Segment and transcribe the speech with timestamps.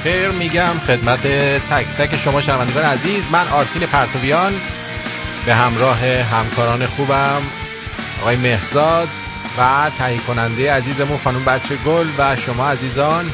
[0.00, 0.28] بخیر.
[0.28, 1.20] میگم خدمت
[1.70, 4.52] تک تک شما شنوندگان عزیز من آرتین پرتویان
[5.46, 7.42] به همراه همکاران خوبم
[8.20, 9.08] آقای مهزاد
[9.58, 13.30] و تهیه کننده عزیزمون خانم بچه گل و شما عزیزان.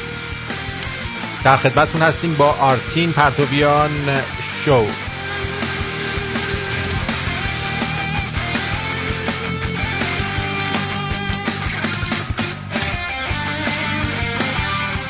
[1.44, 3.90] در خدمتون هستیم با آرتین پرتویان
[4.64, 4.86] شو.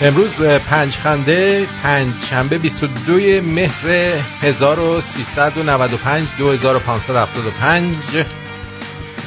[0.02, 3.88] امروز پنج خنده پنج شنبه 22 مهر
[4.42, 7.96] 1395 2575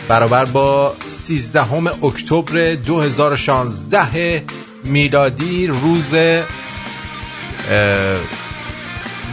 [0.07, 4.43] برابر با 13 اکتبر 2016
[4.83, 6.15] میلادی روز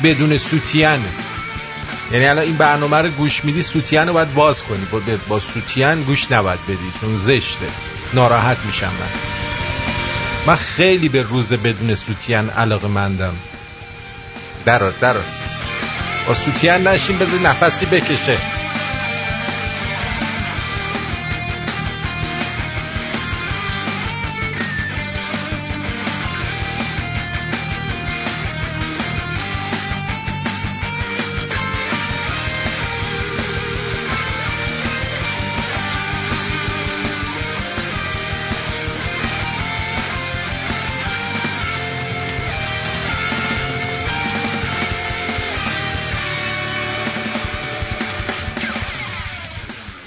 [0.05, 1.01] بدون سوتین
[2.13, 4.85] یعنی الان این برنامه رو گوش میدی سوتین رو باید باز کنی.
[4.93, 7.67] با, با سوتین گوش نباید بدی چون زشته.
[8.15, 9.25] ناراحت میشم من.
[10.47, 13.34] من خیلی به روز بدون سوتین علاقه مندم.
[14.65, 15.25] درار درار
[16.29, 18.56] با سوتین نشین بذار نفسی بکشه.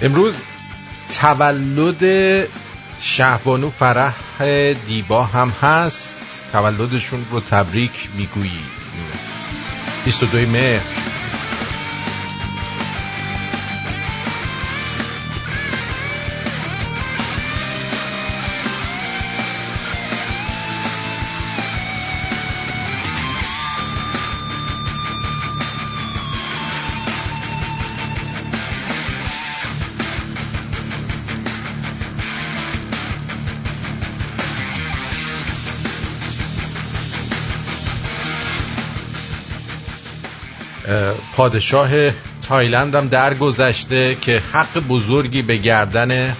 [0.01, 0.33] امروز
[1.19, 2.03] تولد
[3.01, 4.13] شهبانو فرح
[4.87, 6.15] دیبا هم هست.
[6.51, 8.59] تولدشون رو تبریک می‌گویی
[10.05, 10.98] 22 مهر.
[41.35, 41.89] پادشاه
[42.41, 46.33] تایلند هم درگذشته که حق بزرگی به گردن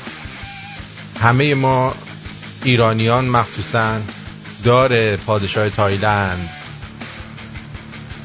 [1.22, 1.94] همه ما
[2.64, 3.98] ایرانیان مخصوصا
[4.64, 6.50] داره پادشاه تایلند.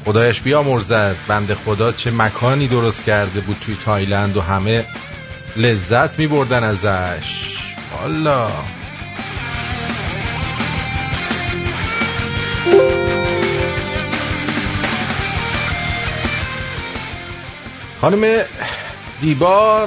[0.05, 4.85] خدا بیامرزد بنده خدا چه مکانی درست کرده بود توی تایلند و همه
[5.57, 7.55] لذت می بردن ازش.
[7.93, 8.49] والا.
[18.01, 18.43] خانم
[19.21, 19.85] دیبا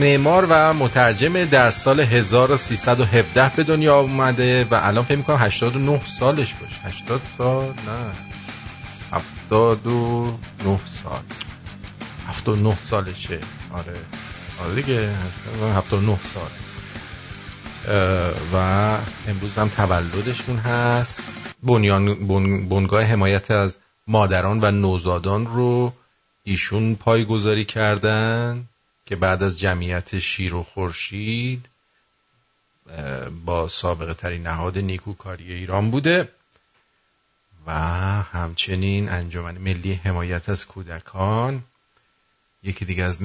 [0.00, 6.54] معمار و مترجم در سال 1317 به دنیا اومده و الان فکر می‌کنم 89 سالش
[6.54, 6.74] باشه.
[6.84, 7.72] 80 سال؟ نه.
[9.12, 11.20] 79 سال.
[12.28, 13.38] 79 سالشه.
[13.74, 13.96] آره.
[14.64, 15.08] آره دیگه.
[15.76, 16.50] 79 سال.
[18.54, 18.56] و
[19.28, 21.22] امروز هم تولدشون هست.
[21.62, 22.26] بنیان
[22.68, 25.92] بنگاه حمایت از مادران و نوزادان رو
[26.48, 28.68] ایشون پایگذاری کردن
[29.06, 31.68] که بعد از جمعیت شیر و خورشید
[33.44, 36.28] با سابقه ترین نهاد نیکوکاری ایران بوده
[37.66, 37.72] و
[38.22, 41.62] همچنین انجمن ملی حمایت از کودکان
[42.62, 43.22] یکی دیگه از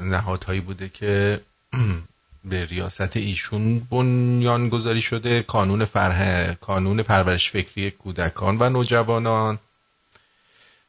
[0.00, 1.40] نهادهایی بوده که
[2.50, 9.58] به ریاست ایشون بنیان گذاری شده کانون فرح کانون پرورش فکری کودکان و نوجوانان.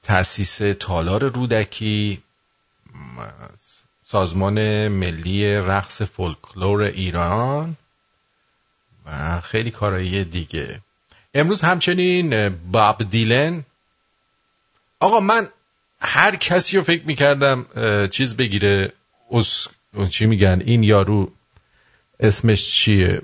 [0.04, 2.24] تأسیس تالار رودکی
[4.06, 7.78] سازمان ملی رقص فولکلور ایران
[9.06, 10.80] و خیلی کارایی دیگه.
[11.34, 13.66] امروز همچنین باب دیلن.
[15.00, 15.48] آقا من
[16.02, 17.66] هر کسی رو فکر می‌کردم
[18.08, 18.94] چیز بگیره
[19.32, 19.68] اس...
[20.10, 21.32] چی میگن این یارو
[22.20, 23.22] اسمش چیه؟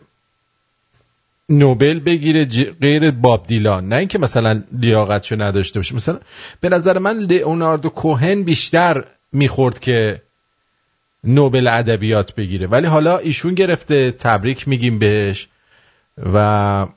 [1.49, 2.45] نوبل بگیره
[2.81, 3.87] غیر باب دیلان.
[3.87, 5.95] نه اینکه مثلا لیاقتشو نداشته باشه.
[5.95, 6.19] مثلا
[6.61, 10.21] به نظر من لئوناردو کوهن بیشتر می‌خورد که
[11.23, 12.67] نوبل ادبیات بگیره.
[12.67, 15.47] ولی حالا ایشون گرفته تبریک میگیم بهش
[16.33, 16.87] و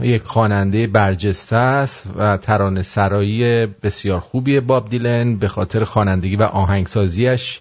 [0.00, 6.42] یک خواننده برجسته است و ترانه سرایی بسیار خوبی باب دیلن به خاطر خوانندگی و
[6.42, 7.60] آهنگسازیش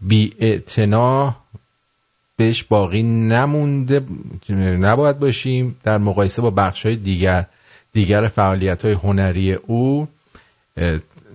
[0.00, 0.32] بی
[2.36, 4.00] بهش باقی نمونده
[4.80, 5.76] نباید باشیم.
[5.82, 7.46] در مقایسه با بخش های دیگر
[7.92, 10.08] دیگر فعالیت های هنری او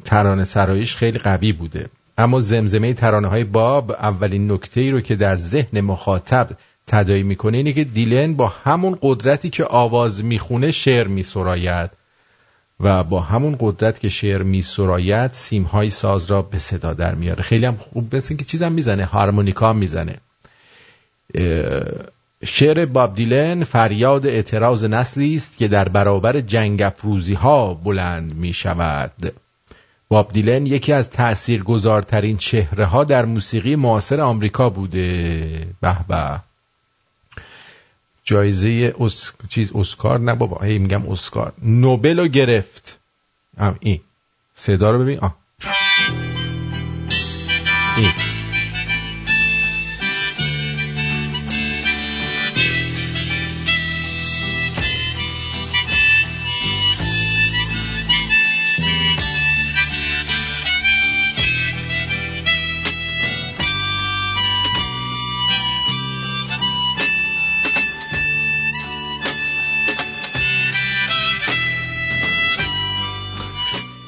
[0.03, 1.89] ترانه سرایش خیلی قوی بوده.
[2.17, 6.49] اما زمزمه ترانه های باب اولین نکته ای رو که در ذهن مخاطب
[6.87, 11.89] تدایی می‌کنه اینه که دیلن با همون قدرتی که آواز می‌خونه شعر میسراید
[12.79, 17.43] و با همون قدرت که شعر میسراید سیمهای ساز را به صدا در میاره.
[17.43, 20.17] خیلی هم خوب بسید که چیزم می‌زنه هارمونیکا می‌زنه.
[22.45, 28.53] شعر باب دیلن فریاد اعتراض نسلی است که در برابر جنگ افروزی ها بلند می
[28.53, 29.33] شود
[30.09, 35.67] باب دیلن یکی از تأثیرگذارترین چهره ها در موسیقی معاصر آمریکا بوده.
[35.81, 36.39] به به.
[38.23, 39.31] جایزه اس...
[39.49, 41.53] چیز اسکار نه بابا هی میگم اسکار.
[41.61, 42.99] نوبل رو گرفت.
[43.57, 44.01] هم این.
[44.55, 45.19] صدا رو ببین.
[45.19, 45.35] آه.
[47.97, 48.40] این.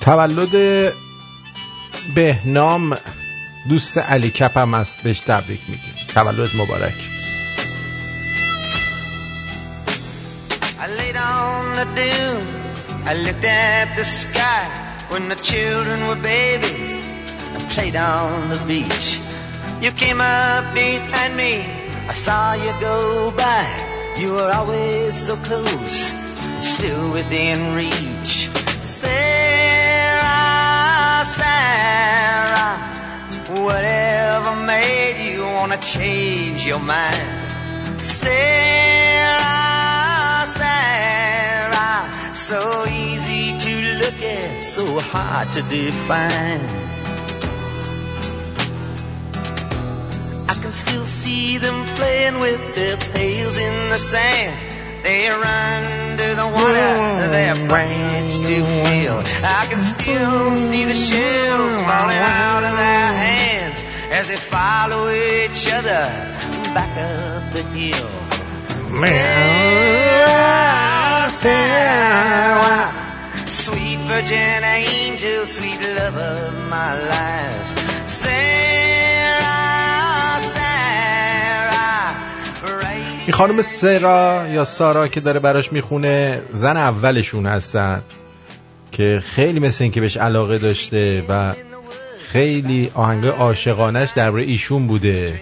[0.04, 0.94] تولد
[2.16, 2.98] بهنام
[3.70, 6.94] دوست علی کپ هم است بهش تبریک میگیم تولد مبارک
[10.80, 10.88] I
[11.80, 12.48] the dune
[13.12, 14.66] I looked at the sky
[15.12, 16.92] When the children were babies
[17.56, 19.08] I played on the beach
[19.84, 21.54] You came up behind me
[22.14, 22.98] I saw you go
[23.44, 23.66] by
[24.22, 26.00] You were always so close
[26.72, 28.13] Still within reach
[33.64, 37.44] whatever made you wanna change your mind?
[38.02, 39.44] Sarah,
[40.60, 46.62] Sarah, so easy to look at, so hard to define.
[50.52, 54.60] I can still see them playing with their pails in the sand.
[55.04, 59.20] They run to the water, their branch to fill.
[59.44, 63.43] I can still see the shells falling out of their hands
[64.20, 66.04] as they follow each other
[66.78, 68.12] back up the hill.
[69.02, 70.50] Sarah,
[71.44, 72.84] Sarah,
[73.64, 77.62] sweet virgin angel, sweet love of my life.
[78.08, 78.54] Sarah,
[83.26, 88.02] این خانم سرا یا سارا که داره براش می‌خونه زن اولشون هستن
[88.92, 91.54] که خیلی مثل این که بهش علاقه داشته و
[92.34, 95.40] خیلی آهنگ عاشقانش درباره ایشون بوده.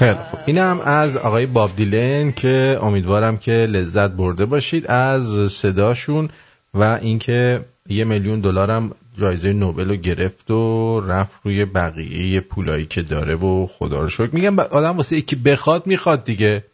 [0.00, 6.28] خیلی خوب اینم از آقای باب دیلن که امیدوارم که لذت برده باشید از صداشون
[6.74, 13.02] و اینکه یه میلیون دلارم جایزه نوبل رو گرفت و رفت روی بقیه پولایی که
[13.02, 14.30] داره و خدا رو شکر.
[14.32, 16.64] میگم آدم واسه یکی بخواد می‌خواد دیگه.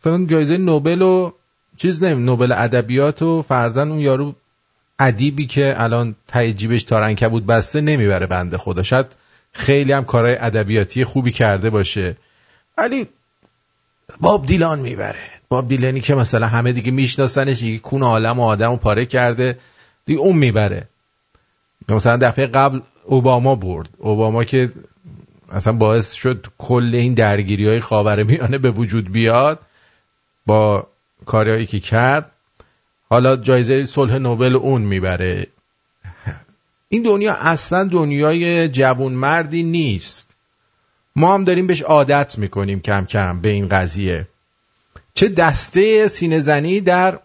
[0.00, 1.32] مثلا جایزه نوبل و
[1.76, 4.34] چیز نمی نوبل ادبیات و فرزن اون یارو
[4.98, 8.82] ادیبی که الان تای جیبش تارنکه بود بسته نمی‌بره بنده خدا.
[8.82, 9.25] شاید
[9.56, 12.16] خیلی هم کارهای ادبیاتی خوبی کرده باشه.
[12.78, 13.08] ولی
[14.20, 15.30] باب دیلان می‌بره.
[15.48, 19.58] باب دیلانی که مثلا همه دیگه میشناسنش دیگه کون عالم و آدم و پاره کرده
[20.06, 20.88] دیگه اون می‌بره.
[21.88, 23.88] مثلا دفعه قبل اوباما برد.
[23.98, 24.72] اوباما که
[25.52, 29.58] اصلا باعث شد کل این درگیری های خاور میانه به وجود بیاد
[30.46, 30.86] با
[31.26, 32.30] کارهایی که کرد.
[33.10, 35.46] حالا جایزه صلح نوبل اون می‌بره.
[36.88, 40.30] این دنیا اصلا دنیای جوون مردی نیست.
[41.16, 44.28] ما هم داریم بهش عادت می‌کنیم کم کم به این قضیه.
[45.14, 47.18] چه دسته سینه زنی در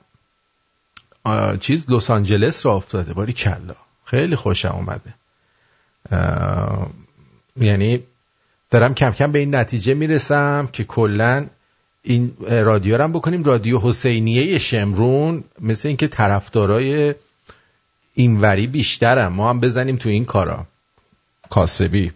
[1.60, 3.14] چیز لس آنجلس را افتاده.
[3.14, 3.76] باری کلا.
[4.06, 5.14] خیلی خوشم اومده.
[7.58, 8.04] یعنی
[8.70, 11.48] دارم کم کم به این نتیجه می‌رسم که کلا
[12.04, 13.44] این رادیو رو بکنیم.
[13.44, 17.16] رادیو حسینیه شمرون مثل اینکه طرفدارای
[18.14, 20.66] اینوری بیشترم ما هم بزنیم تو این کارا.
[21.50, 22.12] کاسبی.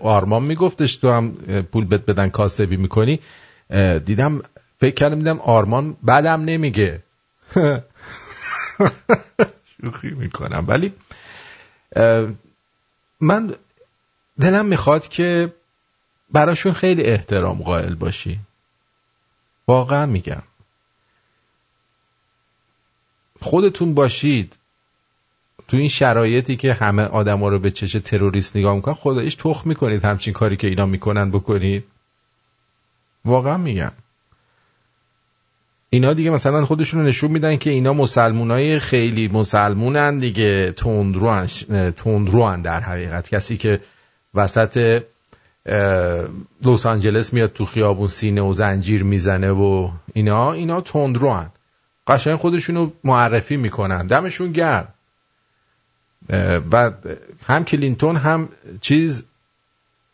[0.00, 3.20] آرمان میگفتش تو هم پول بد بدن کاسبی می‌کنی.
[4.04, 4.42] دیدم
[4.80, 7.02] فکر کردم دیدم آرمان بعدم نمیگه.
[9.82, 10.64] شوخی می‌کنم.
[10.68, 10.92] ولی
[13.20, 13.54] من
[14.40, 15.52] دلم می‌خواد که
[16.30, 18.40] براشون خیلی احترام قائل باشی.
[19.68, 20.42] واقعا میگم.
[23.42, 24.56] خودتون باشید.
[25.68, 30.04] تو این شرایطی که همه آدما رو به چش تروریست نگاه می‌کنن خدایش تخ می‌کنید
[30.04, 31.84] همچین کاری که اینا می‌کنن بکنید.
[33.24, 33.92] واقعا میگم.
[35.90, 40.72] اینا دیگه مثلا خودشون رو نشون میدن که اینا مسلمونای خیلی مسلمونن دیگه.
[40.72, 41.46] تندروان
[41.96, 43.28] تندروان در حقیقت.
[43.28, 43.80] کسی که
[44.34, 45.02] وسط
[46.62, 51.50] لس آنجلس میاد تو خیابون سینه و زنجیر می‌زنه و اینا اینا تندروان
[52.12, 54.06] قشنگ خودشون رو معرفی می‌کنن.
[54.06, 54.88] دمشون گرم.
[56.72, 56.92] و
[57.46, 58.48] هم کلینتون هم
[58.80, 59.24] چیز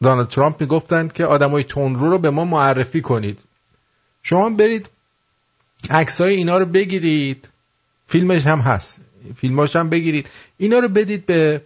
[0.02, 3.40] دانالد ترامپ می‌گفتند که آدمای تندرو رو به ما معرفی کنید.
[4.22, 4.90] شما برید
[5.90, 7.48] عکسای اینا رو بگیرید.
[8.06, 9.00] فیلمش هم هست.
[9.36, 10.30] فیلماش هم بگیرید.
[10.58, 11.62] اینا رو بدید به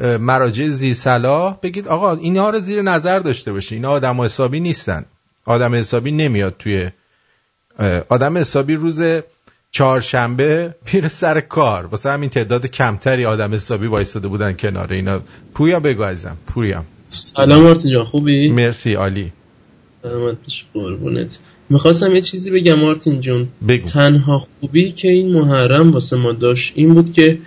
[0.00, 5.04] مراجع زیر صلاح بگید آقا اینا رو زیر نظر داشته باشید اینا آدم حسابی نیستن.
[5.44, 6.90] آدم حسابی نمیاد توی
[8.08, 9.02] آدم حسابی روز
[9.74, 11.86] چهارشنبه پیر سر کار.
[11.86, 15.20] واسه همین تعداد کمتری آدم حسابی وایستاده بودن کنار اینا.
[15.54, 16.84] پویا بگو ازم پویا.
[17.08, 19.32] سلام جان خوبی؟ مرسی عالی.
[20.02, 20.38] سلامت
[20.74, 21.38] قربونت.
[21.70, 23.48] می‌خواستم یه چیزی بگم مارتین جون.
[23.68, 23.88] بگو.
[23.88, 27.38] تنها خوبی که این محرم واسه ما داشت این بود که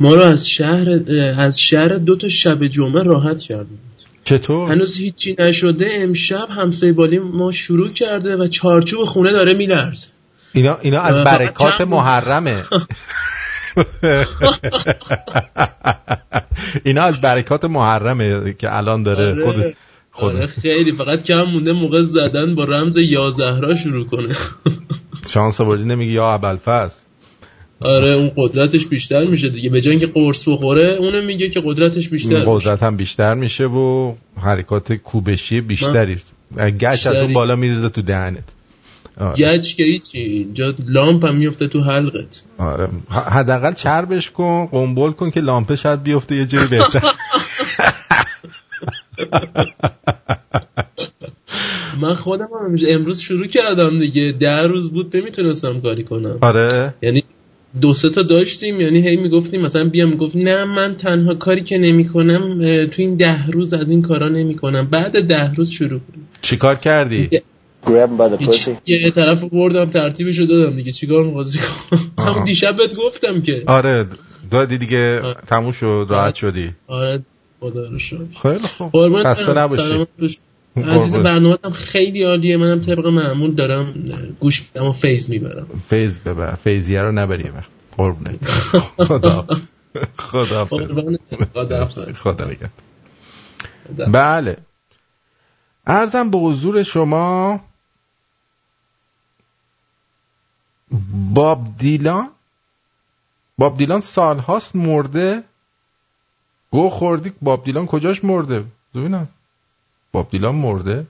[0.00, 0.90] ما رو از شهر
[1.38, 3.66] از شهر دو تا شب جمعه راحت کرد
[4.24, 10.06] چطور؟ هنوز هیچی نشده امشب همسایه بالی ما شروع کرده و چارچوب خونه داره میلرز
[10.54, 12.64] اینا, اینا از برکات محرمه.
[16.84, 19.44] اینا از برکات محرمه که الان داره آره.
[19.44, 19.76] خود
[20.12, 20.92] خود آره خیلی.
[20.92, 24.36] فقط کم مونده موقع زدن با رمز یا زهرا شروع کنه.
[25.30, 27.00] شانس آوردی نمیگی یا ابوالفضل.
[27.80, 29.70] آره اون قدرتش بیشتر میشه دیگه.
[29.70, 34.14] به جای اینکه قرص بخوره اونو میگه که قدرتش بیشتر قدرت هم بیشتر میشه و
[34.42, 36.16] حرکات کوبشی بیشتری.
[36.80, 38.54] گچ از اون بالا میریزه تو دهنت.
[39.20, 39.58] آره.
[39.58, 40.18] گچ که هیچی.
[40.18, 42.42] اینجا لامپ هم میفته تو حلقت.
[42.58, 42.88] آره.
[43.10, 47.02] حداقل چربش کن قنبل کن که لامپه شاید بیفته یه جایی بهتر
[52.00, 54.32] من خودم هم امروز شروع کردم دیگه.
[54.32, 56.38] ده روز بود نمی‌تونستم کاری کنم.
[56.40, 56.94] آره.
[57.02, 57.24] یعنی
[57.80, 58.80] دو سه تا داشتیم.
[58.80, 63.46] یعنی هی می‌گفتیم مثلا بیا می‌گفت نه من تنها کاری که نمی‌کنم تو این ده
[63.46, 64.86] روز از این کارا نمی‌کنم.
[64.86, 67.30] بعد ده روز شروع کنم چیکار کردی؟
[68.86, 70.92] یه طرف بردم ترتیبش رو دادم دیگه.
[70.92, 72.26] چیکار می‌خواستی کنم.
[72.26, 73.62] همون دیشب بهت گفتم که.
[73.66, 74.06] آره
[74.50, 75.20] دادی دیگه.
[75.46, 76.70] تموم شد راحت شدی.
[76.86, 77.22] آره
[77.60, 78.18] خدا رو شکر.
[78.42, 79.22] خیلی خوب.
[79.22, 80.06] خسته نباشی.
[80.76, 82.56] عزیز برنامه هم خیلی عالیه.
[82.56, 83.94] منم طبق معمول دارم
[84.40, 85.66] گوش میدم و فیض می‌برم.
[85.88, 86.54] فیض ببر.
[86.54, 87.44] فیضیه رو نبری
[87.96, 88.46] قربونت.
[88.98, 89.46] خدا.
[90.18, 92.48] خدا خدا
[94.12, 94.56] بله.
[95.86, 97.60] عرضم به حضور شما
[101.34, 102.30] باب دیلان
[103.58, 105.44] باب دیلان سال هاست مرده.
[106.70, 109.28] گو خوردی باب دیلان کجاش مرده؟ ببینم.
[110.12, 111.06] باب دیلان مرده؟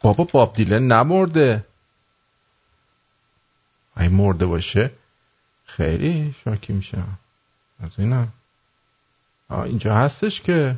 [0.00, 1.66] بابا باب دیلان نمرده.
[3.96, 4.90] ای مرده باشه.
[5.64, 7.18] خیلی شاکی میشم.
[7.80, 7.90] از
[9.50, 10.76] اینجا هستش که.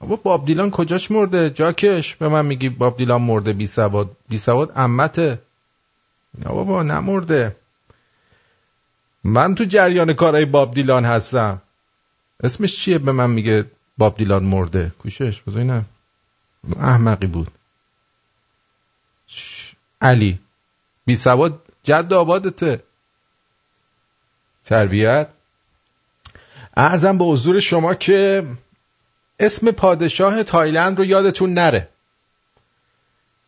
[0.00, 2.16] بابا باب دیلان کجاش مرده؟ جاکش.
[2.16, 4.16] به من میگی باب دیلان مرده بی سواد.
[4.28, 5.38] بی سواد امته
[6.38, 7.56] نه بابا نمرده.
[9.24, 11.62] من تو جریان کارهای باب دیلان هستم.
[12.42, 13.64] اسمش چیه؟ به من میگه
[13.98, 14.92] باب دیلان مرده.
[14.98, 15.84] کوشش بذار
[16.80, 17.48] احمقی بود.
[20.00, 20.38] علی.
[21.04, 22.82] بی سواد جد آبادته.
[24.64, 25.28] تربیت.
[26.76, 28.44] ارزم به حضور شما که
[29.40, 31.88] اسم پادشاه تایلند رو یادتون نره.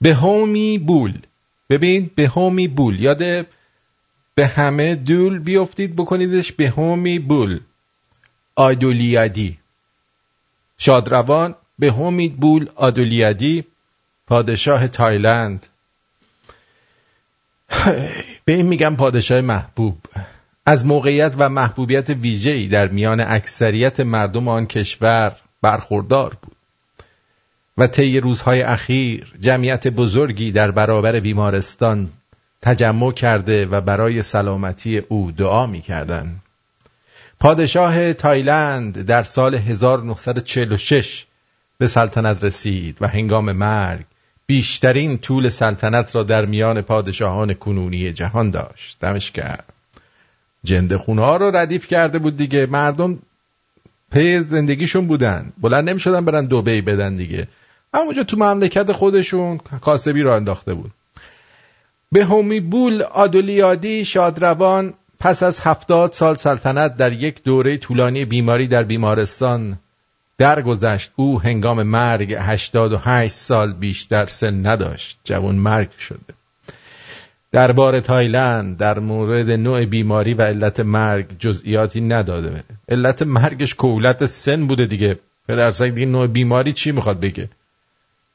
[0.00, 1.18] به هومی بول.
[1.70, 3.00] ببین به هومی بول.
[3.00, 3.46] یاد
[4.34, 7.60] به همه دول بیافتید بکنیدش به هومی بول.
[8.56, 9.58] آدولیادی.
[10.78, 13.64] شادروان به هومی بول آدولیادی
[14.26, 15.66] پادشاه تایلند.
[18.44, 19.98] به این میگم پادشاه محبوب.
[20.66, 26.56] از موقعیت و محبوبیت ویژه‌ای در میان اکثریت مردم آن کشور برخوردار بود.
[27.78, 32.08] و طی روزهای اخیر جمعیت بزرگی در برابر بیمارستان
[32.62, 36.36] تجمع کرده و برای سلامتی او دعا می کردن.
[37.40, 41.26] پادشاه تایلند در سال 1946
[41.78, 44.04] به سلطنت رسید و هنگام مرگ
[44.46, 48.96] بیشترین طول سلطنت را در میان پادشاهان کنونی جهان داشت.
[49.00, 49.72] دمش کرد
[50.64, 52.66] جنده خونه ها رو ردیف کرده بود دیگه.
[52.66, 53.18] مردم
[54.12, 55.52] پی زندگیشون بودن.
[55.58, 57.48] بلند نمی شدن برن دوبهی بدن دیگه.
[57.94, 60.90] همونجا تو مملکت خودشون کاسبی را انداخته بود.
[62.12, 68.66] به همی بول آدولیادی شادروان پس از هفتاد سال سلطنت در یک دوره طولانی بیماری
[68.66, 69.78] در بیمارستان
[70.38, 71.10] درگذشت.
[71.16, 75.18] او هنگام مرگ 88 سال بیشتر سن نداشت.
[75.24, 76.37] جوان مرگ شده.
[77.52, 82.64] دربار تایلند در مورد نوع بیماری و علت مرگ جزئیاتی نداده.
[82.88, 85.18] علت مرگش کولت سن بوده دیگه.
[85.48, 87.48] پدرسک دیگه نوع بیماری چی می‌خواد بگه؟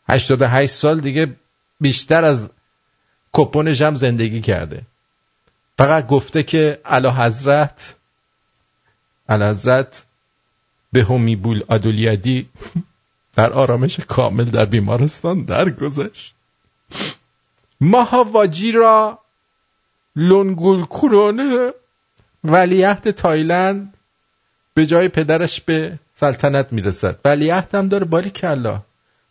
[0.10, 1.36] 88 سال دیگه
[1.82, 2.50] بیشتر از
[3.34, 4.82] کپونش هم زندگی کرده.
[5.78, 7.95] فقط گفته که علا حضرت
[9.30, 10.06] علا حضرت
[10.91, 12.49] به همی بول ادولیدی
[13.36, 16.36] در آرامش کامل در بیمارستان درگذشت.
[17.84, 19.19] ماهاواجی را
[20.15, 21.74] لونگول کورونه
[22.43, 23.93] ولیعهد تایلند
[24.74, 28.82] به جای پدرش به سلطنت می‌رسد ولیعهد هم داره باری کلا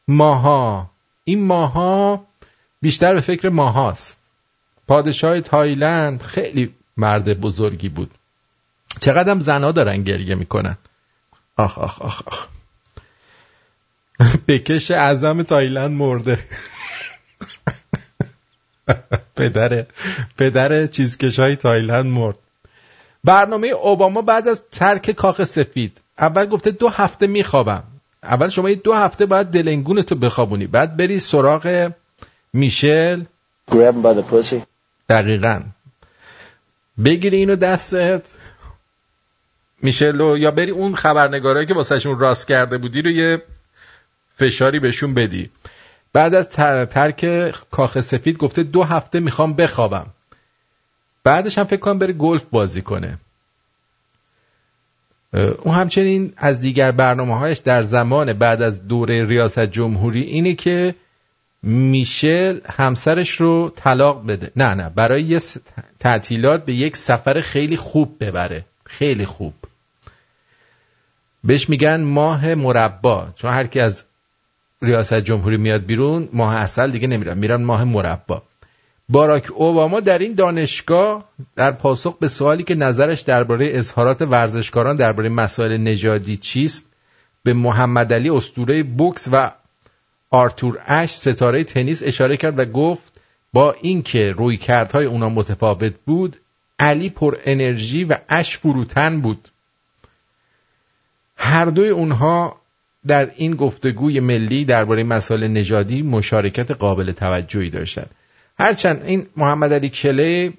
[0.08, 0.90] ماها
[1.24, 2.26] این ماها
[2.80, 4.20] بیشتر به فکر ماهاست
[4.88, 8.10] پادشاه تایلند خیلی مرد بزرگی بود
[9.00, 10.76] چقدر زنا دارن گریه می‌کنن
[11.56, 12.46] آخ آخ آخ آخ
[14.48, 16.38] بکش اعظم تایلند مرده
[19.36, 19.86] پدر
[20.38, 22.38] پدر چیزکش های تایلند مرد.
[23.24, 26.00] برنامه اوباما بعد از ترک کاخ سفید.
[26.18, 27.82] اول گفته دو هفته میخوابم.
[28.22, 30.66] اول شما دو هفته باید دلنگون تو بخوابونی.
[30.66, 31.92] بعد بری سراغ
[32.52, 33.22] میشل.
[35.08, 35.60] دقیقا.
[37.04, 38.26] بگیری اینو دستت.
[39.82, 43.42] میشلو یا بری اون خبرنگارایی که واسهشون راست کرده بودی رو یه
[44.36, 45.50] فشاری بهشون بدی.
[46.12, 46.48] بعد از
[46.88, 50.06] ترک کاخ سفید گفته دو هفته می‌خوام بخوابم.
[51.24, 53.18] بعدش هم فکر کنم بره گلف بازی کنه.
[55.62, 60.94] اون همچنین از دیگر برنامه هایش در زمان بعد از دوره ریاست جمهوری اینه که
[61.62, 64.50] میشل همسرش رو طلاق بده.
[64.56, 65.40] نه نه برای یه
[65.98, 68.64] تعطیلات به یک سفر خیلی خوب ببره.
[68.84, 69.54] خیلی خوب.
[71.44, 74.04] بهش میگن ماه مربا چون هر کی از
[74.82, 78.42] ریاست جمهوری میاد بیرون ماه اصل دیگه نمیرن میرن ماه مربا.
[79.08, 81.24] باراک اوباما در این دانشگاه
[81.56, 86.86] در پاسخ به سوالی که نظرش درباره اظهارات ورزشکاران درباره مسائل نژادی چیست
[87.42, 89.50] به محمد علی اسطوره بوکس و
[90.30, 93.20] آرتور اش ستاره تنیس اشاره کرد و گفت
[93.52, 96.36] با اینکه روی کردهای اونا متفاوت بود
[96.78, 99.48] علی پر انرژی و اش فروتن بود.
[101.36, 102.61] هر دوی اونها
[103.06, 108.10] در این گفتگوی ملی درباره مسائل نژادی مشارکت قابل توجهی داشتند
[108.58, 110.54] هرچند این محمد علی کلی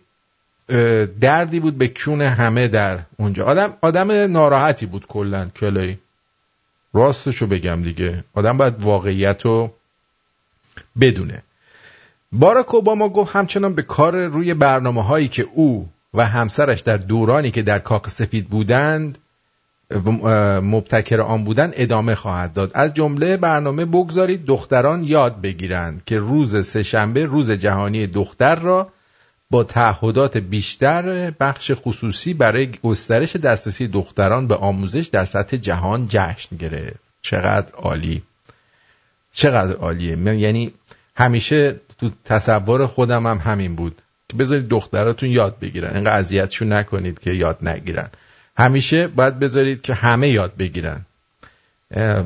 [1.22, 3.46] دردی بود به کون همه در اونجا.
[3.46, 6.00] آدم آدم ناراحتی بود کلا کلی
[6.94, 8.24] راستشو بگم دیگه.
[8.34, 9.74] آدم باید واقعیت رو
[11.02, 11.44] بدونه.
[12.32, 17.52] باراک اوباما گفت همچنان به کار روی برنامه هایی که او و همسرش در دورانی
[17.52, 19.18] که در کاخ سفید بودند
[20.62, 22.72] مبتکر آن بودن ادامه خواهد داد.
[22.76, 28.90] از جمله برنامه بگذارید دختران یاد بگیرند که روز سهشنبه روز جهانی دختر را
[29.50, 36.56] با تعهدات بیشتر بخش خصوصی برای گسترش دسترسی دختران به آموزش در سطح جهان جشن
[36.58, 37.00] گرفت.
[37.22, 38.24] چقدر عالی.
[39.32, 40.18] چقدر عالیه.
[40.18, 40.74] یعنی
[41.16, 44.02] همیشه تو تصور خودم هم همین بود.
[44.30, 45.96] که بذارید دختراتون یاد بگیرن.
[45.96, 48.10] اینقدر اذیتشون نکنید که یاد نگیرن.
[48.58, 51.06] همیشه باید بذارید که همه یاد بگیرن.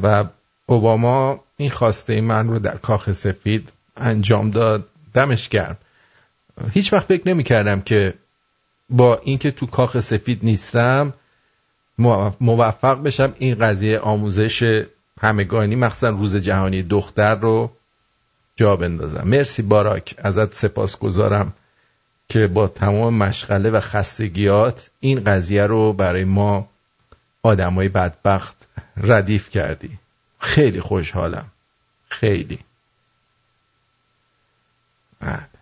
[0.03, 0.25] و
[0.65, 4.87] اوباما این خواسته من رو در کاخ سفید انجام داد.
[5.13, 5.77] دمش گرم.
[6.71, 8.13] هیچ وقت فکر نمی کردم که
[8.89, 11.13] با اینکه تو کاخ سفید نیستم
[12.41, 14.83] موفق بشم این قضیه آموزش
[15.21, 17.71] همگانی مخصوصا روز جهانی دختر رو
[18.55, 19.27] جا بندازم.
[19.27, 21.53] مرسی باراک ازت سپاس گذارم
[22.29, 26.69] که با تمام مشغله و خستگیات این قضیه رو برای ما
[27.43, 29.99] آدمای بدبخت ردیف کردی.
[30.39, 31.45] خیلی خوشحالم.
[32.09, 32.59] خیلی.
[35.19, 35.56] بله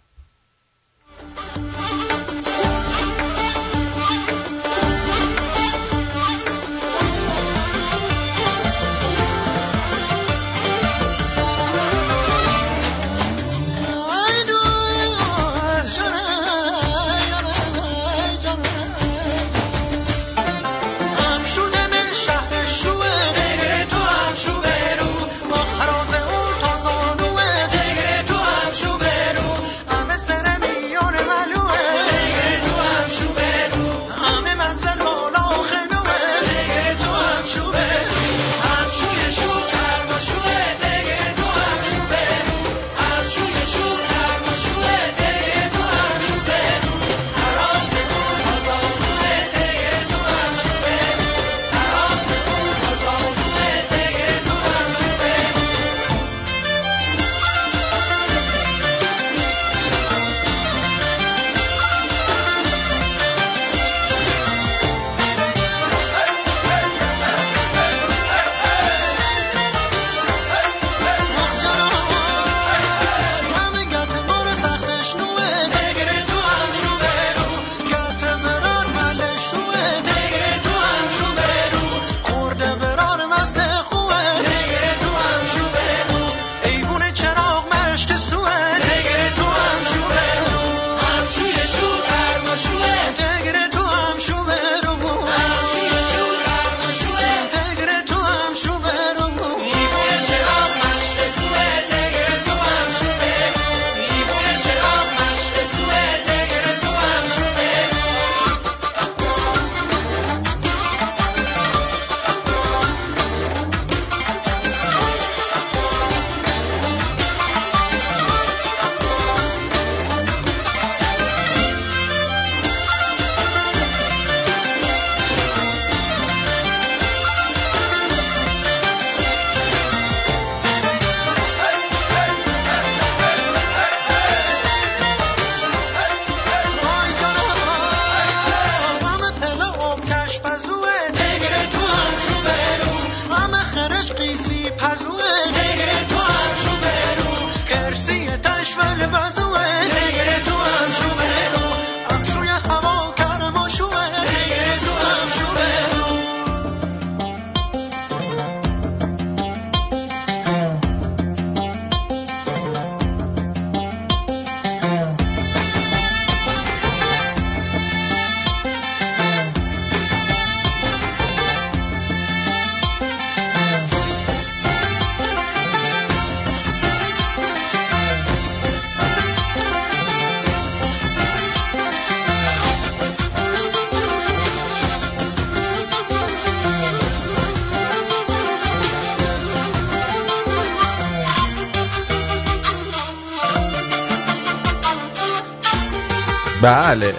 [196.66, 197.14] بله.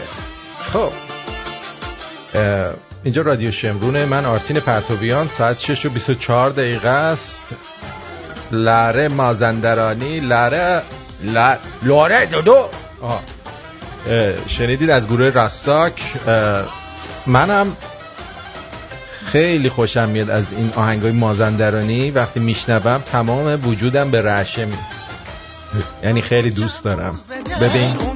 [0.72, 0.90] خب.
[3.04, 7.40] اینجا رادیو شمرونه من آرتین پرتوبیان ساعت 6 و 24 دقیقه است.
[8.52, 10.82] لره مازندرانی لره
[11.82, 12.68] لاره دو دو
[14.46, 16.02] شنیدید از گروه راستاک.
[17.26, 17.76] منم
[19.26, 22.11] خیلی خوشم میاد از این آهنگای مازندرانی.
[22.11, 24.76] وقتی میشنوم تمام وجودم به رعشه می
[26.02, 27.20] یعنی خیلی دوست دارم.
[27.61, 28.15] ببین.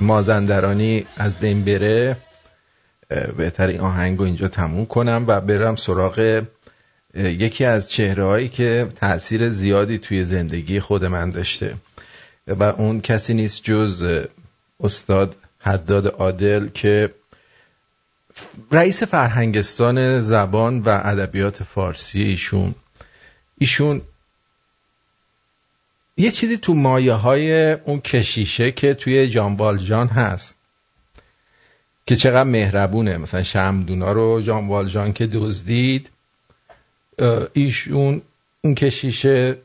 [0.00, 2.16] مازندرانی از بین بره
[3.36, 6.42] بهتر این آهنگ اینجا تموم کنم و برم سراغ
[7.14, 11.74] یکی از چهره هایی که تاثیر زیادی توی زندگی خود من داشته.
[12.46, 14.24] و اون کسی نیست جز
[14.80, 17.14] استاد حداد عادل که
[18.72, 22.74] رئیس فرهنگستان زبان و ادبیات فارسی ایشون.
[23.58, 24.02] ایشون
[26.20, 30.56] یه چیزی تو مایه های اون کشیشه که توی جان جان هست
[32.06, 33.16] که چقدر مهربونه.
[33.16, 36.10] مثلا شمدونا رو جان جان که دزدید
[37.52, 38.22] ایشون
[38.64, 39.56] اون کشیشه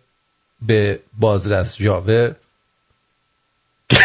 [0.62, 2.36] به بازرس جاور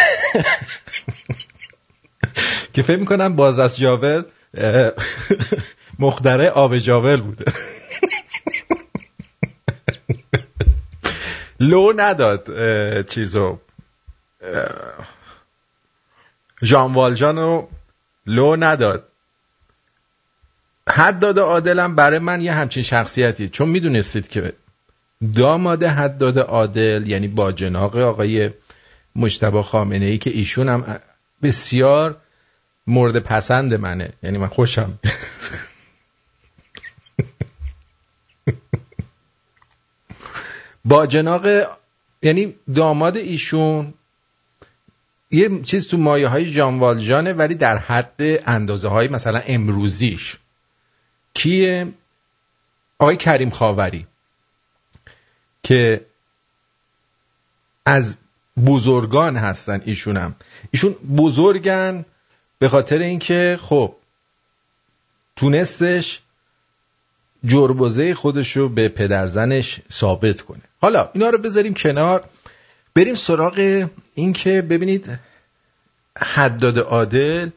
[2.73, 4.25] که فکر می‌کنم بازرس جاور
[5.99, 7.45] مختره آب جاول بوده.
[11.61, 12.47] لو نداد
[13.09, 13.59] چیزو.
[16.63, 17.69] جان والجان رو
[18.25, 19.07] لو نداد.
[20.89, 23.49] حداد عادلم برای من یه همچین شخصیتی.
[23.49, 24.53] چون می‌دونستید که
[25.35, 28.49] داماد حداد عادل یعنی با جناق آقای
[29.15, 30.99] مجتبا خامنه ای که ایشون هم
[31.43, 32.17] بسیار
[32.87, 34.13] مورد پسند منه.
[34.23, 34.99] یعنی من خوشم.
[40.85, 41.45] با جناق
[42.21, 43.93] یعنی داماد ایشون
[45.31, 50.37] یه چیز تو مایه های جانوالجانه ولی در حد اندازه های مثلا امروزیش.
[51.33, 51.87] کیه؟
[52.99, 54.07] آقای کریم خاوری
[55.63, 56.05] که
[57.85, 58.15] از
[58.65, 60.35] بزرگان هستن ایشونم.
[60.71, 62.05] ایشون بزرگن
[62.59, 63.95] به خاطر اینکه خب
[65.35, 66.21] تونستش
[67.45, 70.70] جربوزه خودش رو به پدرزنش ثابت کنه.
[70.81, 72.23] حالا اینا رو بذاریم کنار.
[72.95, 75.19] بریم سراغ اینکه ببینید
[76.17, 77.49] حداد عادل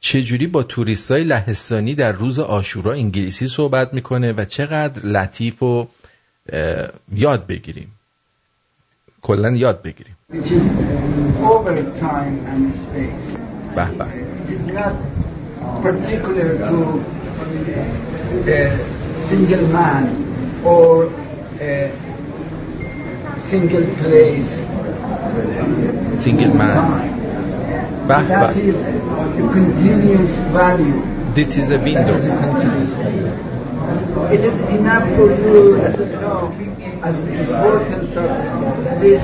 [0.00, 5.88] چجوری با توریستای لهستانی در روز آشورا انگلیسی صحبت می‌کنه و چقدر لطیف و
[7.12, 7.92] یاد بگیریم.
[9.22, 10.16] کلا یاد بگیریم.
[13.76, 13.84] به
[20.64, 21.27] به.
[21.58, 21.98] Single
[23.34, 24.50] a single place.
[26.22, 28.06] Single man.
[28.06, 28.60] Bah, that bah.
[28.60, 31.02] is a continuous value.
[31.34, 32.16] This is a window.
[34.32, 36.64] it is enough for you to know the
[37.40, 39.22] importance of this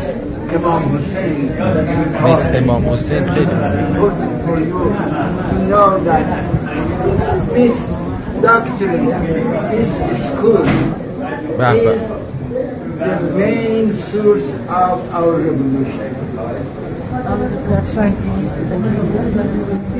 [0.55, 4.79] Imam Hussein this Imam Hussein important for you
[5.51, 6.27] to know that
[7.55, 7.77] this
[8.41, 9.07] doctrine,
[9.71, 9.91] this
[10.29, 12.24] school is
[12.99, 16.15] the main source of our revolution.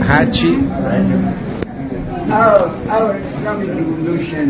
[0.03, 0.57] هرچی
[2.31, 2.61] our,
[2.97, 4.47] our Islamic revolution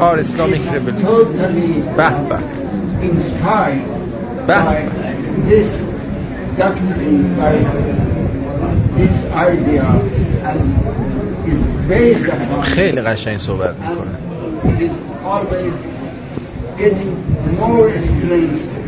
[0.00, 2.10] our Islamic is revolution totally به
[3.10, 3.84] inspired
[4.46, 4.76] by
[5.50, 5.70] this
[6.60, 7.54] doctrine by
[8.98, 9.16] this
[9.50, 9.86] idea
[10.50, 10.60] and
[12.62, 14.18] خیلی قشنگ صحبت می‌کنه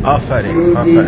[0.05, 1.07] آفرین آفرین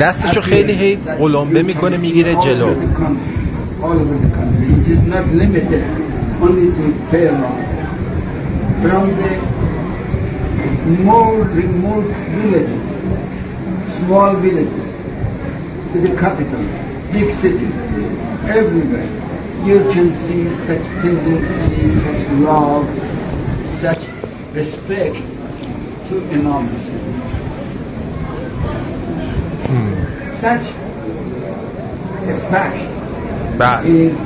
[0.00, 2.74] دستشو خیلی هی قلمبه می‌کنه می‌گیره جلو
[8.82, 9.30] from the
[11.08, 12.86] more remote villages
[13.98, 14.86] small villages
[15.92, 16.62] to the capital,
[17.12, 17.74] big cities,
[18.44, 19.17] everywhere.
[19.66, 22.86] You can see such tendency, such love,
[23.80, 24.02] such
[24.54, 25.16] respect
[26.08, 26.68] to Imam
[29.66, 30.40] hmm.
[30.40, 30.62] Such
[32.28, 32.80] a fact
[33.58, 33.82] bah.
[33.82, 34.16] is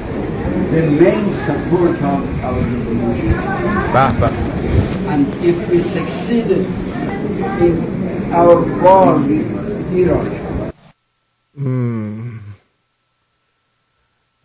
[0.71, 3.33] the main support of our revolution.
[3.93, 4.31] Bah, bah.
[5.11, 6.67] And if we succeeded
[7.61, 7.93] in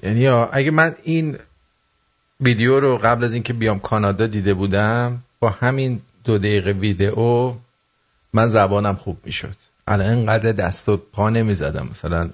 [0.03, 1.37] یعنی اگه من این
[2.39, 7.53] ویدیو رو قبل از اینکه بیام کانادا دیده بودم با همین دو دقیقه ویدیو
[8.33, 9.55] من زبانم خوب می‌شد.
[9.87, 11.87] الان اینقدر دست و پا نمی‌زدم.
[11.91, 12.29] مثلا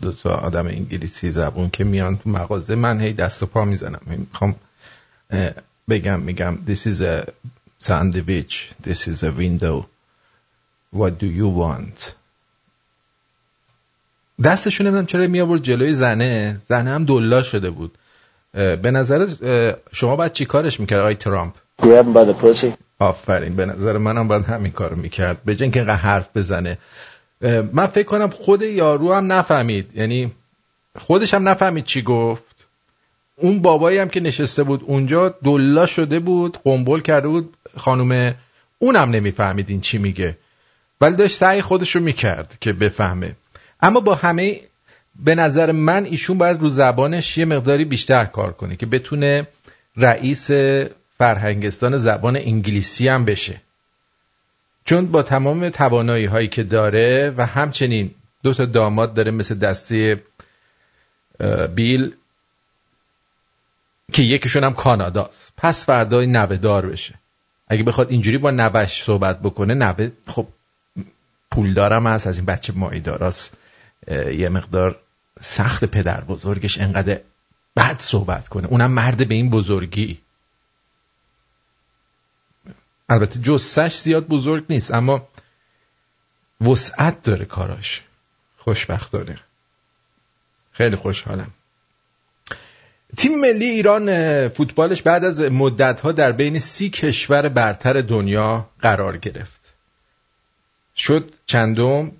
[0.00, 4.00] دو تا آدم انگلیسی زبون که میان تو مغازه من هی دست و پا می‌زنم.
[4.06, 4.54] می‌خوام
[5.88, 7.30] بگم میگم this is a
[7.82, 8.54] sandwich.
[8.82, 9.86] This is a window.
[10.92, 12.14] What do you want?
[14.44, 16.60] دستشون نمی‌دونم چرا می آورد جلوی زنه.
[16.64, 17.98] زنه هم دلا شده بود.
[18.52, 19.26] به نظر
[19.92, 21.54] شما باید چی کارش می‌کرد؟ آی ترامپ.
[22.98, 25.40] آفرین به نظر منم باید همین کار می‌کرد.
[25.44, 26.78] به که اینقدر حرف بزنه.
[27.72, 29.96] من فکر کنم خود یارو هم نفهمید.
[29.96, 30.32] یعنی
[30.98, 32.66] خودش هم نفهمید چی گفت.
[33.36, 37.56] اون بابایی هم که نشسته بود اونجا دلا شده بود قنبل کرده بود.
[37.76, 38.34] خانم
[38.78, 40.38] اونم نمی‌فهمید این چی میگه.
[41.00, 43.36] ولی داشت سعی خودش رو می‌کرد که بفهمه.
[43.80, 44.60] اما با همه
[45.24, 49.46] به نظر من ایشون باید رو زبانش یه مقداری بیشتر کار کنه که بتونه
[49.96, 50.50] رئیس
[51.18, 53.60] فرهنگستان زبان انگلیسی هم بشه.
[54.84, 58.10] چون با تمام توانایی هایی که داره و همچنین
[58.42, 60.22] دو تا داماد داره مثل دسته
[61.74, 62.14] بیل
[64.12, 65.52] که یکیشون هم کاناداست.
[65.56, 67.14] پس فردای نوه دار بشه.
[67.68, 70.46] اگه بخواد اینجوری با نوش صحبت بکنه نوه خب
[71.50, 73.56] پولدارم هست از این بچه مایداراست
[74.08, 75.00] یه مقدار
[75.40, 77.20] سخت پدر بزرگش انقدر
[77.76, 78.68] بد صحبت کنه.
[78.68, 80.20] اونم مرد به این بزرگی.
[83.08, 85.28] البته جسش زیاد بزرگ نیست اما
[86.60, 88.02] وسعت داره کاراش.
[88.58, 89.38] خوشبختانه.
[90.72, 91.50] خیلی خوشحالم.
[93.16, 99.60] تیم ملی ایران فوتبالش بعد از مدتها در بین سی کشور برتر دنیا قرار گرفت.
[100.96, 102.12] شد چندم؟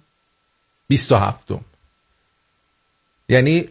[0.88, 1.64] بیست و هفتم.
[3.28, 3.68] یعنی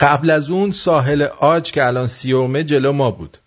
[0.00, 3.38] قبل از اون ساحل آج که الان سیومه جلو ما بود.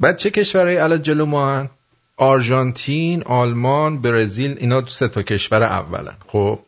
[0.00, 1.70] بعد چه کشورهایی الان جلو ما هن؟
[2.16, 6.16] آرژانتین، آلمان، برزیل اینا تو سه تا کشور اولن.
[6.26, 6.58] خب.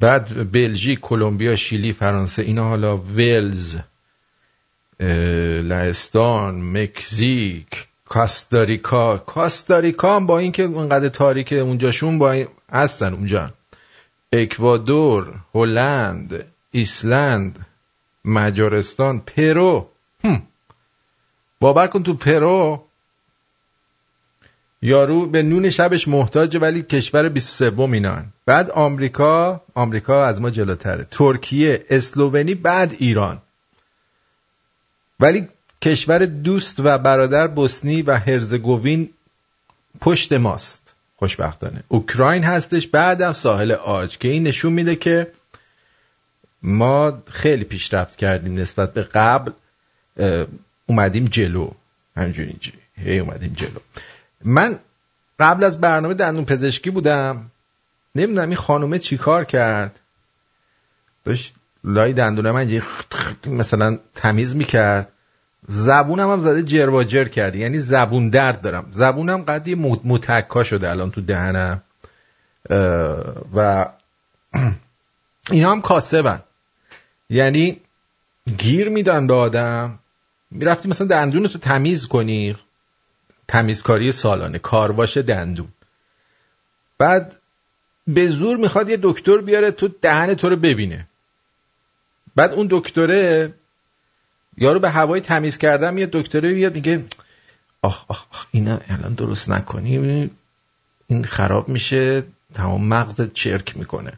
[0.00, 3.76] بعد بلژیک، کلمبیا، شیلی، فرانسه اینا حالا ولز
[5.70, 9.16] لهستان، مکزیک، کاستاریکا.
[9.16, 13.54] کاستاریکا هم با اینکه اونقدر تاریک اونجاشون با این هستن اونجا
[14.32, 17.66] اکوادور هلند ایسلند
[18.24, 19.88] مجارستان پرو.
[20.24, 20.42] هم.
[21.60, 22.84] باور کن تو پرو
[24.82, 28.32] یارو به نون شبش محتاجه ولی کشور 23 اینان.
[28.46, 31.06] بعد آمریکا آمریکا از ما جلوتره.
[31.10, 33.42] ترکیه اسلوونی بعد ایران.
[35.20, 35.48] ولی
[35.82, 39.10] کشور دوست و برادر بوسنی و هرزگوین
[40.00, 40.87] پشت ماست.
[41.18, 41.82] خوشبختانه.
[41.88, 45.32] اوکراین هستش بعدم ساحل آج که این نشون میده که
[46.62, 49.52] ما خیلی پیشرفت کردیم نسبت به قبل
[50.86, 51.70] اومدیم جلو.
[52.16, 52.78] همجوری اینجوری.
[52.96, 53.80] هی اومدیم جلو.
[54.44, 54.78] من
[55.38, 57.50] قبل از برنامه دندون پزشکی بودم.
[58.14, 60.00] نمی‌دونم این خانومه چی کار کرد.
[61.24, 61.54] داشت
[61.84, 62.82] لای دندونه من
[63.46, 65.12] مثلا تمیز می‌کرد.
[65.66, 68.88] زبونم هم زده جرواجر کرد یعنی زبون درد دارم.
[68.90, 71.82] زبونم قدی متکا شده الان تو دهنم.
[73.54, 73.86] و
[75.50, 76.42] اینا هم کاسبن.
[77.30, 77.80] یعنی
[78.58, 79.98] گیر میدن به آدم.
[80.50, 82.56] می‌رفتی مثلا دندون تو تمیز کنی.
[83.48, 84.58] تمیزکاری سالانه.
[84.58, 85.68] کارواش دندون.
[86.98, 87.36] بعد
[88.06, 91.08] به زور می‌خواد یه دکتر بیاره تو دهن تو رو ببینه.
[92.36, 93.54] بعد اون دکتره
[94.60, 97.04] یارو به هوای تمیز کردم یه دکتره بیاد میگه
[97.82, 100.30] آخ آخ آخ اینا الان درست نکنی
[101.06, 102.22] این خراب میشه
[102.54, 104.12] تمام مغز چرک می‌کنه.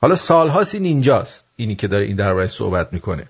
[0.00, 3.28] حالا سالهاست این اینجاست اینی که داره این درباره صحبت می‌کنه.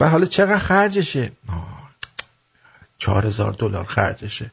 [0.00, 1.32] و حالا چقدر خرجشه؟
[2.98, 4.50] چهار هزار دلار خرجشه.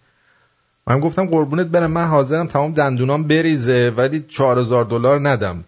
[0.88, 5.64] من گفتم قربونت برم من حاضرم تمام دندونام بریزه ولی چهار هزار دلار ندم.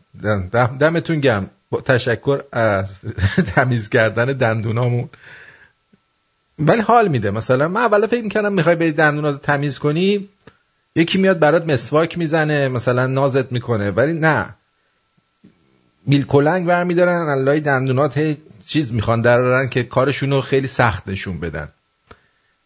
[0.80, 3.00] دمتون گم با تشکر از
[3.56, 5.10] تمیز کردن دندونامون.
[6.60, 7.32] ولی حال میده.
[7.32, 10.30] مثلا من اولا فکر می‌کردم می‌خوای بری دندونات تمیز کنی
[10.96, 13.92] یکی میاد برات مسواک می‌زنه مثلا نازت می‌کنه.
[13.92, 14.56] ولی نه.
[16.08, 21.70] بیل کلنگ برمیدارن الله دندونات چیز می‌خوان درارن که کارشون رو خیلی سخت نشون بدن.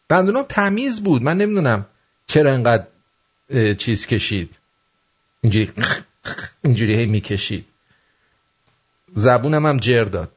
[0.10, 1.22] دندونام تمیز بود.
[1.24, 1.86] من نمی‌دونم
[2.26, 2.86] چرا انقدر
[3.78, 4.50] چیز کشید.
[5.42, 5.72] اینجوری
[6.64, 7.66] اینجوری هی می‌کشید.
[9.16, 10.32] زبونم هم جر داد.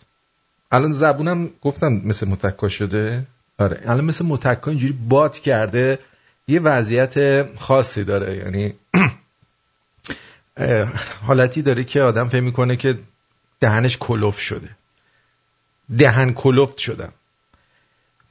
[0.72, 3.26] الان زبونم گفتم مثل متکا شده.
[3.58, 5.98] آره الان مثل متکا اینجوری باد کرده.
[6.48, 8.74] یه وضعیت خاصی داره یعنی
[11.26, 12.98] حالتی داره که آدم فهم می‌کنه که
[13.60, 14.68] دهنش کلوف شده.
[15.98, 17.12] دهن کلفت شدم.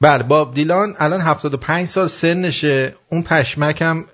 [0.00, 2.94] بله باب دیلان الان 75 سال سنشه.
[3.08, 4.04] اون پشمک هم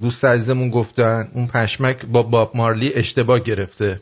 [0.00, 4.00] دوست عزیزمون گفتن اون پشمک با باب مارلی اشتباه گرفته.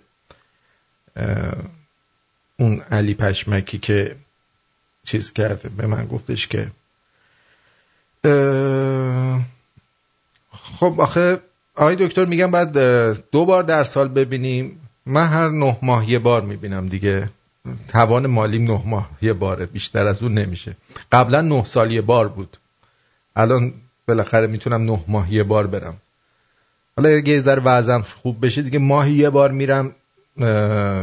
[2.56, 4.16] اون علی پشمکی که
[5.04, 6.70] چیز کرده به من گفتش که
[10.52, 11.40] خب آخه
[11.76, 12.78] آقای دکتر میگم بعد
[13.30, 14.80] دو بار در سال ببینیم.
[15.06, 17.30] من هر نه ماه یه بار می‌بینم دیگه.
[17.88, 20.76] توان مالی نه ماه یه باره بیشتر از اون نمیشه.
[21.12, 22.56] قبلا نه سال یه بار بود.
[23.36, 23.72] الان
[24.08, 25.96] بالاخره می‌تونم نه ماه یه بار برم.
[26.96, 29.94] حالا یه ذره وضعم خوب بشه دیگه ماهی یه بار میرم.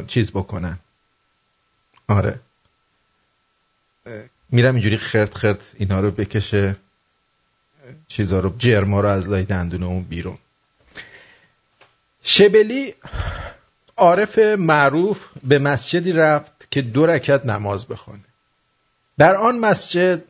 [0.08, 0.80] چیز بکنم
[2.08, 2.40] آره.
[4.50, 6.76] میرم اینجوری خرد خرد اینا رو بکشه
[8.08, 10.38] چیزا رو جرما رو از لای دندون اون بیرون.
[12.24, 12.94] شبلی
[13.98, 18.24] عارف معروف به مسجدی رفت که دو رکت نماز بخونه.
[19.18, 20.24] در آن مسجد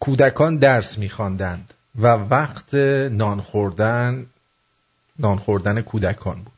[0.00, 4.26] کودکان درس میخواندند و وقت نان خوردن
[5.18, 6.55] نان خوردن کودکان بود.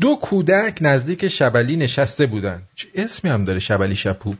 [0.00, 2.68] دو کودک نزدیک شبلی نشسته بودند.
[2.74, 4.34] چه اسمی هم داره شبلی شپو؟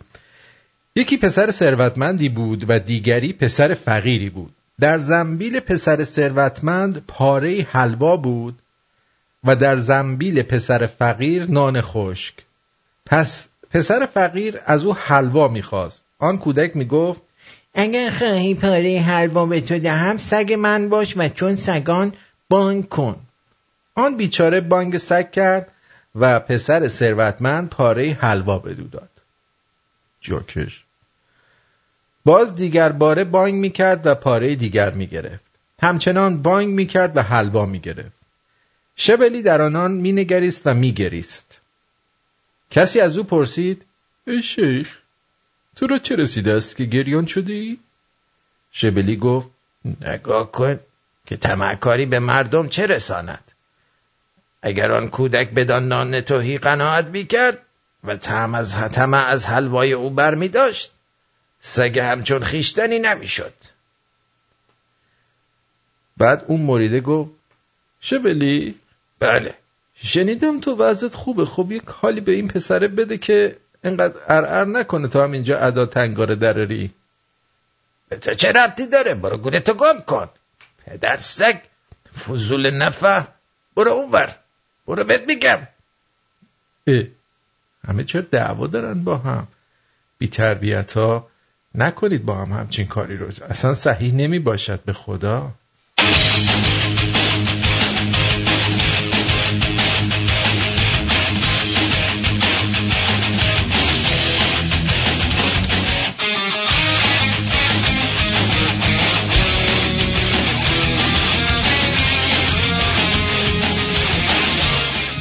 [0.97, 4.55] یکی پسر ثروتمندی بود و دیگری پسر فقیری بود.
[4.81, 8.59] در زنبیل پسر ثروتمند پاره حلوا بود
[9.45, 12.35] و در زنبیل پسر فقیر نان خشک.
[13.07, 16.05] پس پسر فقیر از او حلوا می‌خواست.
[16.19, 17.23] آن کودک می‌گفت
[17.75, 22.13] اگر خواهی پاره حلوا به تو دهم سگ من باش و چون سگان
[22.49, 23.17] بانگ کن.
[23.95, 25.73] آن بیچاره بانگ سگ کرد
[26.15, 29.11] و پسر ثروتمند پاره حلوا بدو داد.
[30.21, 30.85] جاکش.
[32.25, 35.45] باز دیگر باره بانگ می‌کرد و پاره دیگر می‌گرفت
[35.83, 38.25] همچنان بانگ می‌کرد و حلوا می‌گرفت
[38.97, 41.61] شبلی در آنان مینگریست و میگریست
[42.71, 43.85] کسی از او پرسید
[44.27, 44.99] ای شیخ
[45.77, 47.81] تو را چه رسیده است که گریان شدی؟
[48.73, 49.49] شبلی گفت
[50.01, 50.81] نگاه کن
[51.27, 53.51] که تمکاری به مردم چه رساند.
[54.67, 57.59] اگر آن کودک بدان نان توهی قناعت می‌کرد
[58.05, 60.91] و تم از حتم از حلوای او بر می داشت
[61.61, 63.53] سگ همچون خیشتنی نمی‌شد.
[66.17, 67.31] بعد اون مریده گفت
[68.01, 68.75] شبلی
[69.19, 69.55] بله.
[69.95, 71.45] شنیدم تو وضعت خوبه.
[71.45, 75.87] خب یک حالی به این پسره بده که اینقدر ارعر نکنه تو هم اینجا ادا
[75.87, 76.95] تنگاره دراری
[78.09, 80.29] به تو چه ربطی داره؟ برو گولتو گم کن.
[80.87, 81.61] پدر سگ
[82.27, 83.27] فضول نفه
[83.77, 84.44] برو اونور.
[84.87, 85.59] برو بهت میگم.
[86.87, 87.05] اه.
[87.89, 89.49] همه چرا دعوا دارن با هم.
[90.19, 91.29] بی تربیت ها
[91.75, 93.27] نکنید با هم همچین کاری رو.
[93.51, 95.53] اصلا صحیح نمی باشد به خدا.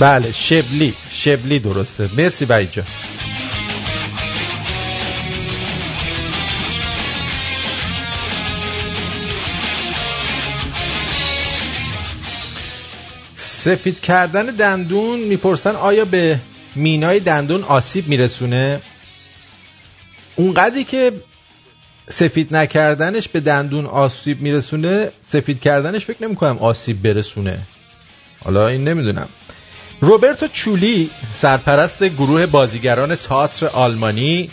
[0.04, 2.10] بله شبلی شبلی درسته.
[2.18, 2.86] مرسی بایی جان.
[13.36, 16.40] سفید کردن دندون می‌پرسن آیا به
[16.76, 18.82] مینای دندون آسیب میرسونه؟
[20.36, 21.12] اونقدری که
[22.10, 27.60] سفید نکردنش به دندون آسیب میرسونه سفید کردنش فکر نمی کنم آسیب برسونه.
[28.44, 29.30] حالا این نمی‌دونم.
[30.04, 34.50] روبرتو چولی سرپرست گروه بازیگران تئاتر آلمانی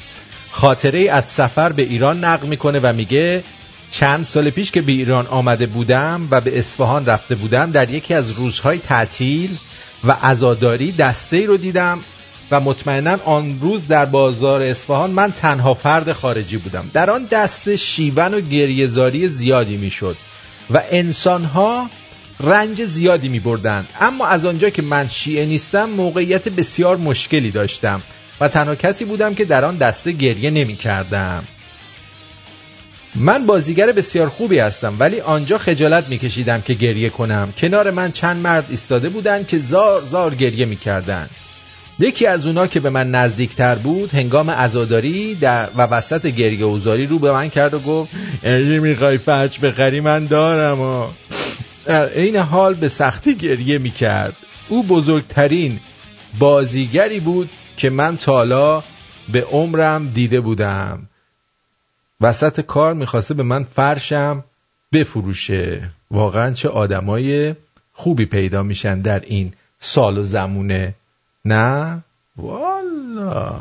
[0.51, 3.43] خاطره از سفر به ایران نقل می‌کنه و میگه
[3.91, 8.15] چند سال پیش که به ایران آمده بودم و به اصفهان رفته بودم در یکی
[8.15, 9.57] از روزهای تعطیل
[10.05, 11.99] و عزاداری دسته ای رو دیدم
[12.51, 16.91] و مطمئنا آن روز در بازار اصفهان من تنها فرد خارجی بودم.
[16.93, 20.17] در آن دسته شیون و گریهزاری زیادی می‌شد
[20.71, 21.91] و انسانها
[22.41, 23.87] رنج زیادی می بردن.
[24.01, 28.03] اما از آنجا که من شیعه نیستم موقعیت بسیار مشکلی داشتم
[28.41, 31.45] و تنها کسی بودم که در آن دسته گریه نمی کردم.
[33.15, 38.13] من بازیگر بسیار خوبی هستم ولی آنجا خجالت می کشیدم که گریه کنم کنار من
[38.13, 41.29] چند مرد ایستاده بودند که زار زار گریه می کردن.
[41.99, 47.07] یکی از اونا که به من نزدیکتر بود هنگام عزاداری در و وسط گریه اوزاری
[47.07, 48.13] رو به من کرد و گفت
[48.43, 51.07] اگه می‌خوای فرچ بخری من دارم و
[51.91, 54.37] در عین حال به سختی گریه می کرد
[54.69, 55.81] او بزرگترین
[56.39, 58.83] بازیگری بود که من تالا
[59.33, 61.09] به عمرم دیده بودم.
[62.21, 64.45] وسط کار می‌خواسته به من فرشم
[64.93, 65.91] بفروشه.
[66.11, 67.55] واقعا چه آدمای
[67.93, 70.95] خوبی پیدا میشن در این سال و زمونه.
[71.45, 71.99] نه؟
[72.37, 73.61] والا.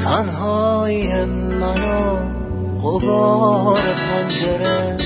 [0.00, 2.16] تنهایی منو
[2.82, 4.96] قبار پنجره.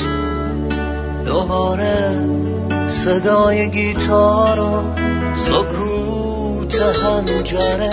[1.27, 2.21] دوباره
[2.89, 4.83] صدای گیتار و
[5.37, 7.91] سکوت هنجره.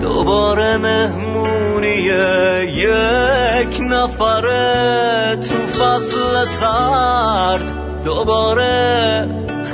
[0.00, 1.94] دوباره مهمونی
[2.64, 7.72] یک نفره تو فصل سرد.
[8.04, 9.28] دوباره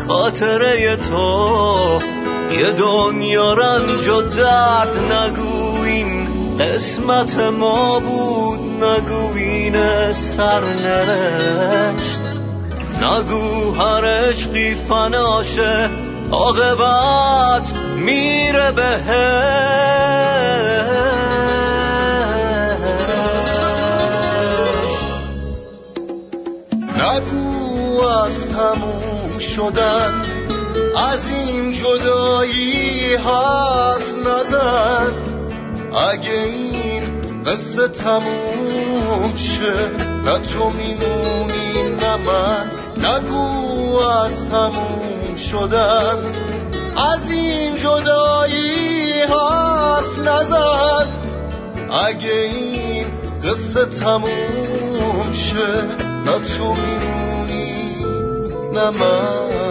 [0.06, 2.15] خاطره تو
[2.50, 6.28] یه دنیا رنج و درد نگو این
[6.58, 9.76] قسمت ما بود نگو این
[10.12, 11.56] سرنوشت.
[13.02, 15.90] نگو هر عشقی فناشه
[16.32, 18.96] عاقبت میره به
[26.98, 30.25] نگو از تموم شدن
[30.96, 35.12] از این جدایی حرف نزن.
[36.12, 37.02] اگه این
[37.46, 39.72] قصه تموم شه
[40.24, 42.70] نه تو میمونی نه من.
[42.96, 46.16] نگو از تموم شدن.
[47.12, 51.08] از این جدایی حرف نزن.
[52.06, 53.06] اگه این
[53.44, 55.82] قصه تموم شه
[56.26, 57.96] نه تو میمونی
[58.72, 59.65] نه من.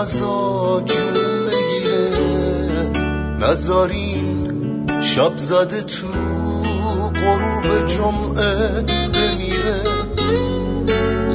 [0.00, 1.14] ازا جون
[1.46, 2.10] بگیره
[3.38, 6.06] نزارین شب زده تو
[7.20, 9.82] غروب جمعه بمیره.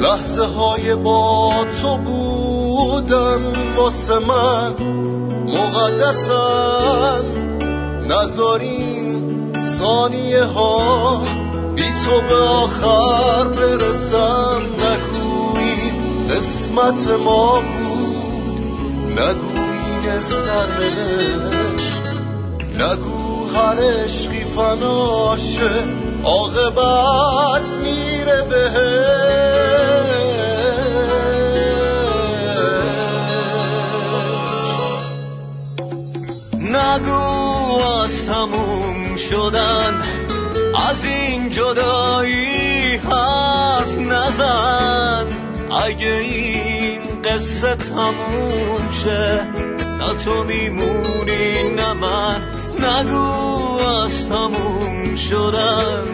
[0.00, 1.52] لحظه های با
[1.82, 3.40] تو بودن
[3.76, 4.74] واسه من
[5.46, 7.24] مقدسن.
[8.08, 11.20] نزارین ثانیه ها
[11.74, 17.62] بی تو به آخر برسم نگو این قسمت ما
[19.16, 22.02] نگو این سرنوشت
[22.74, 25.84] نگو هر عشقی فناشه.
[26.24, 29.36] عاقبت میره بهش.
[36.60, 40.02] نگو از تموم شدن
[40.90, 45.26] از این جدایی حرف نزن.
[45.84, 46.55] اگه این
[47.26, 49.44] قصه تموم شه.
[49.98, 52.42] نه تو میمونی نه من.
[52.78, 56.04] نگو از تموم شدن.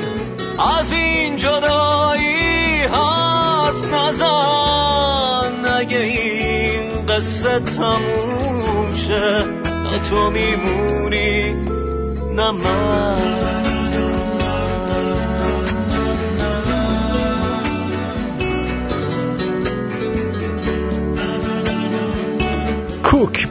[0.79, 5.65] از این جدایی حرف نزن.
[5.79, 11.53] اگه این قصه تموم شه نه تو میمونی
[12.37, 13.62] نه من.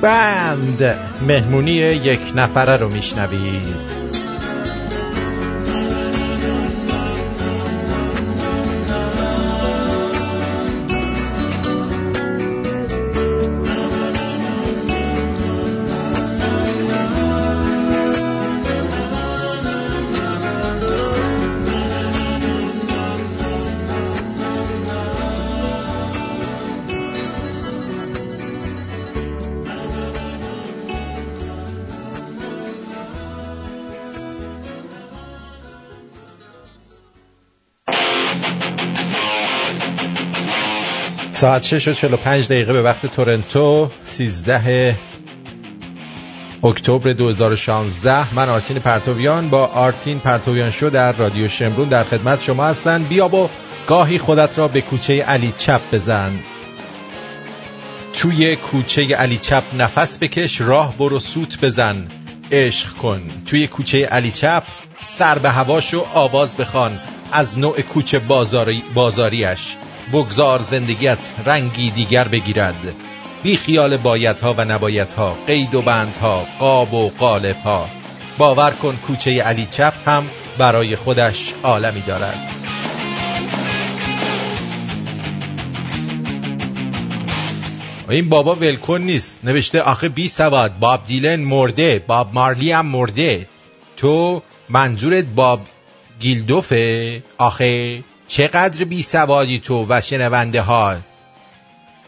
[0.02, 0.96] بند.
[1.28, 4.01] مهمونی یک نفره رو میشنوید.
[41.42, 44.96] ساعت 6 و 45 دقیقه به وقت تورنتو 13
[46.64, 52.66] اکتبر 2016 من آرتین پرتویان با آرتین پرتویان شو در رادیو شمرون در خدمت شما
[52.66, 53.04] هستن.
[53.04, 53.50] بیا با
[53.88, 56.32] گاهی خودت را به کوچه علی چپ بزن.
[58.14, 62.08] توی کوچه علی چپ نفس بکش راه برو سوت بزن.
[62.52, 63.22] عشق کن.
[63.46, 64.64] توی کوچه علی چپ
[65.02, 67.00] سر به هواش و آواز بخوان.
[67.32, 69.60] از نوع کوچه بازاری بازاریش.
[70.14, 72.96] بگذار زندگیت رنگی دیگر بگیرد.
[73.44, 77.88] بی خیال بایدها و نبایدها قید و بندها قاب و قالبها.
[78.38, 82.48] باور کن کوچه علی چپ هم برای خودش عالمی دارد.
[88.10, 89.38] این بابا ولکن نیست.
[89.44, 93.48] نوشته آخه بی سواد باب دیلن مرده باب مارلی هم مرده.
[93.98, 95.62] تو منظورت باب
[96.20, 100.96] گیلدوفه؟ آخه چقدر بی سوادی تو و شنونده ها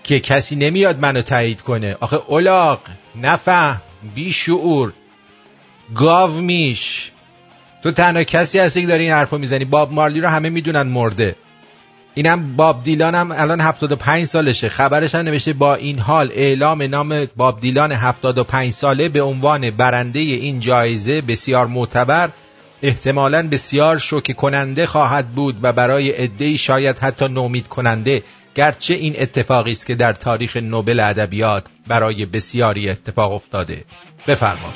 [0.04, 1.98] که کسی نمیاد منو تایید کنه.
[2.00, 2.80] آخه اولاق
[3.22, 3.82] نفهم
[4.16, 4.94] بی شعور
[5.96, 7.12] گاو میش.
[7.84, 9.66] تو تنها کسی هستی که داری این حرفو می‌زنی.
[9.66, 11.36] باب مارلی رو همه می‌دونن مرده.
[12.14, 14.70] اینم باب دیلان هم الان 75 سالشه.
[14.70, 20.20] خبرش هم نوشته با این حال اعلام نام باب دیلان 75 ساله به عنوان برنده
[20.20, 22.30] این جایزه بسیار معتبر
[22.84, 28.24] احتمالا بسیار شوکه کننده خواهد بود و برای عدهای شاید حتی نومید کننده
[28.56, 33.84] گرچه این اتفاقی است که در تاریخ نوبل ادبیات برای بسیاری اتفاق افتاده.
[34.28, 34.74] بفرما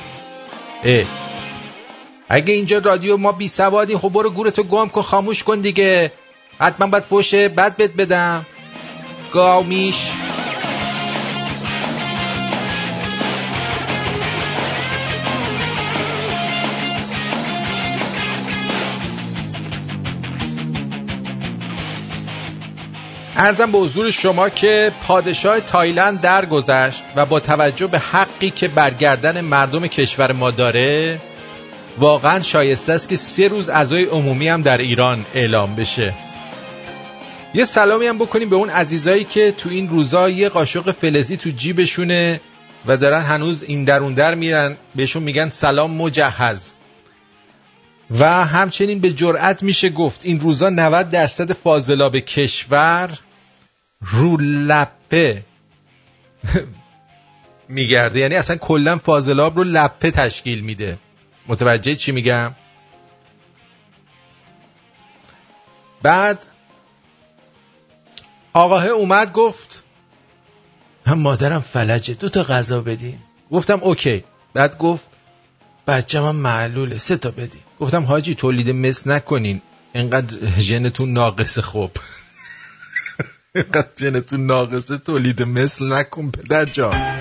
[2.30, 6.12] اگه اینجا رادیو ما بی سوادیم خب برو گورتو گم کن خاموش کن دیگه.
[6.60, 8.46] حتما باید فوشه بد بد بدم.
[9.34, 9.96] گامیش
[23.40, 29.42] ارزم به حضور شما که پادشاه تایلند درگذشت و با توجه به حقی که برگردن
[29.42, 31.20] مردم کشور ما داره
[31.98, 36.14] واقعا شایسته است که سه روز اعضای عمومی هم در ایران اعلام بشه.
[37.54, 41.50] یه سلامی هم بکنیم به اون عزیزایی که تو این روزا یه قاشق فلزی تو
[41.50, 42.42] جیبشونه
[42.86, 46.72] و دارن هنوز این درون در میرن بهشون میگن سلام مجهز.
[48.20, 53.10] و همچنین به جرأت میشه گفت این روزا 90 درصد فاضلاب کشور
[54.02, 55.44] رو لپه
[57.70, 58.20] میگرده.
[58.20, 60.98] یعنی اصلا کلا فاضلاب رو لپه تشکیل میده.
[61.48, 62.56] متوجه چی میگم؟
[66.02, 66.46] بعد
[68.54, 69.84] آقاه اومد گفت
[71.06, 73.20] هم مادرم فلجه دو تا غذا بدین.
[73.52, 74.24] گفتم اوکی.
[74.54, 75.06] بعد گفت
[75.88, 77.62] بچه من معلوله سه تا بدین.
[77.80, 79.62] گفتم حاجی تولید مثل نکنین.
[79.94, 81.92] اینقدر ژنتون ناقصه خوب.
[84.00, 87.18] ژنتون ناقصه تولید مثل نکن پدر جان.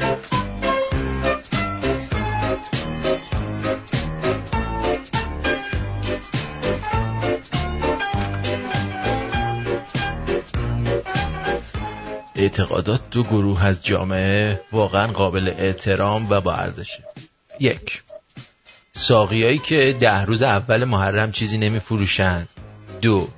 [12.36, 17.04] اعتقادات دو گروه از جامعه واقعا قابل احترام و با ارزشه.
[17.60, 18.02] یک
[18.92, 22.48] ساقیایی که ده روز اول محرم چیزی نمی فروشند
[23.00, 23.28] دو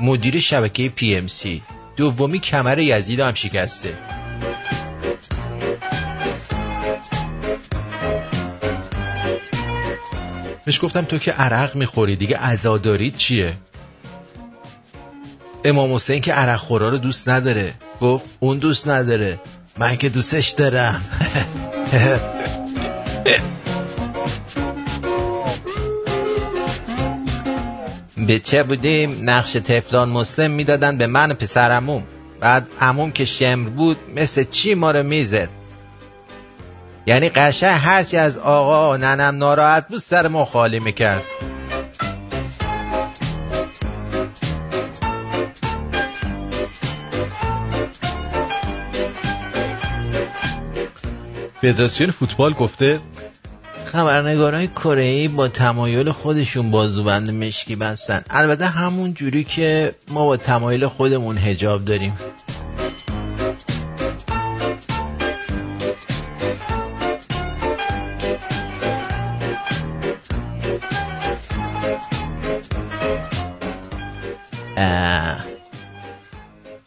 [0.00, 1.62] مدیر شبکه پی ام سی
[1.96, 3.94] دومی کمر یزید هم شکسته.
[10.64, 13.54] بهش گفتم تو که عرق می‌خوری دیگه عزاداری چیه؟
[15.64, 17.74] امام حسین که عرق خورا رو دوست نداره.
[18.00, 19.40] گفت اون دوست نداره.
[19.78, 21.02] من که دوستش دارم.
[28.28, 32.02] به چه بودیم؟ نقش تفلان مسلم می‌دادن به من پسرموم
[32.40, 35.48] بعد عموم که شمر بود مثل چی ما رو می‌زد؟
[37.06, 41.22] یعنی قشه هرچی از آقا ننم ناراحت بود سر ما خالی می‌کرد.
[51.60, 53.00] فدراسیون فوتبال گفته
[53.88, 58.22] خبرنگارای کره با تمایل خودشون بازوبند مشکی بستن.
[58.30, 62.18] البته همون جوری که ما با تمایل خودمون هجاب داریم.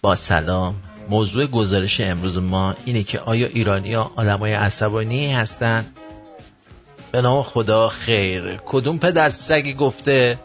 [0.01, 0.75] با سلام.
[1.09, 5.85] موضوع گزارش امروز ما اینه که آیا ایرانی ها آدم های عصبانی هستن؟
[7.11, 8.59] به نام خدا خیر.
[8.65, 10.39] کدوم پدر سگی گفته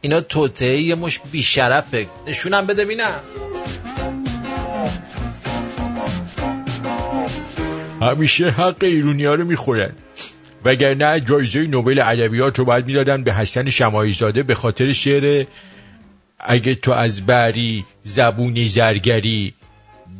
[0.00, 2.06] اینا توته یه مش بیشرفه.
[2.26, 3.20] نشونم بده بینم
[8.00, 9.92] همیشه حق ایرونی ها رو می‌خورن.
[10.64, 15.46] وگرنه جایزه نوبل ادبیات رو باید می‌دادن به حسن شمایزاده به خاطر شعر
[16.38, 19.54] اگه تو از بری زبون زرگری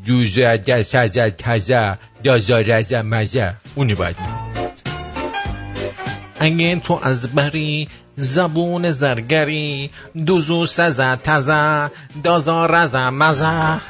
[0.06, 3.54] دوزه دست از تزه دازا رزه مزه.
[3.74, 4.43] اونی باید
[6.44, 9.90] اگه تو از بری زبون زرگری
[10.26, 11.90] دوزو سزه تزه
[12.24, 13.80] دازا رزه مزه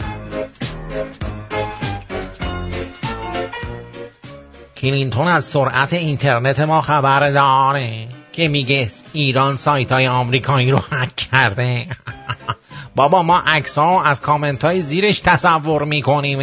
[4.76, 11.16] کلینتون از سرعت اینترنت ما خبر داره که میگه ایران سایت های آمریکایی رو حک
[11.16, 11.86] کرده.
[12.96, 16.40] بابا ما عکس از کامنت های زیرش تصور می‌کنیم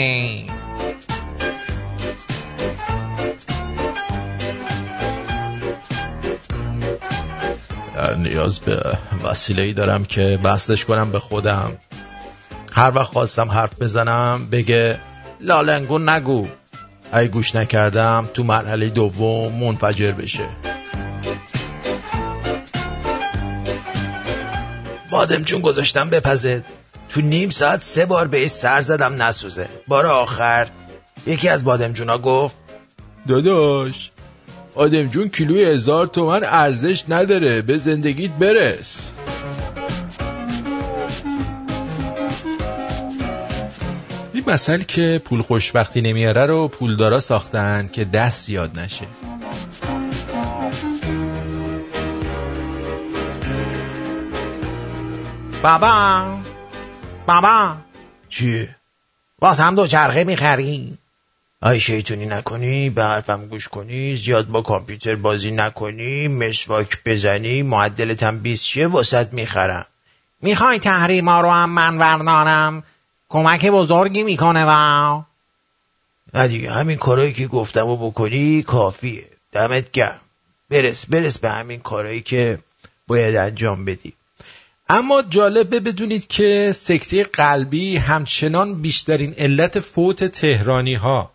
[8.18, 11.78] نیاز به وسیله ای دارم که بستش کنم به خودم.
[12.74, 15.00] هر وقت خواستم حرف بزنم بگه
[15.42, 16.48] لالنگون نگو.
[17.14, 20.46] ای گوش نکردم تو مرحله دوم منفجر بشه.
[25.10, 26.64] بادم چون گذاشتم بپزه.
[27.10, 29.70] تو نیم ساعت سه بار به سر زدم نسوزه.
[29.88, 30.68] بار آخر
[31.26, 32.56] یکی از بادمجونا گفت
[33.28, 34.11] داداش
[35.12, 37.62] جون کیلوی هزار تومن ارزش نداره.
[37.62, 39.10] به زندگیت برس.
[44.34, 49.06] این مسئله که پول خوشبختی نمیاره رو پولدارا ساختن که دست یاد نشه.
[55.64, 56.24] بابا.
[57.28, 57.76] بابا.
[58.30, 58.70] چی؟
[59.40, 60.92] باز هم دو چرخه می‌خری
[61.64, 68.24] آی شیطونی نکنی به حرفم گوش کنی زیاد با کامپیوتر بازی نکنی مسواک بزنی معدلت
[68.24, 69.86] هم بیست شه واسط می‌خرم.
[70.42, 72.84] می‌خوای تحریما رو هم من وردارم
[73.30, 75.22] کمک بزرگی می‌کنه و.
[76.34, 79.26] نه دیگه همین کارهایی که گفتم و بکنی کافیه.
[79.52, 80.22] دمت گرم.
[80.70, 82.60] برس برس به همین کارهایی که
[83.08, 84.14] باید انجام بدی.
[84.90, 91.32] اما جالبه بدونید که سکته قلبی همچنان بیشترین علت فوت تهرانی ها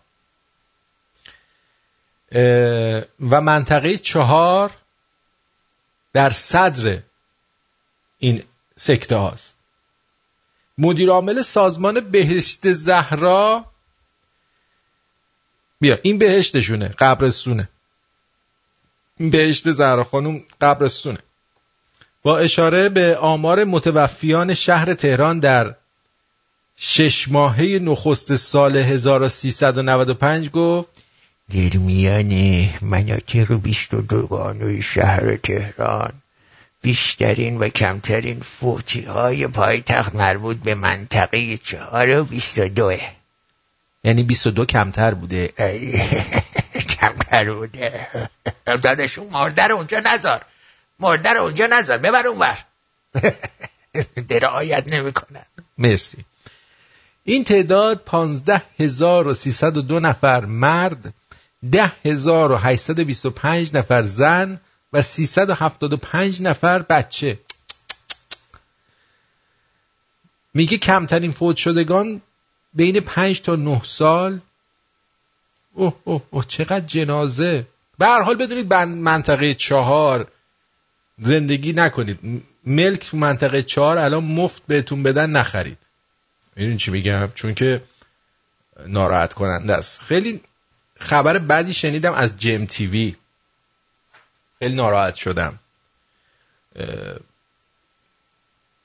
[2.31, 4.71] و منطقه چهار
[6.13, 6.99] در صدر
[8.17, 8.43] این
[8.77, 9.55] سکته هاست.
[10.77, 13.65] مدیر عامل سازمان بهشت زهرا
[15.79, 17.69] بیا این بهشتشونه قبرستونه.
[19.17, 21.19] این بهشت زهرا خانوم قبرستونه.
[22.23, 25.75] با اشاره به آمار متوفیان شهر تهران در
[26.77, 30.89] شش ماهه نخست سال 1395 گفت
[31.53, 32.33] در میان
[32.81, 36.13] مناطق بیست و دوگانوی شهر تهران؟
[36.81, 43.11] بیشترین و کمترین فوتی های پایتخت مربوط به منطقه چهار و بیست و دوه.
[44.03, 45.47] یعنی بیست و دو کمتر بوده؟
[46.99, 48.07] کمتر بوده.
[48.65, 50.41] دادشون مرده اونجا نذار.
[50.99, 51.97] مرده رو اونجا نذار.
[51.97, 52.57] ببر اونور
[54.29, 55.45] درایت نمی‌کنن.
[55.77, 56.25] مرسی.
[57.23, 61.13] این تعداد پانزده هزار و سیصد و دو نفر مرد
[61.71, 64.59] ده هزار و هشتصد بیست و پنج نفر زن
[64.93, 67.39] و سیصد و هفتاد و پنج نفر بچه.
[70.53, 72.21] میگه کمترین فوت شدگان
[72.73, 74.39] بین پنج تا نه سال.
[75.73, 77.67] اوه اوه اوه چقدر جنازه.
[77.97, 80.27] به هر حال بدونید منطقه چهار.
[81.17, 82.43] زندگی نکنید.
[82.65, 85.77] ملک منطقه چهار الان مفت بهتون بدن نخرید.
[86.55, 87.83] می‌دونی چی میگم؟ چون که
[88.87, 90.01] ناراحت کننده است.
[90.01, 90.41] خیلی
[90.99, 93.15] خبر بعدی شنیدم از جم تیوی
[94.59, 95.59] خیلی ناراحت شدم.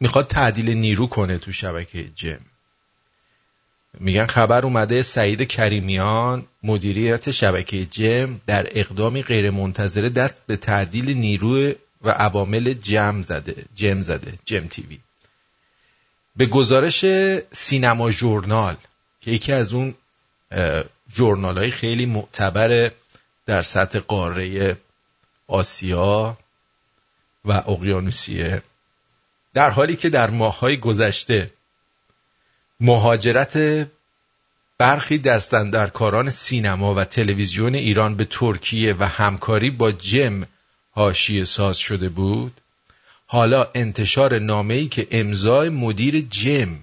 [0.01, 2.41] می‌خواد تعدیل نیرو کنه تو شبکه جم
[4.01, 11.73] میگن خبر اومده سعید کریمیان مدیریت شبکه جم در اقدامی غیرمنتظره دست به تعدیل نیرو
[12.03, 14.99] و عوامل جم زده جم زده جم تیوی
[16.37, 17.05] به گزارش
[17.53, 18.77] سینما ژورنال
[19.21, 19.95] که یکی از اون
[21.15, 22.91] جورنال های خیلی معتبر
[23.47, 24.77] در سطح قاره
[25.47, 26.39] آسیا
[27.45, 28.63] و اقیانوسیه.
[29.55, 31.51] در حالی که در ماههای گذشته
[32.81, 33.89] مهاجرت
[34.79, 40.43] برخی دستندرکاران سینما و تلویزیون ایران به ترکیه و همکاری با جم
[40.95, 42.61] هاشی ساز شده بود
[43.27, 46.79] حالا انتشار نامه‌ای که امضای مدیر جم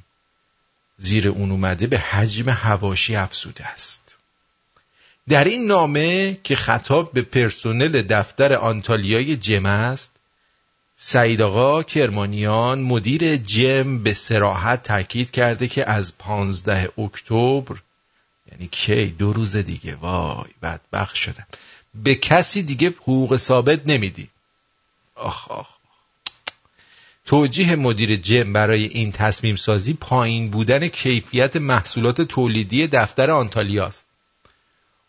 [0.97, 4.08] زیر اون اومده به حجم هواشی افزوده است.
[5.29, 10.11] در این نامه که خطاب به پرسنل دفتر آنتالیای جم است
[10.95, 17.75] سعید آقا کرمانیان مدیر جم به سراحت تاکید کرده که از 15 اکتبر
[18.51, 19.95] یعنی کی؟ دو روز دیگه.
[19.95, 21.45] وای بدبخت شدن
[21.95, 24.29] به کسی دیگه حقوق ثابت نمیدی.
[25.15, 25.67] آخ آخ
[27.25, 34.08] توجیه مدیر جم برای این تصمیم سازی پایین بودن کیفیت محصولات تولیدی دفتر آنتالیاست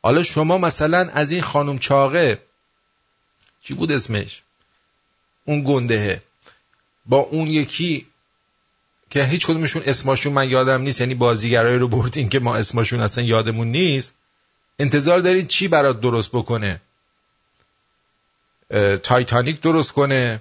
[0.03, 2.43] حالا شما مثلا از این خانم چاقه
[3.63, 4.43] چی بود اسمش؟
[5.45, 6.23] اون گندهه.
[7.07, 8.07] با اون یکی
[9.11, 13.25] که هیچ کدومشون اسمشون من یادم نیست یعنی بازیگرایی رو بردین که ما اسمشون اصلا
[13.25, 14.15] یادمون نیست.
[14.79, 16.81] انتظار دارید چی برات درست بکنه؟
[19.03, 20.41] تایتانیک درست کنه؟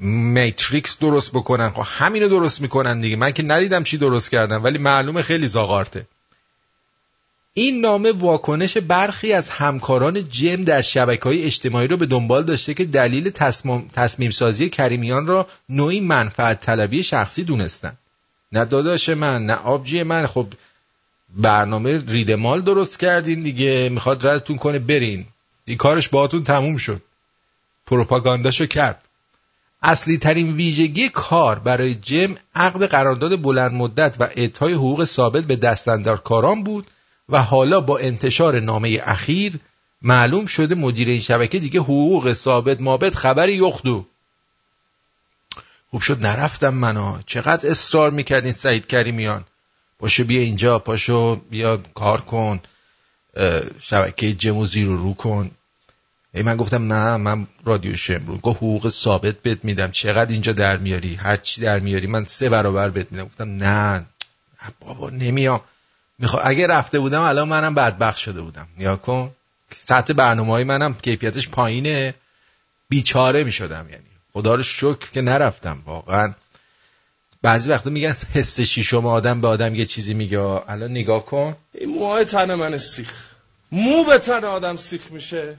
[0.00, 3.16] میتریکس درست بکنن؟ خب همینو درست می‌کنن دیگه.
[3.16, 6.06] من که ندیدم چی درست کردن ولی معلومه خیلی زاغارته.
[7.58, 12.74] این نامه واکنش برخی از همکاران جم در شبکه های اجتماعی رو به دنبال داشته
[12.74, 13.30] که دلیل
[13.92, 17.92] تصمیم سازی کریمیان را نوعی منفعت طلبی شخصی دونستن.
[18.52, 20.26] نه داداش من نه آبجی من.
[20.26, 20.46] خب
[21.36, 23.88] برنامه ریدمال درست کردین دیگه.
[23.88, 25.26] می‌خواد ردتون کنه برین.
[25.64, 27.02] این کارش باهاتون تموم شد.
[27.86, 29.02] پروپاگانداشو کرد.
[29.82, 35.56] اصلی ترین ویژگی کار برای جم عقد قرارداد بلند مدت و اعطای حقوق ثابت به
[35.56, 36.86] دستندرکاران بود
[37.28, 39.60] و حالا با انتشار نامه اخیر
[40.02, 44.06] معلوم شده مدیر این شبکه دیگه حقوق ثابت مابت خبری یخدو.
[45.90, 47.18] خوب شد نرفتم منو.
[47.26, 49.44] چقدر اصرار می‌کردین سعید کریمیان.
[49.98, 52.60] پاشو بیا اینجا پاشو بیا کار کن.
[53.80, 55.50] شبکه جموزی رو رو کن.
[56.34, 58.38] ای من گفتم نه من رادیو شمرون.
[58.38, 59.90] گفت حقوق ثابت بهت میدم.
[59.90, 63.24] چقدر اینجا در میاری؟ هر چی در میاری؟ من سه برابر بهت میدم.
[63.24, 64.06] گفتم نه
[64.80, 65.60] بابا نمیام.
[66.18, 68.68] میخوا اگه رفته بودم الان منم بدبخت شده بودم.
[68.78, 69.34] نیا کن.
[69.80, 72.14] سطح برنامه های منم کیفیتش پایینه.
[72.88, 74.04] بیچاره می‌شدم یعنی.
[74.32, 75.82] خدا رو شکر که نرفتم.
[75.86, 76.34] واقعا.
[77.42, 80.40] بعضی وقتا میگن حس شما آدم به آدم یه چیزی میگه.
[80.40, 81.56] الان نگاه کن.
[81.74, 83.12] این موهای تن من سیخ.
[83.72, 85.56] مو به تن آدم سیخ میشه.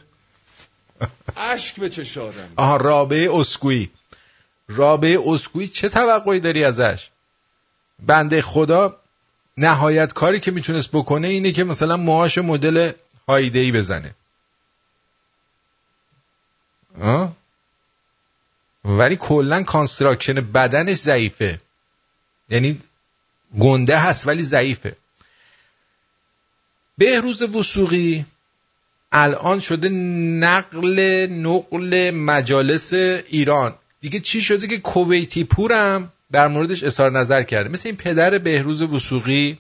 [1.38, 2.49] اشک به چش آدم.
[2.55, 3.91] آها رابعه اسکویی
[4.68, 7.08] رابعه اسکویی چه توقعی داری ازش؟
[7.99, 8.95] بنده خدا
[9.58, 12.91] نهایت کاری که می‌تونست بکنه اینه که مثلا موهاش مدل
[13.28, 14.16] هایده ای بزنه.
[17.01, 17.36] آه؟
[18.86, 21.62] ولی کلا construction بدنش ضعیفه.
[22.49, 22.82] یعنی
[23.60, 24.95] گنده هست ولی ضعیفه.
[26.97, 28.26] بهروز وسوقی
[29.12, 30.99] الان شده نقل
[31.30, 33.76] نقل مجالس ایران.
[34.01, 37.70] دیگه چی شده که کویتی پورم در موردش اظهار نظر کرده.
[37.70, 39.60] مثل این پدر بهروز وسوقی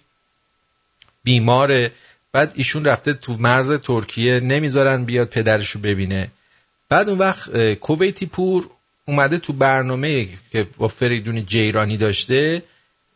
[1.23, 1.91] بیماره
[2.31, 6.31] بعد ایشون رفته تو مرز ترکیه نمی‌ذارن بیاد پدرش رو ببینه.
[6.89, 8.69] بعد اون وقت کویتی پور
[9.05, 12.63] اومده تو برنامه که با فریدون جیرانی داشته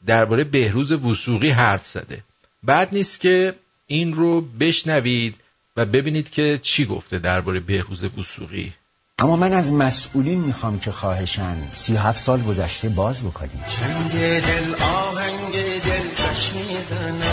[0.06, 2.24] درباره بهروز وسوقی حرف زده.
[2.64, 3.56] بعد نیست که
[3.88, 5.38] این رو بشنوید
[5.78, 8.74] و ببینید که چی گفته درباره بهروز وسوقی
[9.22, 13.64] اما من از مسئولین می‌خوام که خواهشن سی هفت سال گذشته باز بکنیم.
[13.68, 14.12] چنگ
[14.42, 15.54] دل آهنگ
[15.84, 17.24] دل کش می‌زند.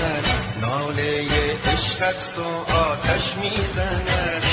[0.60, 1.26] ناله
[1.72, 4.02] عشق است و آتش می‌زند.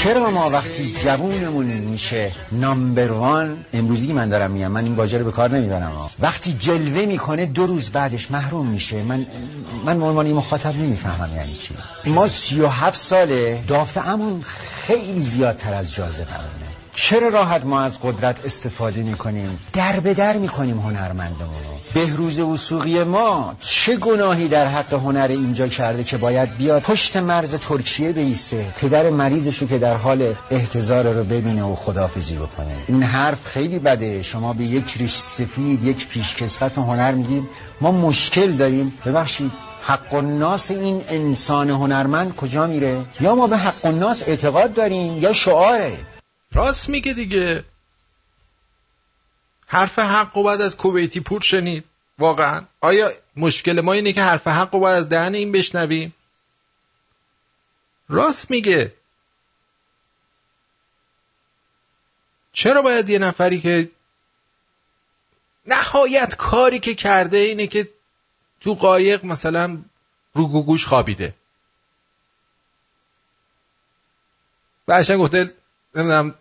[0.04, 5.26] چرا ما وقتی جوونمون میشه نامبر وان؟ امروزی من دارم میگم من این واژه رو
[5.26, 9.04] به کار نمی‌برم وقتی جلوه می‌کنه دو روز بعدش محروم میشه.
[9.04, 9.26] من
[9.86, 11.76] من عنوان مخاطب نمی‌فهمم یعنی چی.
[12.06, 14.42] ما سی و هفت ساله دافعمون
[14.88, 16.65] خیلی زیادتر از جاذبمونه
[16.96, 23.56] چرا راحت ما از قدرت استفاده می‌کنیم؟ در به در می‌کنیم هنرمندمون بهروز وسوقی ما
[23.60, 29.10] چه گناهی در حق هنر اینجا کرده که باید بیاد پشت مرز ترکیه بیسته پدر
[29.10, 32.76] مریضش رو که در حال احتضار رو ببینه و خدافزی بکنه.
[32.88, 34.22] این حرف خیلی بده.
[34.22, 37.44] شما به یک ریش سفید یک پیشکسوت هنر میگید
[37.82, 38.94] ما مشکل داریم.
[39.06, 44.24] ببخشید حق و ناس این انسان هنرمند کجا میره؟ یا ما به حق و ناس
[44.28, 45.98] اعتقاد داریم یا شعاره؟
[46.56, 47.66] راست میگه دیگه.
[49.68, 51.86] حرف حق و بعد از کویتی پور شنید.
[52.18, 52.66] واقعا.
[52.82, 56.16] آیا مشکل ما اینه که حرف حق و بعد از دهن این بشنویم؟
[58.10, 58.94] راست میگه.
[62.52, 63.92] چرا باید یه نفری که
[65.66, 67.90] نهایت کاری که کرده اینه که
[68.60, 69.78] تو قایق مثلا
[70.34, 71.36] رو گوگوش خوابیده.
[74.88, 75.56] و گفته
[75.96, 76.36] نمی‌دونم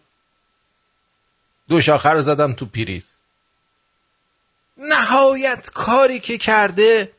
[1.69, 3.15] دو شاخه رو زدم تو پیریز.
[4.77, 7.13] نهایت کاری که کرده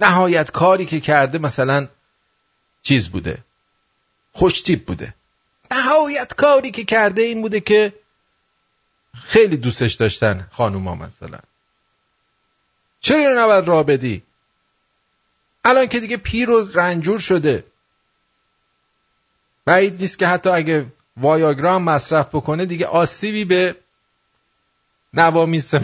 [0.00, 1.88] نهایت کاری که کرده مثلا
[2.82, 3.44] چیز بوده
[4.32, 5.14] خوشتیب بوده.
[5.70, 7.92] نهایت کاری که کرده این بوده که
[9.24, 11.38] خیلی دوستش داشتن خانوما مثلا.
[13.00, 14.22] چرا نباید راه بدی؟
[15.64, 17.64] الان که دیگه پیر رنجور شده.
[19.66, 20.86] بعید نیست که حتی اگه
[21.16, 23.76] وایاگرام مصرف بکنه دیگه آسیبی به
[25.14, 25.74] نوامیس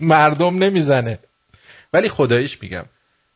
[0.00, 1.18] مردم نمی‌زنه.
[1.92, 2.84] ولی خدایش میگم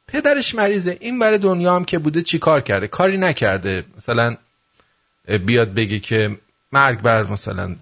[0.06, 0.96] پدرش مریضه.
[1.00, 3.84] این برای دنیا هم که بوده چی کار کرده؟ کاری نکرده.
[3.96, 4.36] مثلا
[5.46, 6.38] بیاد بگه که
[6.72, 7.76] مرگ بر مثلا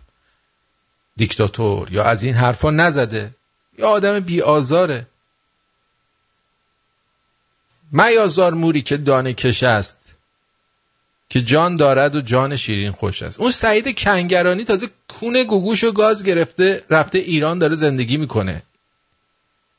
[1.17, 3.35] دیکتاتور یا از این حرفا نزده.
[3.79, 5.07] یا آدم بی آزاره.
[7.93, 10.04] میازار موری که دانه کش است
[11.35, 13.41] که جان دارد و جان شیرین خوش است.
[13.41, 18.63] اون سعید کنگرانی تازه کونه گوگوش و گاز گرفته رفته ایران داره زندگی می‌کنه.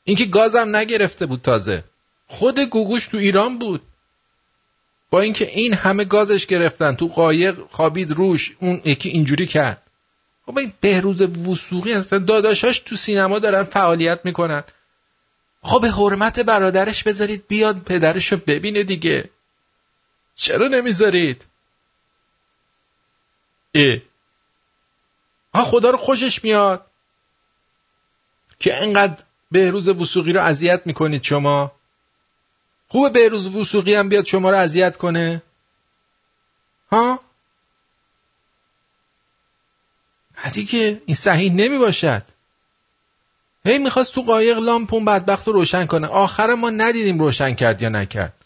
[0.04, 1.84] اینکه گازم نگرفته بود تازه.
[2.26, 3.82] خود گوگوش تو ایران بود.
[5.10, 9.82] با اینکه این همه گازش گرفتن تو قایق خوابید روش اون یکی اینجوری کرد.
[10.46, 14.64] خب این بهروز وسوقی هستن داداشاش تو سینما دارن فعالیت می‌کنن.
[15.62, 19.30] خب به حرمت برادرش بذارید بیاد پدرش رو ببینه دیگه.
[20.36, 21.46] چرا نمی‌ذارید؟
[23.74, 23.98] اه
[25.54, 26.86] ها خدا رو خوشش میاد.
[28.58, 31.72] که انقدر بهروز وسوقی رو اذیت می‌کنید شما.
[32.88, 35.42] خوبه بهروز وسوقی هم بیاد شما رو اذیت کنه.
[36.92, 37.20] ها؟
[40.52, 42.22] دیگه این صحیح نمی باشد
[43.64, 46.06] هی می‌خواست تو قایق لامپون بدبخت رو روشن کنه.
[46.06, 48.45] آخر ما ندیدیم روشن کرد یا نکرد.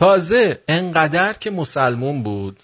[0.00, 2.62] تازه انقدر که مسلمون بود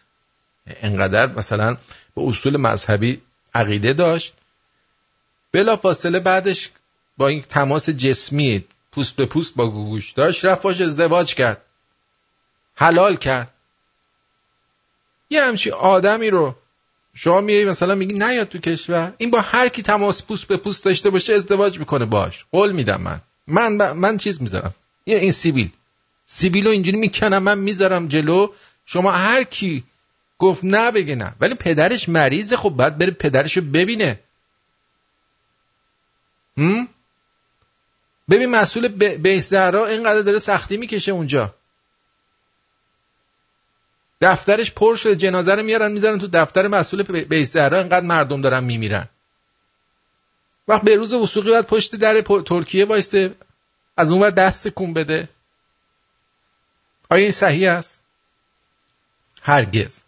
[0.66, 1.76] انقدر مثلا
[2.14, 3.22] به اصول مذهبی
[3.54, 4.32] عقیده داشت
[5.52, 6.70] بلا فاصله بعدش
[7.16, 11.62] با این تماس جسمی پوست به پوست با گوگوش داشت رفت ازدواج کرد
[12.74, 13.52] حلال کرد.
[15.30, 16.54] یه همچی آدمی رو
[17.14, 20.84] شما میای مثلا میگی نیاد تو کشور این با هر کی تماس پوست به پوست
[20.84, 22.44] داشته باشه ازدواج می‌کنه باش.
[22.52, 23.20] قول میدم من.
[23.46, 24.74] من من چیز می‌ذارم.
[25.06, 25.70] یه این سیبیل.
[26.26, 28.52] سیبیلو اینجوری می‌کنم من می‌ذارم جلو.
[28.86, 29.84] شما هر کی
[30.38, 31.34] گفت نه بگه نه.
[31.40, 34.20] ولی پدرش مریضه خب باید بره پدرشو ببینه.
[36.58, 36.88] هم؟
[38.30, 41.54] ببین مسئول بهزهرا اینقدر داره سختی می‌کشه اونجا.
[44.20, 47.78] دفترش پر شده جنازه رو میارن می‌ذارن تو دفتر مسئول بهزهرا.
[47.78, 49.08] اینقدر مردم دارن میمیرن.
[50.68, 53.34] وقت به روز وسوقی باید پشت در ترکیه وایسته
[53.96, 55.28] از اونور دست کن بده.
[57.10, 58.02] آیا این صحیح است؟
[59.42, 60.00] هرگز.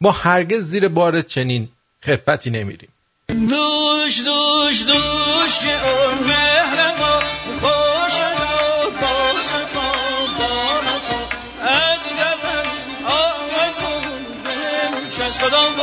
[0.00, 1.68] ما هرگز زیر بار چنین
[2.04, 2.88] خفتی نمیریم.
[3.28, 7.20] دوش دوش دوش که اون مهر ما
[7.60, 8.18] خوش
[9.00, 9.90] با صفا
[10.38, 11.20] با نفا
[11.60, 12.66] از دلم
[13.06, 14.02] آمد کن
[14.44, 15.74] به کس کدام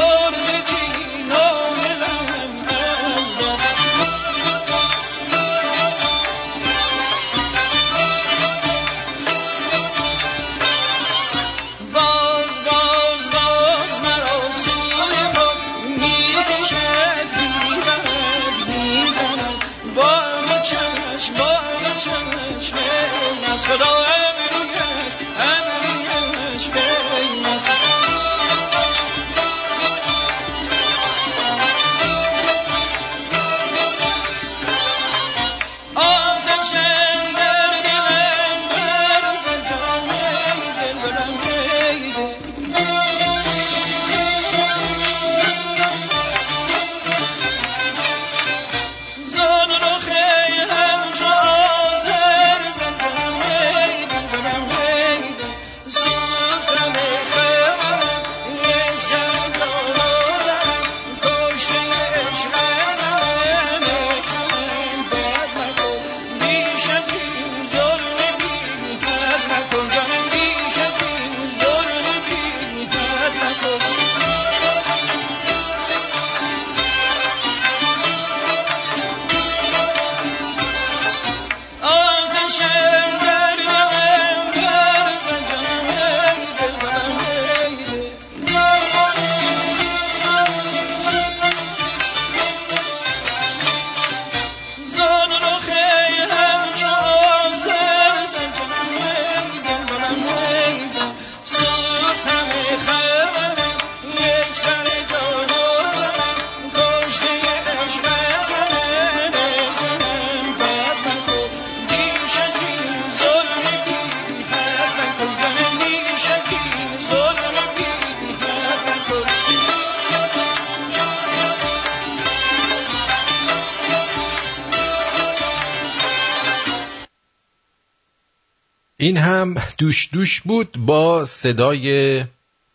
[129.05, 132.25] این هم دوش دوش بود با صدای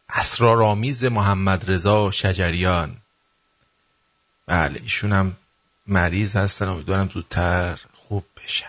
[0.09, 2.97] اسرارآمیز محمد رضا شجریان.
[4.47, 5.37] بله ایشون هم
[5.87, 6.69] مریض هستن.
[6.69, 8.67] امیدوارم زودتر خوب بشن.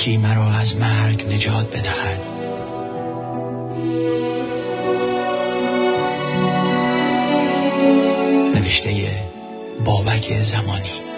[0.00, 2.20] یکی مرا از مرگ نجات بدهد.
[8.54, 9.08] نوشته
[9.84, 11.09] بابک زمانی.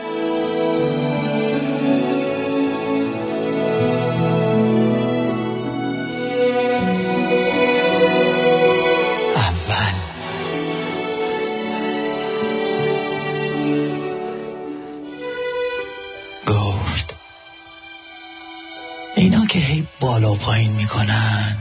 [19.52, 21.56] که هی بالا پایین می‌کنن.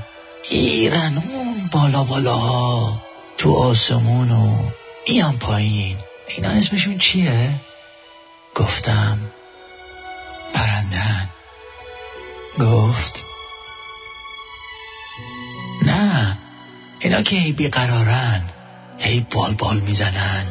[0.50, 2.98] ایرن اون بالا بالا
[3.38, 4.70] تو آسمون و
[5.06, 5.98] بیان پایین.
[6.28, 7.50] اینا اسمشون چیه؟
[8.56, 9.32] گفتم.
[10.54, 11.30] پرندن
[12.60, 13.24] گفت.
[15.82, 16.38] نه
[17.00, 18.50] اینا که هی بیقرارن.
[19.00, 20.48] هی بال بال می‌زنن.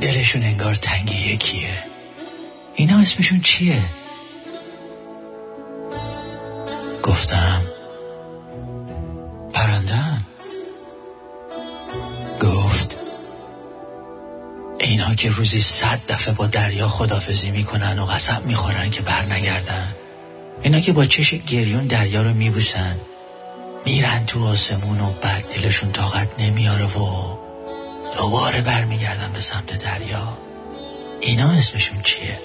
[0.00, 1.82] دلشون انگار تنگ یکیه.
[2.74, 3.82] اینا اسمشون چیه؟
[7.08, 7.62] گفتم.
[9.54, 10.22] پرندن
[12.40, 12.98] گفت
[14.80, 19.94] اینا که روزی صد دفعه با دریا خدافزی می‌کنن و قسم می‌خورن که بر نگردن
[20.62, 22.96] اینا که با چش گریون دریا رو میبوسن
[23.86, 27.36] میرن تو آسمون و بعد دلشون طاقت نمیاره و
[28.16, 30.38] دوباره برمیگردن به سمت دریا.
[31.20, 32.38] اینا اسمشون چیه؟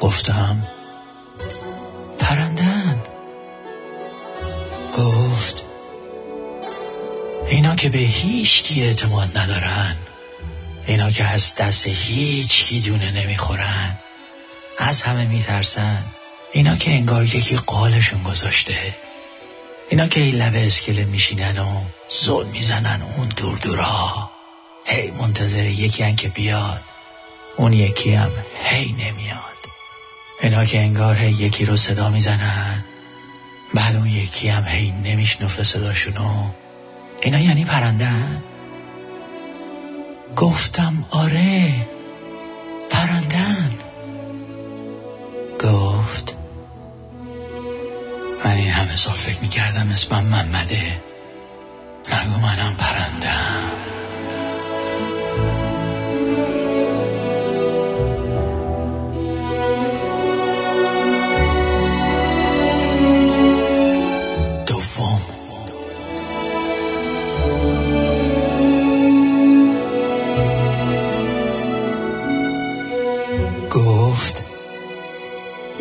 [0.00, 0.62] گفتم
[2.24, 3.02] پرندن.
[4.96, 5.62] گفت
[7.48, 9.96] اینا که به هیچ کی اعتماد ندارن.
[10.86, 13.98] اینا که از دست هیچ کی دونه نمی‌خورن.
[14.78, 16.04] از همه میترسن.
[16.52, 18.94] اینا که انگار یکی قالشون گذاشته.
[19.90, 21.80] اینا که این لبه اسکله میشینن و
[22.24, 24.30] زل می‌زنن اون دور دورا.
[24.86, 26.82] هی منتظر یکی هن که بیاد.
[27.56, 28.30] اون یکی هم
[28.64, 29.53] هی نمیاد.
[30.40, 32.84] اینا که انگار هی یکی رو صدا می‌زنن.
[33.74, 36.50] بعد اون یکی هم هی نمیشنفه صداشونو.
[37.22, 38.42] اینا یعنی پرندن
[40.36, 41.72] گفتم آره
[42.90, 43.70] پرندن
[45.60, 46.36] گفت
[48.44, 51.00] من این همه سال فکر می‌کردم اسمم محمده.
[52.12, 53.70] نگو منم پرندم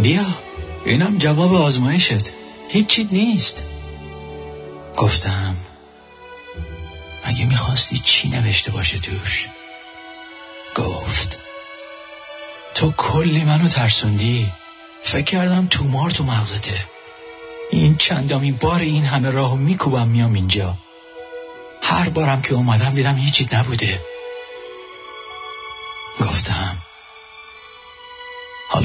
[0.04, 0.26] بیا
[0.86, 2.32] اینم جواب آزمایشت.
[2.70, 3.64] هیچی نیست.
[4.98, 5.56] گفتم
[7.28, 9.48] مگه می‌خواستی چی نوشته باشه توش؟
[10.76, 11.40] گفت
[12.76, 14.52] تو کلی منو ترسوندی.
[15.04, 16.86] فکر کردم تومار تو مغزته.
[17.72, 20.78] این چندمین بار این همه راهو میکوبم میام اینجا.
[21.82, 24.02] هر بارم که اومدم دیدم هیچی نبوده.
[26.20, 26.83] گفتم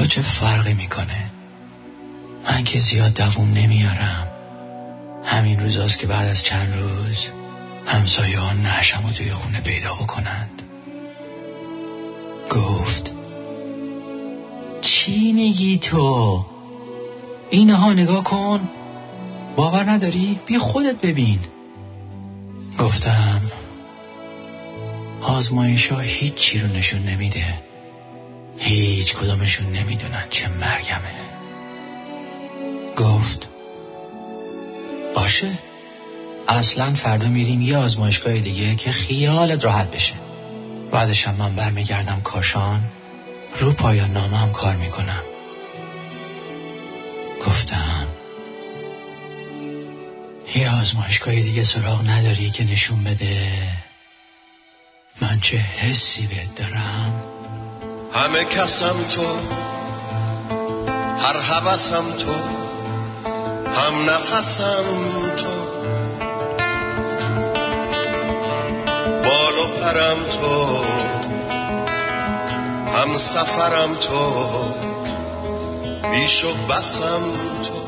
[0.09, 1.31] چه فرقی می‌کنه؟
[2.45, 4.27] من که زیاد دووم نمیارم.
[5.25, 7.29] همین روزاست که بعد از چند روز
[7.87, 10.63] همسایه ها نشم و توی خونه پیدا بکنند.
[12.51, 13.13] گفت
[14.81, 16.47] چی میگی تو؟
[17.51, 18.69] اینها نگاه کن.
[19.57, 21.39] باور نداری؟ بی خودت ببین.
[22.79, 23.41] گفتم
[25.21, 27.68] آزمایش ها هیچی رو نشون نمیده.
[28.59, 31.15] هیچ کدامشون نمی‌دونن چه مرگمه.
[32.97, 33.49] گفت
[35.15, 35.49] باشه.
[36.49, 40.15] اصلا فردا میریم یه آزمایشگاه دیگه که خیالت راحت بشه.
[40.91, 42.85] بعدش هم من برمیگردم کاشان
[43.59, 45.23] رو پایان نامه هم کار می‌کنم.
[47.47, 48.07] گفتم
[50.57, 53.49] یه آزمایشگاه دیگه سراغ نداری که نشون بده.
[55.23, 57.38] من چه حسی بهت دارم؟
[58.13, 59.23] همه کسم تو
[61.19, 62.33] هر حوثم تو
[63.81, 64.85] هم نفسم
[65.37, 65.47] تو.
[69.25, 70.77] بال و پرم تو
[72.99, 74.33] هم سفرم تو
[76.11, 77.23] بیش و بسم
[77.63, 77.79] تو.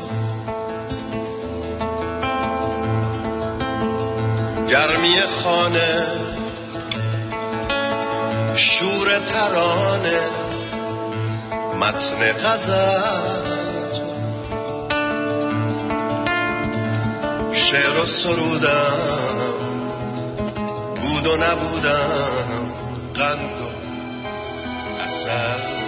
[4.67, 6.30] گرمی خانه
[8.55, 10.29] شور ترانه
[11.79, 12.31] متن
[13.93, 14.03] تو
[17.53, 18.97] شعر و سرودم
[21.01, 22.71] بود و نبودم
[23.15, 23.69] قند و
[25.03, 25.80] اصل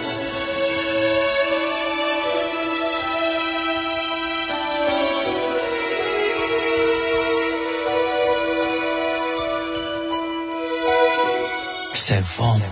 [12.04, 12.62] سوم.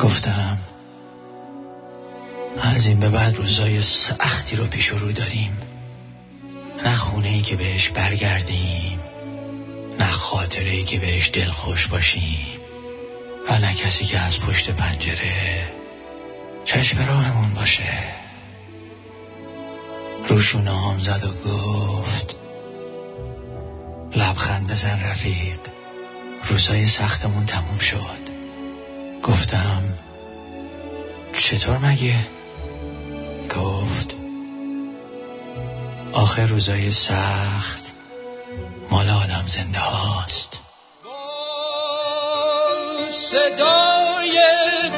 [0.00, 0.58] گفتم
[2.62, 5.58] از این به بعد روزای سختی رو پیش رو داریم.
[6.84, 9.00] نه خونه ای که بهش برگردیم
[9.98, 12.58] نه خاطره ای که بهش دلخوش باشیم
[13.48, 15.72] و نه کسی که از پشت پنجره
[16.64, 18.27] چشم راهمون باشه.
[20.28, 22.36] روشونه هم زد و گفت
[24.16, 25.58] لبخند بزن رفیق
[26.48, 28.38] روزای سختمون تموم شد
[29.22, 29.82] گفتم
[31.32, 32.26] چطور مگه؟
[33.56, 34.16] گفت
[36.12, 37.92] آخر روزای سخت
[38.90, 40.60] مال آدم زنده هاست
[43.08, 44.40] صدای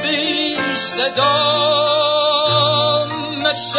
[0.03, 1.81] بی صدا
[3.51, 3.79] مثل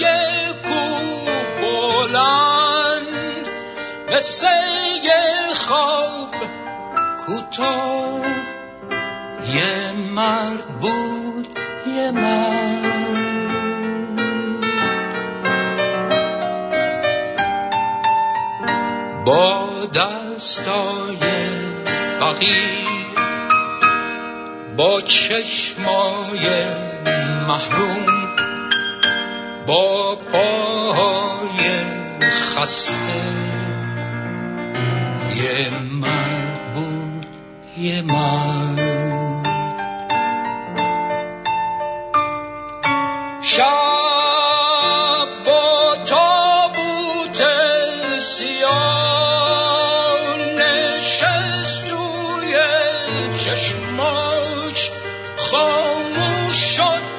[0.00, 1.28] یه کوه
[1.60, 3.48] بلند
[4.12, 4.46] مثل
[5.54, 6.34] خواب
[7.26, 8.26] کوتاه
[9.54, 11.48] یه مرد بود
[11.96, 12.92] یه مرد.
[19.26, 21.18] با دستای
[22.20, 23.16] فقیر
[24.76, 26.46] با چشمای
[27.48, 28.51] محروم
[29.66, 31.84] با پاهای
[32.30, 33.22] خسته.
[35.34, 37.26] یه مرد بود
[37.76, 39.02] یه مرد.
[43.42, 43.62] شب
[45.46, 47.42] با تابوت
[48.18, 49.42] سیاه
[50.58, 52.56] نشست توی
[53.38, 54.90] چشماش
[55.36, 57.11] خاموش شد.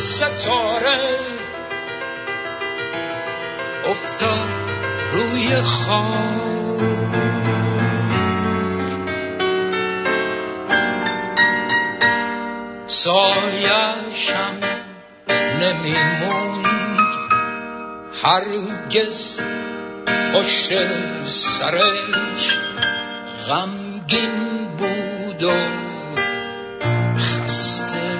[0.00, 0.98] ستاره
[3.84, 4.48] افتاد
[5.12, 6.80] روی خاک.
[12.86, 14.56] سایشم
[15.60, 16.70] نمیموند.
[18.22, 19.42] هرگز
[20.34, 20.72] پشت
[21.24, 22.58] سرش
[23.48, 25.52] غمگین بود و
[27.16, 28.19] خسته.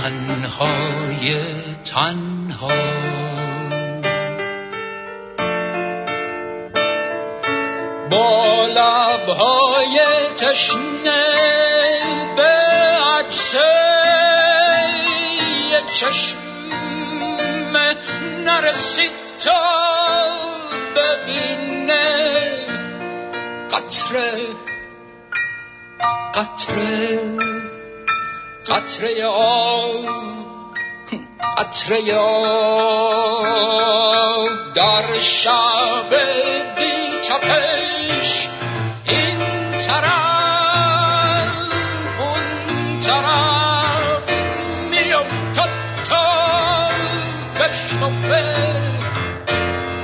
[0.00, 1.36] تنهای
[1.84, 2.68] تنها.
[8.10, 10.00] با لبهای
[10.38, 11.26] تشنه
[12.36, 12.52] به
[13.18, 13.56] عکس
[15.94, 16.38] چشم
[18.44, 19.10] نرسید
[19.44, 19.60] تا
[20.96, 22.40] ببینه
[23.70, 24.32] قطره
[26.34, 27.59] قطره.
[28.70, 30.04] قطره آب
[31.58, 33.30] قطره آب
[34.74, 36.10] در شب
[36.76, 38.48] بی تپش
[39.08, 39.38] این
[39.78, 41.56] طرف
[42.20, 44.30] اون طرف
[44.90, 45.70] میافتد
[46.04, 46.88] تا
[47.54, 48.44] بشنفه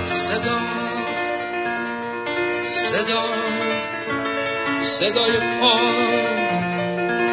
[0.06, 0.58] صدا
[2.64, 3.24] صدا
[4.80, 5.76] صدای پا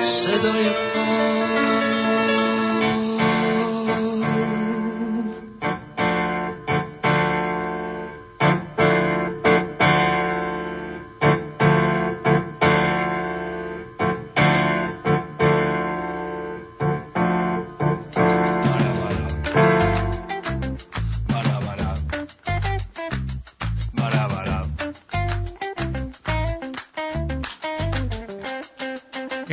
[0.04, 2.53] صدای پا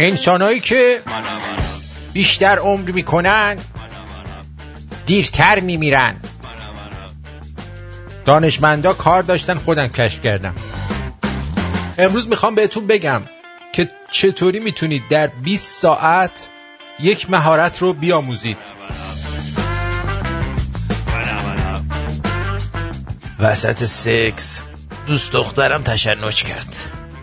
[0.00, 1.02] انسانهایی که
[2.12, 3.56] بیشتر عمر می‌کنن
[5.06, 6.16] دیرتر میمیرن.
[8.24, 10.54] دانشمندا کار داشتن خودم کشف کردم.
[11.98, 13.22] امروز می‌خوام بهتون بگم
[13.72, 16.48] که چطوری می‌تونید در 20 ساعت
[17.00, 18.58] یک مهارت رو بیاموزید.
[23.38, 24.60] وسط سکس
[25.06, 26.76] دوست دخترم تشنج کرد.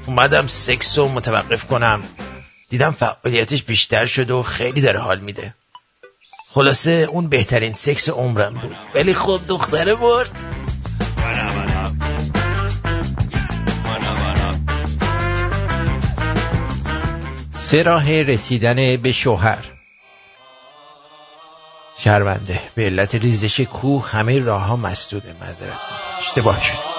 [0.06, 2.04] اومدم سکس رو متوقف کنم.
[2.70, 5.54] دیدم فعالیتش بیشتر شده و خیلی داره حال میده.
[6.50, 8.78] خلاصه اون بهترین سکس عمرم بود.
[8.96, 10.46] ولی خب دختره برد.
[17.54, 19.66] سه راه رسیدن به شوهر.
[21.98, 25.78] شرمنده به علت ریزش کوه همه راه ها مسدوده مذارت
[26.18, 26.97] اشتباه شد.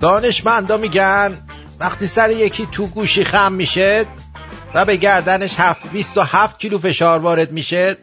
[0.00, 1.38] دانشمندا میگن
[1.80, 4.06] وقتی سر یکی تو گوشی خم میشه
[4.74, 7.96] و به گردنش هفت 27 کیلو فشار وارد میشه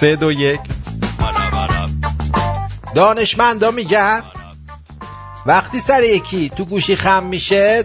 [0.00, 0.60] سه دو یک.
[2.94, 4.22] دانشمندا میگن
[5.46, 7.84] وقتی سر یکی تو گوشی خم میشه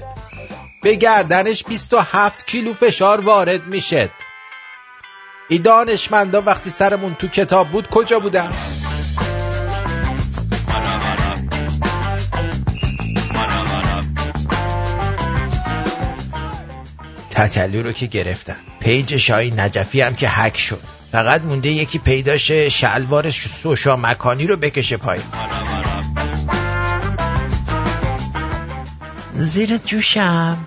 [0.84, 4.10] به گردنش 27 کیلو فشار وارد میشه
[5.52, 8.52] این دانشمندا وقتی سرمون تو کتاب بود کجا بودن؟
[17.30, 18.56] تتلو رو که گرفتن.
[18.80, 20.82] پیج شای نجفی هم که هک شد.
[21.12, 25.26] فقط مونده یکی پیداش شلوار سوشا مکانی رو بکشه پایین.
[29.34, 30.58] زیر جوشم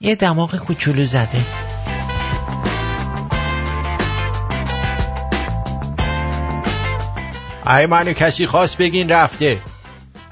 [0.00, 1.63] یه دماغ کوچولو زده.
[7.66, 9.62] ای منو کسی خواست بگین رفته.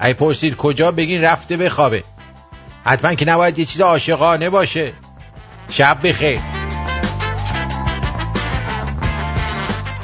[0.01, 2.03] ای پرسید کجا بگین رفته بخوابه.
[2.85, 4.93] حتما که نباید یه چیز عاشقانه باشه.
[5.69, 6.39] شب بخیر.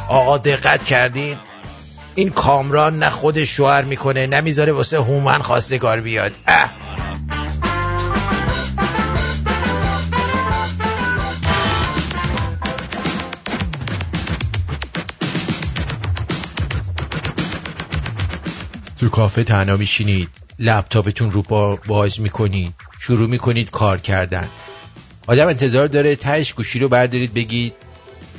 [0.10, 1.38] آقا دقت کردین؟
[2.16, 6.32] این کامران نه خود شوهر می‌کنه نمی‌ذاره واسه هومن خواستگار بیاد.
[6.48, 6.79] اه.
[19.00, 20.30] تو کافه تنها میشینید.
[20.60, 22.74] لپتاپتون رو با باز می‌کنید.
[23.00, 24.50] شروع می‌کنید کار کردن.
[25.28, 27.74] آدم انتظار داره تهش گوشی رو بردارید بگید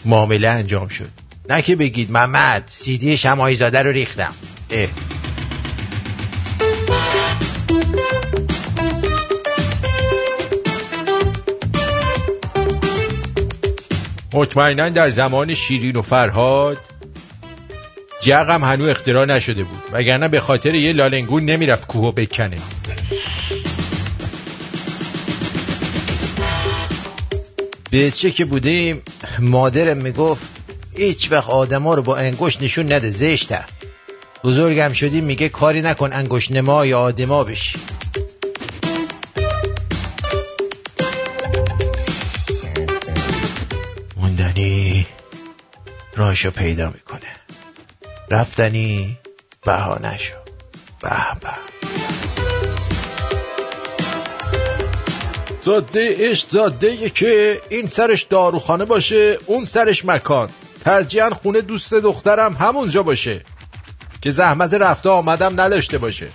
[0.04, 1.08] معامله انجام شد.
[1.50, 4.34] نه که بگید محمد سیدی شمایی زاده رو ریختم.
[4.70, 4.88] اه.
[14.32, 16.78] مطمئنا در زمان شیرین و فرهاد
[18.20, 19.82] جغم هنو اختراع نشده بود.
[19.92, 22.58] وگرنه به خاطر یه لالنگون نمی‌رفت کوهو بکنه.
[27.92, 29.02] بچه که بودیم
[29.38, 30.42] مادرم می‌گفت
[30.96, 33.64] هیچ وقت آدما رو با انگوش نشون نده زشته.
[34.44, 37.78] بزرگم شدیم میگه کاری نکن انگوش نما یا آدما بشی.
[44.16, 45.06] موندنی
[46.16, 47.39] راشو پیدا می‌کنه.
[48.30, 49.18] رفتنی
[49.64, 50.34] بهانه شو
[51.02, 51.48] به به.
[55.62, 60.48] زاده اش زاده که این سرش داروخانه باشه اون سرش مکان.
[60.84, 63.42] ترجیحاً خونه دوست دخترم همونجا باشه
[64.22, 66.28] که زحمت رفته آمدم نداشته باشه.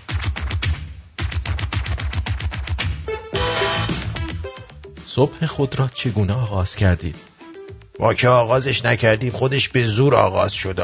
[5.06, 7.16] صبح خود را چگونه آغاز کردید؟
[8.00, 10.84] ما که آغازش نکردیم خودش به زور آغاز شده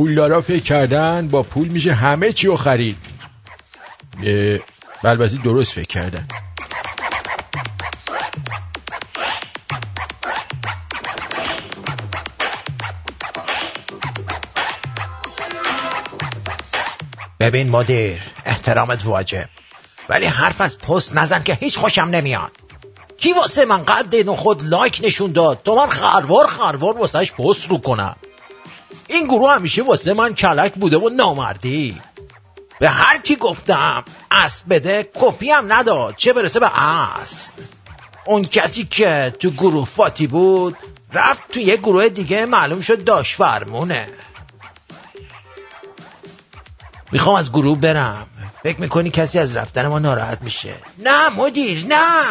[0.00, 2.96] پولدارا فکر کردن با پول میشه همه چی رو خرید.
[5.04, 6.28] البته درست فکر کردن.
[17.40, 19.48] ببین مدیر احترامت واجب.
[20.08, 22.52] ولی حرف از پست نزن که هیچ خوشم نمیاد.
[23.16, 27.78] کی واسه من قد خود لایک نشون داد؟ تو من خروار خروار واسهش پست رو
[27.78, 28.16] کنم.
[29.10, 32.00] این گروه همیشه واسه من کلک بوده و نامردی.
[32.78, 36.14] به هر کی گفتم اصل بده کپی هم نداد.
[36.16, 37.52] چه برسه به اصل
[38.26, 40.76] اون کسی که تو گروه فاتی بود
[41.12, 44.08] رفت تو یه گروه دیگه معلوم شد داش فرمونه
[47.12, 48.26] می‌خوام از گروه برم.
[48.62, 52.24] فکر می‌کنی کسی از رفتن ما ناراحت میشه؟ نه مدیر نه!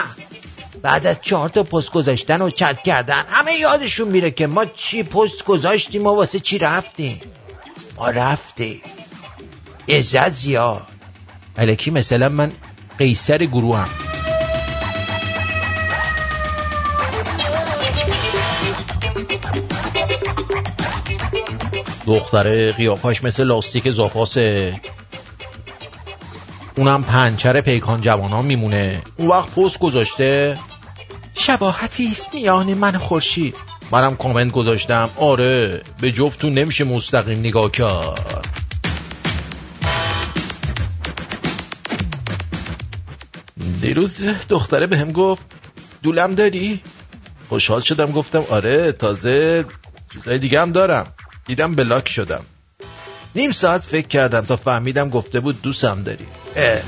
[0.81, 5.03] بعد از چهار تا پست گذاشتن و چت کردن همه یادشون میره که ما چی
[5.03, 7.21] پست گذاشتیم و واسه چی رفتیم.
[7.97, 8.81] ما رفتیم.
[9.89, 10.87] عزت زیاد.
[11.57, 12.51] الکی مثلا من
[12.97, 13.89] قیصر گروه هم
[22.07, 24.81] دختره قیافش مثل لاستیک زاپاسه.
[26.79, 29.01] اونم پنچر پیکان جوانان میمونه.
[29.17, 30.57] اون وقت پست گذاشته.
[31.33, 33.55] شباهتی است میان من خورشید.
[33.91, 35.09] منم کامنت گذاشتم.
[35.15, 38.47] آره به جفتون نمیشه مستقیم نگاه کرد.
[43.81, 45.45] دیروز دختره به هم گفت
[46.03, 46.81] دولم داری؟
[47.49, 49.65] خوشحال شدم گفتم آره تازه
[50.13, 51.13] چیزای دیگه هم دارم.
[51.45, 52.45] دیدم بلاک شدم.
[53.39, 56.25] نیم ساعت فکر کردم تا فهمیدم گفته بود دوستم داری.
[56.55, 56.79] اه.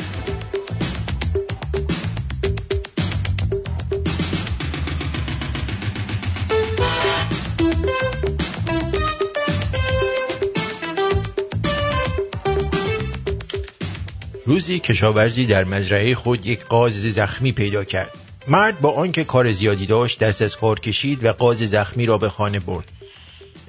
[14.45, 18.11] روزی کشاورزی در مزرعه خود یک قاز زخمی پیدا کرد.
[18.47, 22.29] مرد با آنکه کار زیادی داشت دست از کار کشید و قاز زخمی را به
[22.29, 23.00] خانه برد.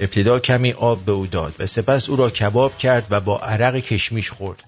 [0.02, 3.76] ابتدا کمی آب به او داد و سپس او را کباب کرد و با عرق
[3.76, 4.64] کشمیش خورد.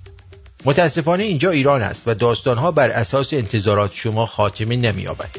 [0.65, 5.31] متاسفانه اینجا ایران است و داستانها بر اساس انتظارات شما خاتمه نمییابد.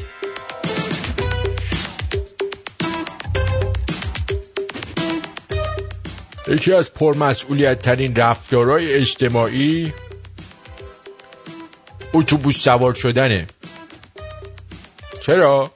[6.48, 9.94] یکی از پرمسئولیت ترین رفتارهای اجتماعی
[12.14, 13.48] اتوبوس سوار شدنه.
[15.22, 15.72] چرا؟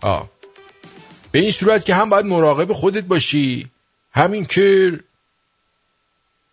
[0.00, 0.31] آه.
[1.32, 3.70] به این صورت که هم باید مراقب خودت باشی.
[4.14, 4.98] همین که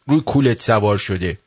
[0.08, 1.40] روی کولت سوار شده.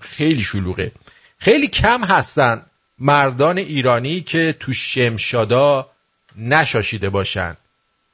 [0.00, 0.92] خیلی شلوغه.
[1.38, 2.62] خیلی کم هستن
[2.98, 5.90] مردان ایرانی که تو شمشادا
[6.36, 7.56] نشاشیده باشن.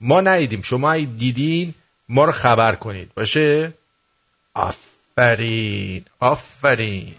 [0.00, 0.62] ما ندیدیم.
[0.62, 1.74] شما دیدین
[2.08, 3.10] ما رو خبر کنید.
[3.14, 3.72] باشه؟
[4.54, 6.04] آفرین.
[6.20, 7.14] آفرین.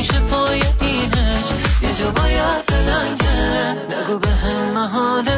[0.00, 1.46] همیشه پای اینش.
[1.82, 4.00] یه جا باید بلنگه.
[4.00, 5.29] نگو به هم محاله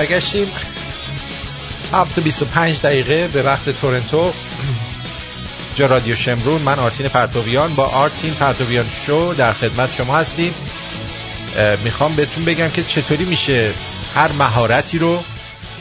[0.00, 0.48] برگشتیم.
[1.92, 4.32] هفت و 25 دقیقه به وقت تورنتو.
[5.76, 10.54] جا رادیو شمرون من آرتین پرتویان با آرتین پرتویان شو در خدمت شما هستیم.
[11.84, 13.72] می‌خوام بهتون بگم که چطوری میشه
[14.14, 15.22] هر مهارتی رو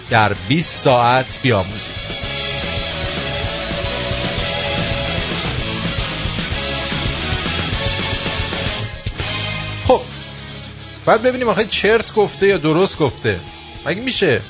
[0.09, 2.09] در 20 ساعت بیاموزید.
[9.87, 10.01] خب
[11.05, 13.39] بعد ببینیم آخه چرت گفته یا درست گفته.
[13.89, 14.41] مگه میشه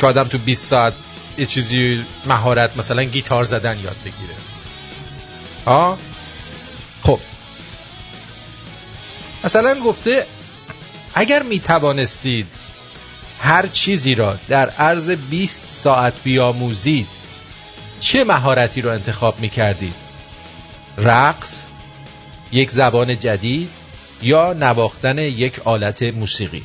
[0.00, 0.92] که آدم تو 20 ساعت
[1.38, 4.34] یه چیزی مهارت مثلا گیتار زدن یاد بگیره؟
[5.66, 5.98] ها
[7.02, 7.20] خب.
[9.44, 10.26] مثلا گفته
[11.14, 12.46] اگر می توانستید
[13.40, 17.08] هر چیزی را در عرض 20 ساعت بیاموزید
[18.00, 19.94] چه مهارتی را انتخاب می کردید؟
[20.98, 21.64] رقص،
[22.52, 23.70] یک زبان جدید
[24.22, 26.64] یا نواختن یک آلت موسیقی؟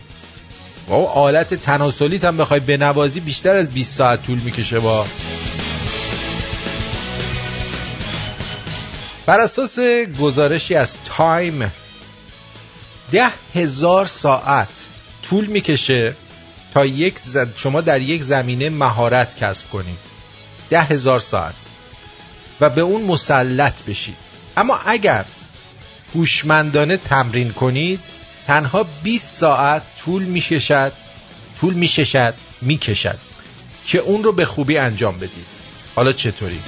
[0.92, 5.06] و او آلت تناسلیت هم بخوای بنوازی بیشتر از 20 ساعت طول می‌کشه با.
[9.26, 9.80] بر اساس
[10.20, 11.72] گزارشی از تایم
[13.12, 14.68] ده هزار ساعت
[15.30, 16.16] طول می‌کشه
[16.74, 19.98] تا یک ز- شما در یک زمینه مهارت کسب کنید
[20.70, 21.56] ده هزار ساعت.
[22.62, 24.16] و به اون مسلط بشید
[24.58, 25.26] اما اگر
[26.16, 28.00] هوشمندانه تمرین کنید
[28.48, 30.92] تنها 20 ساعت طول می‌کشد
[31.60, 33.20] طول می‌کشد می‌کشد
[33.88, 35.46] که اون رو به خوبی انجام بدید
[35.96, 36.60] حالا چطوری؟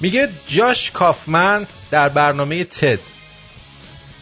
[0.00, 2.98] میگه جاش کافمن در برنامه تد.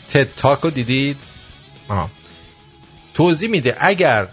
[0.09, 1.17] تد تاکو دیدید؟
[1.89, 2.11] آه.
[3.15, 4.29] توضیح میده اگر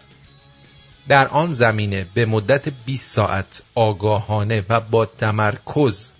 [1.07, 6.11] در آن زمینه به مدت 20 ساعت آگاهانه و با تمرکز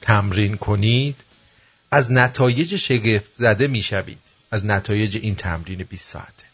[0.00, 1.16] تمرین کنید
[1.90, 4.18] از نتایج شگفت زده می‌شوید
[4.50, 6.46] از نتایج این تمرین 20 ساعته.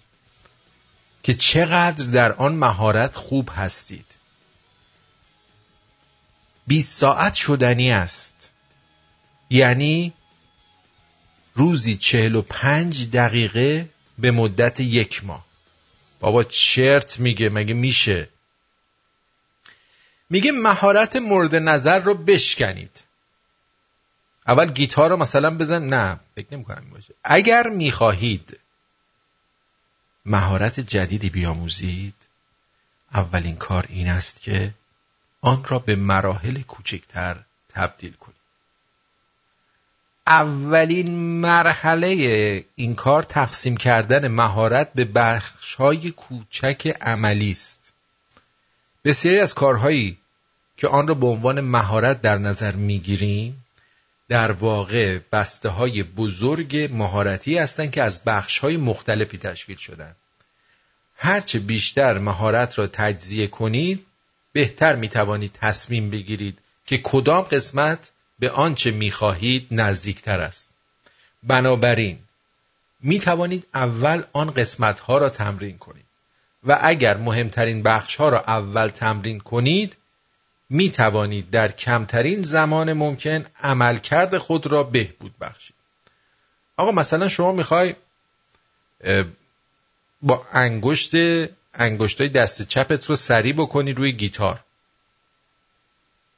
[1.22, 4.06] که چقدر در آن مهارت خوب هستید.
[6.66, 8.50] 20 ساعت شدنی است.
[9.50, 10.12] یعنی
[11.54, 13.88] روزی 45 دقیقه
[14.18, 15.45] به مدت یک ماه.
[16.20, 18.28] بابا چرت میگه مگه میشه؟
[20.30, 23.00] میگه مهارت مورد نظر رو بشکنید.
[24.46, 25.88] اول گیتار رو مثلا بزن.
[25.88, 27.14] نه فکر نمی کنم باشه.
[27.24, 28.60] اگر می‌خواهید
[30.24, 32.14] مهارت جدیدی بیاموزید
[33.12, 34.74] اولین کار این است که
[35.40, 37.36] آن را به مراحل کوچکتر
[37.68, 38.25] تبدیل کنید.
[40.26, 47.92] اولین مرحله این کار تقسیم کردن مهارت به بخش‌های کوچک عملی است.
[49.04, 50.18] بسیاری از کارهایی
[50.76, 53.64] که آن را به عنوان مهارت در نظر می‌گیریم
[54.28, 60.16] در واقع بسته های بزرگ مهارتی هستند که از بخش های مختلفی تشکیل شدن
[61.16, 64.06] هرچه بیشتر مهارت را تجزیه کنید
[64.52, 70.70] بهتر می توانید تصمیم بگیرید که کدام قسمت به آنچه می خواهید نزدیکتر است.
[71.42, 72.18] بنابراین
[73.00, 76.04] می توانید اول آن قسمت ها را تمرین کنید
[76.64, 79.96] و اگر مهمترین بخش ها را اول تمرین کنید
[80.70, 85.76] می توانید در کمترین زمان ممکن عملکرد خود را بهبود بخشید.
[86.76, 87.94] آقا مثلا شما می‌خوای
[90.22, 91.10] با انگشت
[91.74, 94.60] انگشتای دست چپت رو سریع بکنی روی گیتار.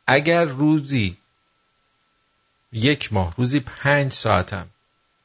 [0.07, 1.17] اگر روزی
[2.73, 4.67] یک ماه روزی پنج ساعتم.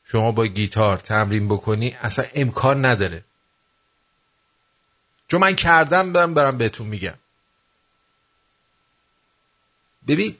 [0.06, 3.24] شما با گیتار تمرین بکنی اصلا امکان نداره.
[5.28, 7.14] چون من کردم برم برم بهتون میگم.
[10.08, 10.36] ببین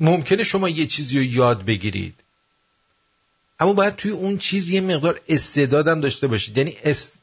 [0.00, 2.14] ممکنه شما یه چیزی رو یاد بگیرید.
[3.60, 6.58] اما باید توی اون چیز یه مقدار استعدادم داشته باشید.
[6.58, 7.18] یعنی است...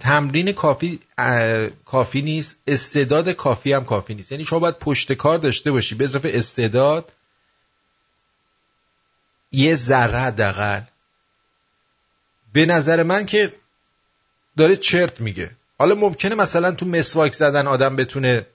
[0.00, 1.68] تمرین کافی اه...
[1.68, 4.32] کافی نیست استعداد کافی هم کافی نیست.
[4.32, 5.94] یعنی شما باید پشت کار داشته باشی.
[5.94, 7.12] به اضافه استعداد
[9.54, 10.80] یه ذره حداقل.
[12.52, 13.52] به نظر من که
[14.56, 15.50] داره چرت میگه.
[15.78, 18.46] حالا ممکنه مثلا تو مسواک زدن آدم بتونه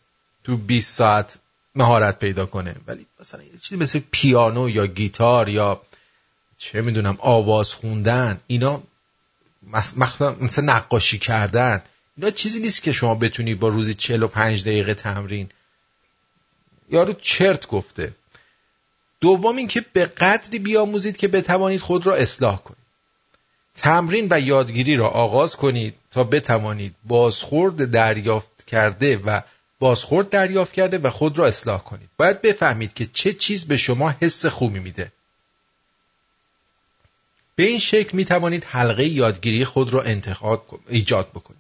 [0.43, 1.37] تو 20 ساعت
[1.75, 2.75] مهارت پیدا کنه.
[2.87, 5.81] ولی مثلا یه چیزی مثل پیانو یا گیتار یا
[6.57, 8.83] چه می‌دونم آواز خوندن اینا
[9.97, 11.81] مثلا مثل نقاشی کردن
[12.17, 15.49] اینا چیزی نیست که شما بتونی با روزی 45 دقیقه تمرین.
[16.89, 18.13] یارو چرت گفته.
[19.21, 22.89] دوم اینکه به قدری بیاموزید که بتوانید خود را اصلاح کنید.
[23.75, 29.41] تمرین و یادگیری را آغاز کنید تا بتوانید بازخورد دریافت کرده و
[29.79, 32.09] بازخورد دریافت کرده و خود را اصلاح کنید.
[32.17, 35.11] باید بفهمید که چه چیز به شما حس خوبی میده.
[37.55, 41.59] به این شکل می توانید حلقه یادگیری خود را انتخاب ایجاد بکنید.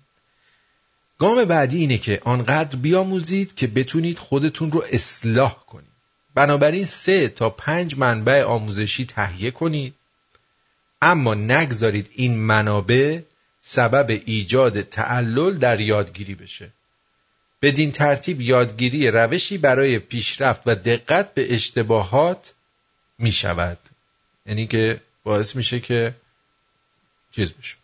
[1.17, 5.88] گام بعدی اینه که آنقدر بیاموزید که بتونید خودتون رو اصلاح کنید.
[6.33, 9.95] بنابراین سه تا پنج منبع آموزشی تهیه کنید.
[11.01, 13.19] اما نگذارید این منابع
[13.61, 16.71] سبب ایجاد تعلل در یادگیری بشه.
[17.61, 22.53] بدین ترتیب یادگیری روشی برای پیشرفت و دقت به اشتباهات
[23.17, 23.77] می شود
[24.45, 26.15] یعنی که باعث میشه که
[27.31, 27.75] چیز بشه.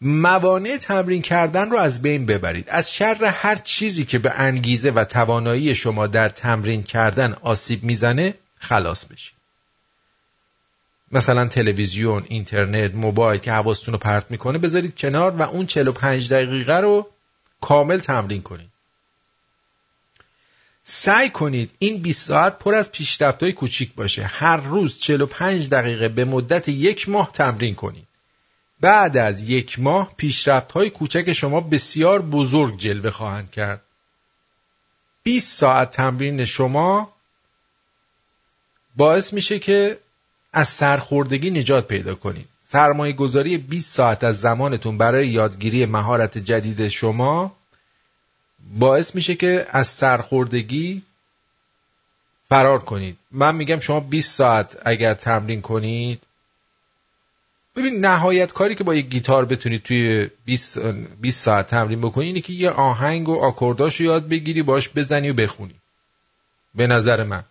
[0.00, 2.70] موانع تمرین کردن رو از بین ببرید.
[2.70, 8.34] از شر هر چیزی که به انگیزه و توانایی شما در تمرین کردن آسیب می‌زنه
[8.58, 9.34] خلاص بشید.
[11.12, 16.76] مثلا تلویزیون اینترنت موبایل که حواستون رو پرت می‌کنه بذارید کنار و اون 45 دقیقه
[16.76, 17.06] رو
[17.60, 18.70] کامل تمرین کنید.
[20.84, 24.22] سعی کنید این 20 ساعت پر از پیشرفت‌های کوچیک باشه.
[24.22, 28.08] هر روز 45 دقیقه به مدت یک ماه تمرین کنید.
[28.80, 33.80] بعد از یک ماه پیشرفت‌های کوچک شما بسیار بزرگ جلوه خواهند کرد.
[35.22, 37.12] 20 ساعت تمرین شما
[38.96, 39.98] باعث میشه که
[40.52, 42.48] از سرخوردگی نجات پیدا کنید.
[42.68, 47.56] سرمایه گذاری 20 ساعت از زمانتون برای یادگیری مهارت جدید شما
[48.78, 51.02] باعث میشه که از سرخوردگی
[52.48, 53.16] فرار کنید.
[53.30, 56.22] من میگم شما 20 ساعت اگر تمرین کنید
[57.76, 62.40] ببین نهایت کاری که با یک گیتار بتونید توی 20, 20 ساعت تمرین بکنی اینه
[62.40, 65.74] که یه آهنگ و آکورداش یاد بگیری باش بزنی و بخونی.
[66.74, 67.44] به نظر من.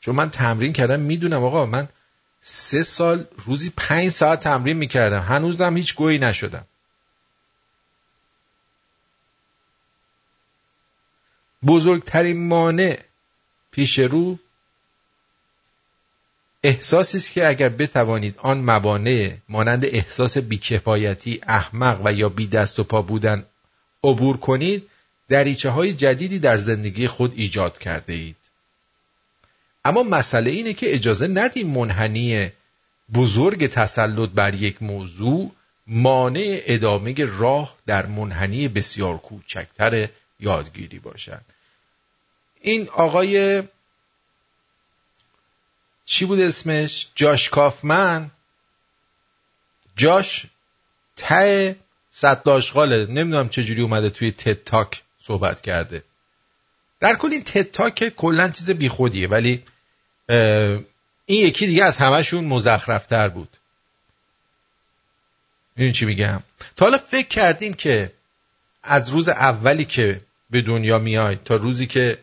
[0.00, 1.88] چون من تمرین کردم می‌دونم آقا من
[2.40, 5.20] سه سال روزی پنج ساعت تمرین می‌کردم.
[5.20, 6.64] هنوزم هیچ گویی نشدم.
[11.66, 12.98] بزرگترین مانع
[13.70, 14.38] پیش رو
[16.62, 22.78] احساسی است که اگر بتوانید آن موانع مانند احساس بیکفایتی احمق و یا بی دست
[22.78, 23.44] و پا بودن
[24.04, 24.88] عبور کنید
[25.28, 28.36] دریچه های جدیدی در زندگی خود ایجاد کرده اید.
[29.84, 32.50] اما مسئله اینه که اجازه ندیم منحنی
[33.14, 35.52] بزرگ تسلط بر یک موضوع
[35.86, 40.08] مانع ادامه راه در منحنی بسیار کوچکتر
[40.40, 41.42] یادگیری باشد.
[42.60, 43.62] این آقای
[46.10, 48.30] چی بود اسمش؟ جاش کافمن.
[49.96, 50.46] جاش
[51.16, 51.76] ته
[52.10, 56.02] صد آشغاله نمی‌دونم چجوری اومده توی تد تاک صحبت کرده.
[57.00, 59.64] در کل این تد تاک کلا چیز بیخودیه ولی
[61.26, 63.56] این یکی دیگه از همهشون مزخرفتر بود.
[65.76, 66.42] این چی میگم؟
[66.76, 68.12] تا حالا فکر کردین که
[68.82, 70.20] از روز اولی که
[70.50, 72.18] به دنیا میاید تا روزی که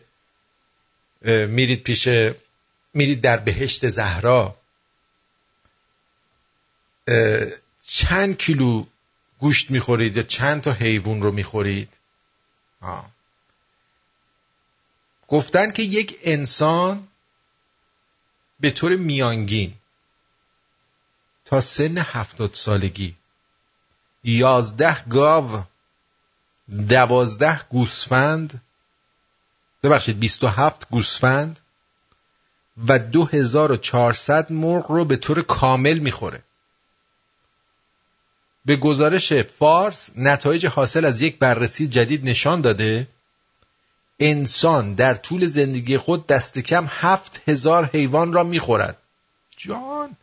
[1.48, 2.08] میرید پیش
[2.96, 4.56] میرید در بهشت زهرا
[7.86, 8.84] چند کیلو
[9.38, 11.88] گوشت می‌خورید یا چند تا حیوان رو می‌خورید
[12.80, 13.10] آه.
[15.28, 17.08] گفتن که یک انسان
[18.60, 19.74] به طور میانگین
[21.44, 23.16] تا سن هفتاد سالگی
[24.24, 25.64] یازده گاو
[26.88, 28.62] دوازده گوسفند
[29.82, 31.60] ببخشید بیست و هفت گوسفند
[32.88, 36.42] و دو هزار و چهارصد مرغ رو به طور کامل می‌خوره.
[38.64, 43.08] به گزارش فارس نتایج حاصل از یک بررسی جدید نشان داده
[44.20, 48.98] انسان در طول زندگی خود دست کم هفت هزار حیوان را می‌خورد.
[49.56, 50.16] جان!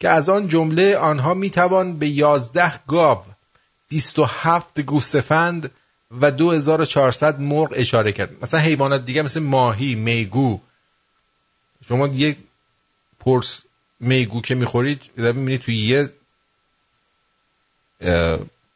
[0.00, 3.24] که از آن جمله آنها می‌توان به یازده گاو
[3.88, 5.70] بیست و هفت گوسفند
[6.20, 8.44] و دو هزار و چهارصد مرغ اشاره کرد.
[8.44, 10.60] مثلا حیوانات دیگه مثل ماهی میگو
[11.88, 12.38] شما یک
[13.20, 13.64] پرس
[14.00, 16.12] میگو که می‌خورید می‌بینید توی یه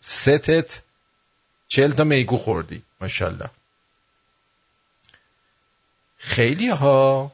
[0.01, 0.83] ستت
[1.69, 3.51] چل تا میگو خوردی ماشاءالله.
[6.17, 7.33] خیلی ها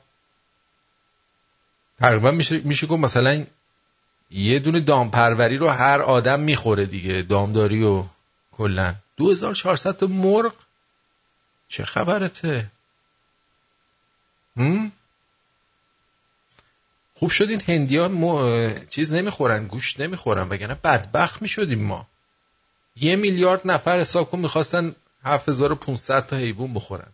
[1.99, 3.47] تقریبا میشه, میشه گفت مثلا
[4.31, 8.05] یه دونه دامپروری رو هر آدم می‌خوره دیگه دامداری و
[8.53, 8.95] کلا.
[9.17, 10.55] 2400 تا مرغ؟
[11.69, 12.71] چه خبرته؟
[14.57, 14.93] هم؟
[17.19, 18.71] خوب شد این هندیان مو...
[18.91, 22.07] چیز نمی‌خورن گوشت نمی‌خورن وگرنه بدبخت می‌شدیم ما.
[22.97, 27.13] یه میلیارد نفر حساب کن می‌خواستن 7500 تا حیوان بخورن.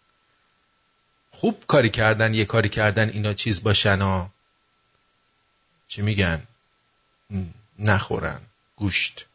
[1.30, 4.30] خوب کاری کردن یه کاری کردن اینا چیز باشن ها
[5.88, 6.42] چی میگن؟
[7.78, 8.40] نخورن.
[8.76, 9.26] گوشت.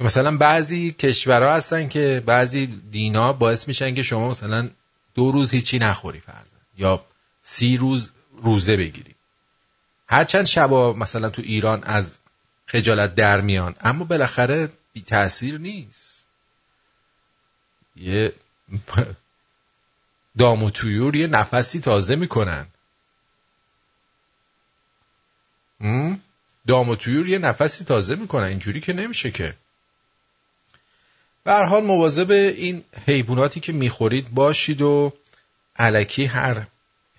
[0.00, 4.70] مثلا بعضی کشورها هستن که بعضی دینا باعث میشن که شما مثلا
[5.14, 7.04] دو روز هیچی نخوری فرزن یا
[7.42, 8.10] سی روز
[8.42, 9.13] روزه بگیری.
[10.14, 12.18] هرچند شبا مثلا تو ایران از
[12.66, 16.24] خجالت در میان اما بالاخره بی تاثیر نیست.
[17.96, 18.32] یه
[20.38, 22.66] دام و تویور یه نفسی تازه می‌کنن؟
[26.66, 28.44] دام و تویور یه نفسی تازه می‌کنن.
[28.44, 29.54] اینجوری که نمیشه که.
[31.44, 35.12] به هر حال مواظب این حیواناتی که می‌خورید باشید و
[35.76, 36.66] علکی هر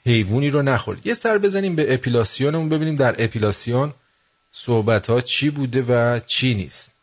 [0.05, 1.07] حیوانی رو نخورید.
[1.07, 3.93] یه سر بزنیم به اپیلاسیونمون ببینیم در اپیلاسیون
[4.51, 6.93] صحبت ها چی بوده و چی نیست.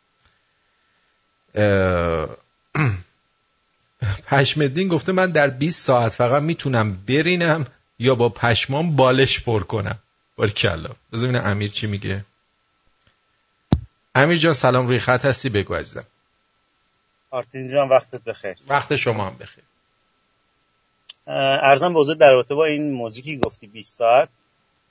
[4.27, 7.65] پشمدین گفته من در 20 ساعت فقط می‌تونم برینم
[7.99, 9.99] یا با پشمام بالش پر کنم.
[10.35, 10.89] باریکلا.
[11.13, 12.25] بذار ببینم امیر چی میگه.
[14.15, 14.87] امیر جان سلام.
[14.87, 16.05] روی خط هستی بگو عزیزم.
[17.31, 18.55] آرتین جان وقتت بخیر.
[18.67, 19.63] وقت شما هم بخیر.
[21.27, 24.29] ارزم به در رابطه با این موزیکی گفتی 20 ساعت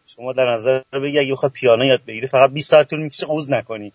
[0.06, 3.52] شما در نظر بگی اگه بخوای پیانو یاد بگیری فقط 20 ساعت طول می‌کشه قوز
[3.52, 3.92] نکنی.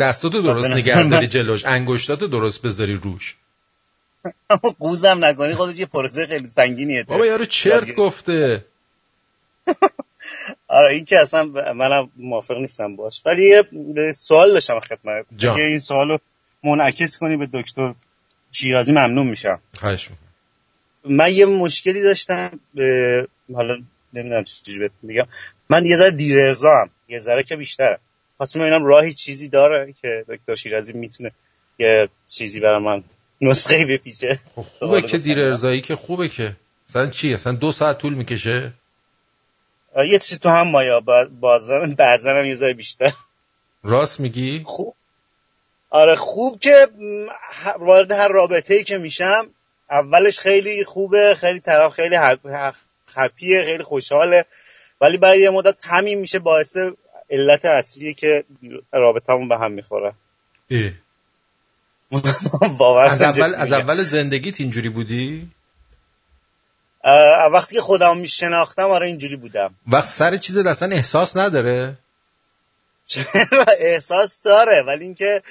[0.00, 3.36] دستاتو درست نگه داری من- جلوش انگشتاتو درست بذاری روش.
[4.50, 8.64] اما قوزم نکنی خودش یه پروسه خیلی سنگینیه بابا یارو چرت گفته.
[10.68, 11.44] آره این که اصلا
[11.74, 13.22] منم موافق نیستم باش.
[13.26, 13.64] ولی یه
[14.12, 15.26] سوال داشتم خدمت.
[15.38, 16.18] اگه این سوالو
[16.64, 17.94] منعکس کنی به دکتر
[18.52, 19.60] شیرازی ممنون میشم.
[19.74, 20.27] خواهش می‌کنم.
[21.04, 23.76] من یه مشکلی داشتم به حالا
[24.12, 25.26] نمی‌دونم چجوری بهت میگم.
[25.68, 27.98] من یه ذره دیررزا هم یه ذره که بیشتره
[28.36, 31.32] خواستم ببینم راهی چیزی داره که دکتر شیرازی می‌تونه
[31.78, 33.04] یه چیزی برای من
[33.40, 34.38] نسخه بپیچه.
[34.54, 36.56] خوبه که دیر ارزایی که خوبه که.
[36.88, 38.72] مثلا چی اصلا دو ساعت طول می‌کشه؟
[39.96, 41.00] یه چیزی تو هم مایا
[41.40, 43.12] بازار بعضا هم یه ذره بیشتر.
[43.82, 44.94] راست میگی؟ خوب
[45.90, 46.88] آره خوب که
[47.78, 49.46] وارد هر رابطه ای که میشم
[49.90, 52.16] اولش خیلی خوبه خیلی طرف خیلی
[53.14, 54.44] هپیه خیلی خوشحاله.
[55.00, 56.76] ولی بعد یه مدت همین میشه باعث
[57.30, 58.44] علت اصلیه که
[58.92, 60.12] رابطمون به هم می‌خوره.
[63.10, 63.72] از اول از.
[63.72, 65.50] اول زندگیت اینجوری بودی؟
[67.52, 69.74] وقتی که خودم میشناختم آره اینجوری بودم.
[69.86, 71.98] وقت سر چیزت اصلا احساس نداره؟
[73.08, 75.42] چرا احساس داره ولی اینکه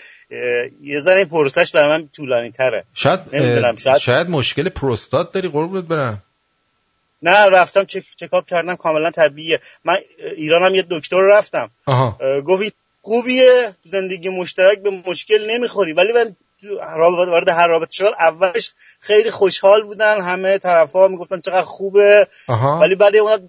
[0.81, 3.19] یه ذره این پروسش برای من طولانی تره شاید
[3.77, 6.23] شاید- شاید مشکل پروستات داری قربونت برم.
[7.21, 9.59] نه رفتم چک چکاپ کردم کاملا طبیعیه.
[9.85, 9.97] من
[10.35, 11.69] ایرانم یه دکتر رفتم.
[12.47, 15.93] گفت خوبیه زندگی مشترک به مشکل نمی‌خوری.
[15.93, 16.13] ولی
[16.95, 22.27] رابطه- وارد هر رابطه شدم اولش خیلی خوشحال بودن همه طرفا می‌گفتن چقدر خوبه.
[22.47, 22.79] آها.
[22.79, 23.41] ولی بعد مدت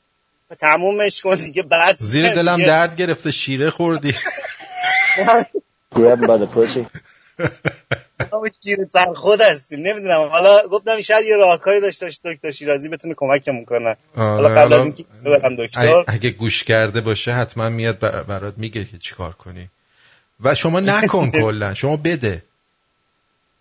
[0.55, 2.69] تمومش کن دیگه بس زیر دلم دیگه.
[2.69, 4.13] درد گرفته شیره خوردی.
[5.95, 6.87] Grab by the pussy.
[8.65, 10.29] چیره سر خود هستیم نمی‌دونم.
[10.29, 13.97] حالا گفتم شاید یه راهکاری داشته باشه دکتر شیرازی بتونه کمکمون کنه.
[14.17, 16.05] حالا آره، قبل از حالا اینکه برم دکتر.
[16.09, 19.69] اگه- گوش کرده باشه حتما میاد بر- برات میگه که چیکار کنی.
[20.41, 22.43] و شما نکن کلا شما بده.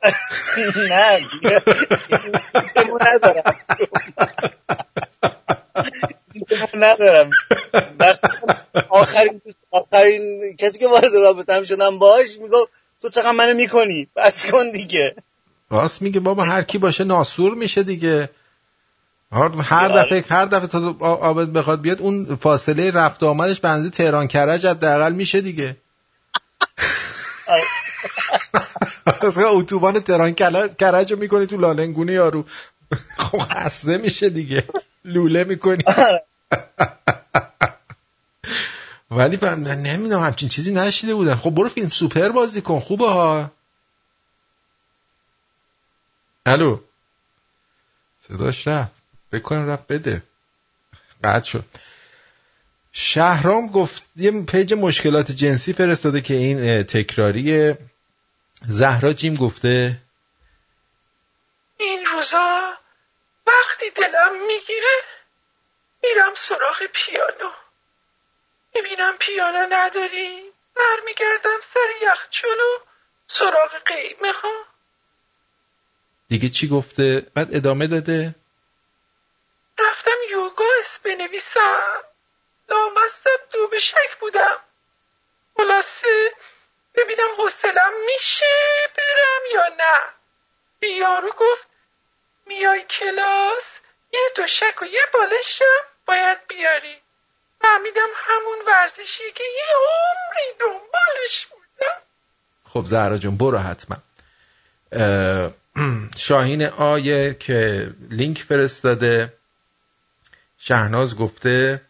[0.90, 1.20] نه
[6.74, 7.30] ندارم.
[8.90, 9.42] آخرین
[9.72, 12.72] آخرین کسی که وارد رابطه هم شدم باش می‌گفت
[13.02, 15.16] تو چقدر منو می‌کنی؟ بس کن دیگه.
[15.70, 18.30] راست میگه بابا هر کی باشه ناسور میشه دیگه.
[19.32, 20.04] هر هر آره.
[20.04, 24.28] دفعه هر دفعه تا آبد بخواد بیاد اون فاصله رفت و آمدش به اندازه تهران
[24.28, 25.78] کرج حداقل میشه دیگه.
[29.22, 30.34] اصلا اتوبان تهران
[30.80, 32.46] کرج رو می‌کنی تو لالنگونه یارو.
[33.24, 34.64] خب خسته میشه دیگه.
[35.06, 35.84] لوله می‌کنی.
[39.12, 41.36] ولی من نمی‌دونم همچین چیزی نشیده بودم.
[41.36, 43.52] خب برو فیلم سوپر بازی کن خوبه ها.
[46.46, 46.80] الو.
[48.28, 48.92] صداش رفت.
[49.32, 50.24] بکنم رفت بده.
[51.24, 51.66] قطع شد.
[52.92, 57.78] شهرام گفت یه پیج مشکلات جنسی فرستاده که این تکراریه
[58.66, 60.02] زهرا جیم گفته.
[61.80, 62.74] این روزا
[63.48, 65.17] وقتی دلم می‌گیره
[66.08, 67.52] میرم سراغ پیانو.
[68.76, 70.54] می‌بینم پیانو نداری.
[70.76, 72.80] برمیگردم سر یخچالو
[73.28, 74.66] سراغ قیمه ها.
[76.28, 78.36] دیگه چی گفته؟ بعد ادامه داده.
[79.80, 82.04] رفتم یوگا اس بنویسم.
[82.70, 84.60] لامستم دو به شک بودم.
[85.58, 86.36] خلاصه
[86.96, 88.46] ببینم حوصلم میشه
[88.98, 90.14] برم یا نه.
[90.82, 91.68] یارو گفت
[92.46, 93.80] میای کلاس؟
[94.12, 95.97] یه دوشک و یه بالشم.
[96.08, 96.96] باید بیاری.
[97.62, 102.02] فهمیدم همون ورزشیه که یه عمری دنبالش بودم
[102.64, 103.98] خب زهرا جون برو حتما.
[104.92, 105.52] اه،
[106.18, 109.34] شاهین آیه که لینک فرستاده
[110.58, 111.82] شهناز گفته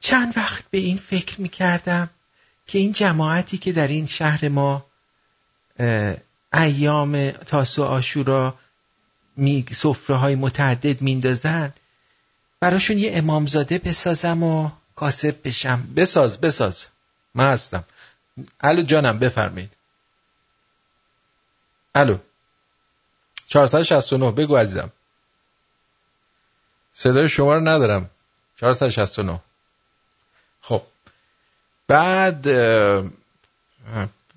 [0.00, 2.10] چند وقت به این فکر می‌کردم
[2.66, 4.86] که این جماعتی که در این شهر ما
[6.52, 8.54] ایام تاسو آشورا
[9.40, 11.74] می سفره های متعدد میندازن
[12.60, 15.92] براشون یه امامزاده بسازم و کاسب بشم.
[15.96, 16.86] بساز بساز.
[17.34, 17.84] من هستم.
[18.60, 19.72] الو جانم بفرمایید.
[21.94, 22.18] الو.
[23.48, 24.92] 469 بگو عزیزم.
[26.92, 28.10] صدای شما رو ندارم.
[28.56, 29.40] 469
[30.62, 30.82] خب.
[31.88, 32.46] بعد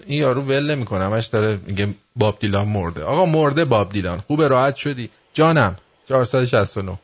[0.07, 3.03] این یارو ول نمی‌کنه همش داره میگه باب دیلان مرده.
[3.03, 4.17] آقا مرده باب دیلان.
[4.17, 5.09] خوبه راحت شدی.
[5.33, 5.75] جانم
[6.07, 6.99] 469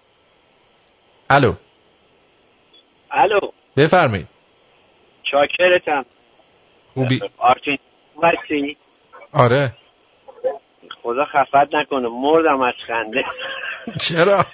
[1.29, 1.53] الو.
[3.11, 3.39] الو.
[3.77, 4.27] بفرمایید.
[5.31, 6.05] چاکرتم.
[6.93, 7.77] خوبی؟ آرتین
[8.23, 8.77] هستی؟
[9.33, 9.73] آره.
[11.03, 13.23] خدا خفت نکنه مردم از خنده.
[13.99, 14.45] چرا؟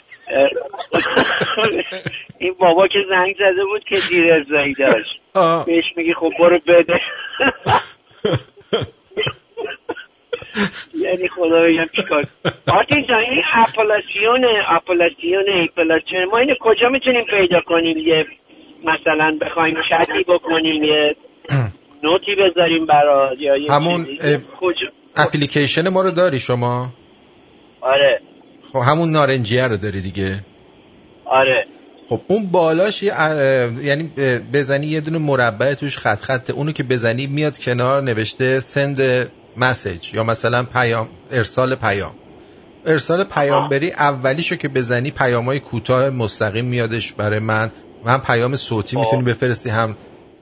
[2.38, 5.23] این بابا که زنگ زده بود که دیر ارضایی داشت.
[5.36, 5.66] آه.
[5.66, 7.00] بهش میگی خب برو بده.
[10.94, 12.24] یعنی خدا بگم چیکار.
[12.68, 18.26] آرتین جان این اپلاسیون اپلاسیون ایپلاسیون ما اینو کجا می‌تونیم پیدا کنیم؟ یه
[18.84, 21.16] مثلا بخوایم چتی بکنیم یه
[22.04, 24.06] note ی بذاریم برات یا یه همون
[24.60, 24.88] کجا
[25.18, 26.88] اپلیکیشن ما رو داری شما؟
[27.82, 28.22] آره.
[28.74, 30.40] خب همون نارنجیه رو داری دیگه.
[31.26, 31.68] آره.
[32.10, 34.12] خب اون بالاش یعنی
[34.54, 40.14] بزنی یه دونه مربع توش خط خطه اونو که بزنی میاد کنار نوشته سند مسیج
[40.14, 42.16] یا مثلا پیام ارسال پیام.
[42.86, 47.72] ارسال پیام بری اولیشو که بزنی پیام های کوتاه مستقیم میادش برای من.
[48.06, 49.98] هم پیام صوتی می‌تونی بفرستی هم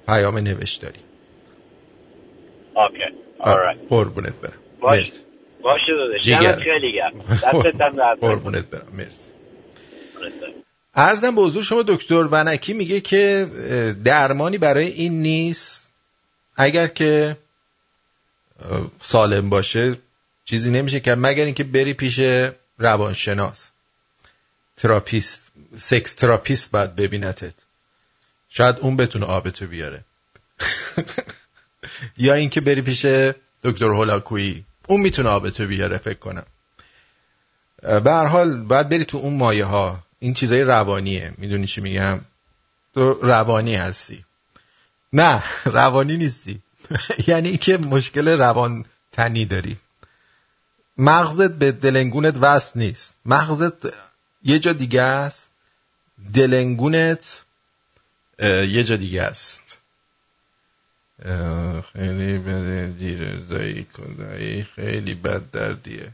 [0.07, 0.99] پیام نوشتاری.
[2.75, 3.03] okay.
[3.39, 3.77] آره.
[3.89, 4.53] قربونت برم.
[4.83, 5.11] مرسی.
[5.63, 6.39] باشه جگر.
[6.39, 7.19] دمت خیلی گرم.
[7.31, 8.29] دستت هم درد نکنه.
[8.29, 8.87] قربونت برم.
[8.97, 9.30] مرسی.
[10.95, 13.47] عرضم به حضور شما دکتر ونکی میگه که
[14.03, 15.91] درمانی برای این نیست.
[16.55, 17.37] اگر که
[18.99, 19.97] سالم باشه
[20.45, 22.19] چیزی نمیشه کرد مگر اینکه بری پیش
[22.77, 23.69] روانشناس.
[24.77, 27.53] therapist sex therapist باید ببینتت.
[28.49, 30.03] شاید اون بتونه آبتو بیاره.
[32.17, 33.05] یا اینکه بری پیش
[33.63, 34.65] دکتر هولاکویی.
[34.87, 36.45] اون می‌تونه آبتو بیاره فکر کنم.
[37.81, 41.33] به هر حال باید بری تو اون مایه ها این چیزای روانیه.
[41.37, 42.21] می‌دونی چی میگم؟
[42.93, 44.25] تو روانی هستی.
[45.13, 45.43] نه
[45.79, 46.61] روانی نیستی.
[47.27, 49.77] یعنی که مشکل روان تنی داری.
[50.97, 53.15] مغزت به دلنگونت وصل نیست.
[53.25, 53.93] مغزت
[54.43, 55.49] یه جا دیگه است.
[56.33, 57.41] دلنگونت
[58.39, 59.77] یه جا دیگه است.
[61.93, 66.11] خیلی بده دیر زایی کدایی خیلی بد دردیه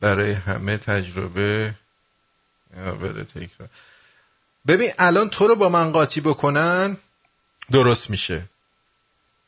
[0.00, 1.74] برای همه تجربه
[3.24, 3.68] تکرار.
[4.66, 6.96] ببین الان تو رو با من قاطی بکنن
[7.72, 8.42] درست میشه.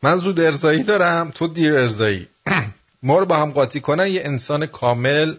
[0.02, 2.28] من زود ارزایی دارم تو دیر ارزایی
[3.02, 5.36] ما رو با هم قاطی کنن یه انسان کامل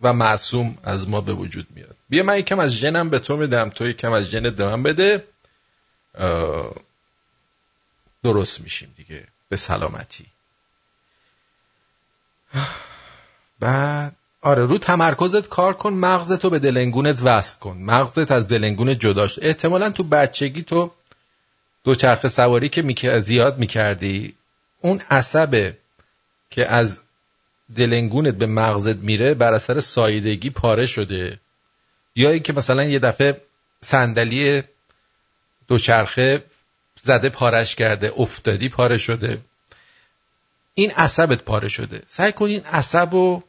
[0.00, 1.96] و معصوم از ما به وجود میاد.
[2.08, 5.24] بیا من یکم از ژنم به تو میدم تو یکم از به من بده.
[8.22, 10.26] درست میشیم دیگه به سلامتی.
[13.60, 17.76] بعد آره رو تمرکزت کار کن مغزتو به دلنگونت وصل کن.
[17.76, 20.92] مغزت از دلنگونت جدا شد احتمالا تو بچگی تو
[21.84, 24.34] دوچرخه سواری که میک- زیاد می‌کردی
[24.80, 25.76] اون عصبه
[26.50, 27.00] که از
[27.76, 31.40] دلنگونت به مغزت میره بر اثر سایدگی پاره شده.
[32.16, 33.40] یا اینکه مثلا یه دفعه
[33.80, 34.62] صندلی
[35.68, 36.44] دوچرخه
[37.02, 39.38] زده پارش کرده افتادی پاره شده.
[40.74, 42.02] این عصبت پاره شده.
[42.06, 43.42] سعی کن این عصب رو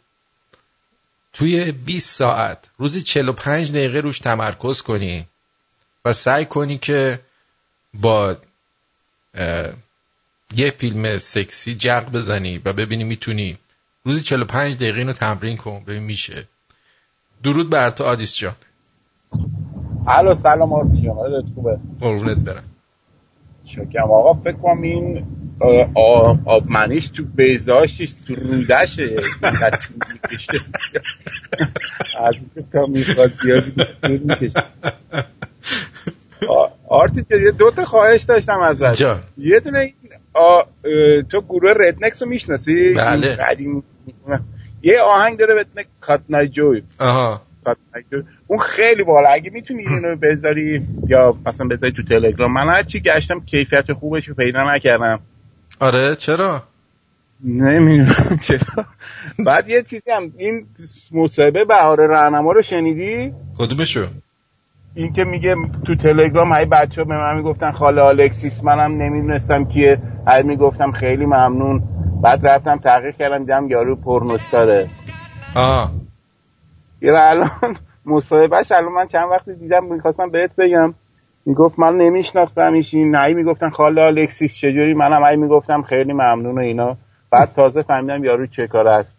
[1.36, 5.28] توی 20 ساعت روزی 45 دقیقه روش تمرکز کنی
[6.06, 7.20] و سعی کنی که
[7.94, 8.38] با
[10.56, 13.58] یه فیلم سکسی جق بزنی و ببینی می‌تونی
[14.04, 16.48] روزی 45 دقیقه اینو تمرین کن ببین میشه.
[17.44, 18.56] درود بر تو آدیس جان.
[20.08, 22.64] الو سلام آرتین جان خوبه؟ قربونت برم.
[23.66, 25.26] شکم آقا فکر کنم این
[26.46, 29.16] آب منیش تو بیزاشش تو رودشه.
[32.20, 34.64] از این تا می‌خواد زیادی طول می‌کشه.
[36.50, 38.96] آ- آرتین جان، یه دو تا خواهش داشتم ازت.
[39.38, 43.36] یه دونه این تو گروه ردنکس رو می‌شناسی؟ بله.
[43.36, 43.84] قدیم.
[44.84, 47.42] یه آهنگ داره به اسم کات نایجوی آها
[48.48, 49.30] اون خیلی بالا.
[49.30, 54.36] اگه می‌تونی اینو بذاری یا مثلا بذاری تو تلگرام من هرچی گشتم کیفیت خوبش رو
[54.36, 55.20] پیدا نکردم.
[55.80, 56.64] آره چرا؟
[57.44, 58.86] نمی‌دونم چرا؟
[59.46, 60.66] بعد یه چیزی هم این
[61.12, 64.08] مصاحبه بهار راهنما رو شنیدی؟ کدومشو؟
[64.96, 69.66] این که میگه تو تلگرام های بچه ها به من می‌گفتن خاله آلکسیس منم نمی‌دونستم
[69.66, 71.84] کیه هر می‌گفتم خیلی ممنون.
[72.22, 74.90] بعد رفتم تحقیق کردم دیدم یارو porn star ه.
[75.56, 75.92] آه
[77.02, 80.94] یه الان مصاحبهش الان من چند وقتی دیدم می‌خواستم بهت بگم.
[81.46, 86.98] می‌گفت من نمیشناختم ایشونو می‌گفتن خاله آلکسیس چجوری؟ منم ای می‌گفتم خیلی ممنون و اینا.
[87.32, 89.16] بعد تازه فهمیدم یارو چه کار است.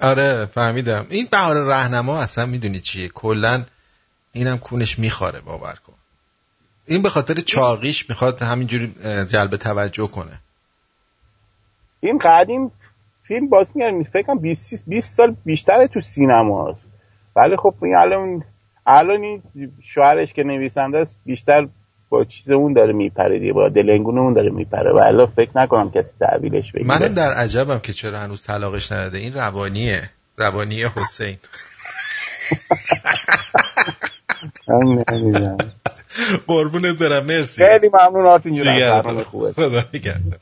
[0.00, 1.06] آره فهمیدم.
[1.10, 3.64] این بهاره رهنما اصلا می‌دونی چیه؟ کلا
[4.32, 5.92] اینم کونش میخواره باور کن.
[6.86, 8.94] این به خاطر چاقیش می‌خواد همینجوری
[9.30, 10.38] جلب توجه کنه.
[12.00, 12.72] این قدیم
[13.28, 16.88] فیلم باز میگم فکرم 20 20 سال بیشتر تو سینماست
[17.36, 18.44] ولی خب این الان
[18.86, 19.42] الان این
[19.82, 21.68] شوهرش که نویسنده است بیشتر
[22.08, 25.90] با چیز اون داره میپره دیگه با دلنگون اون داره میپره و الان فکر نکنم
[25.90, 30.02] کسی تحویلش بگیره منم در عجبم که چرا هنوز طلاقش نداده این روانیه
[30.36, 31.36] روانی حسین.
[36.46, 40.38] قربونت برم مرسی خیلی ممنون آرتین جون خوبه خدا نگهدار.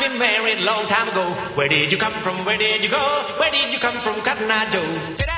[0.00, 1.24] Been married long time ago.
[1.56, 2.36] Where did you come from?
[2.46, 3.04] Where did you go?
[3.40, 5.37] Where did you come from, Cotton Eye Joe?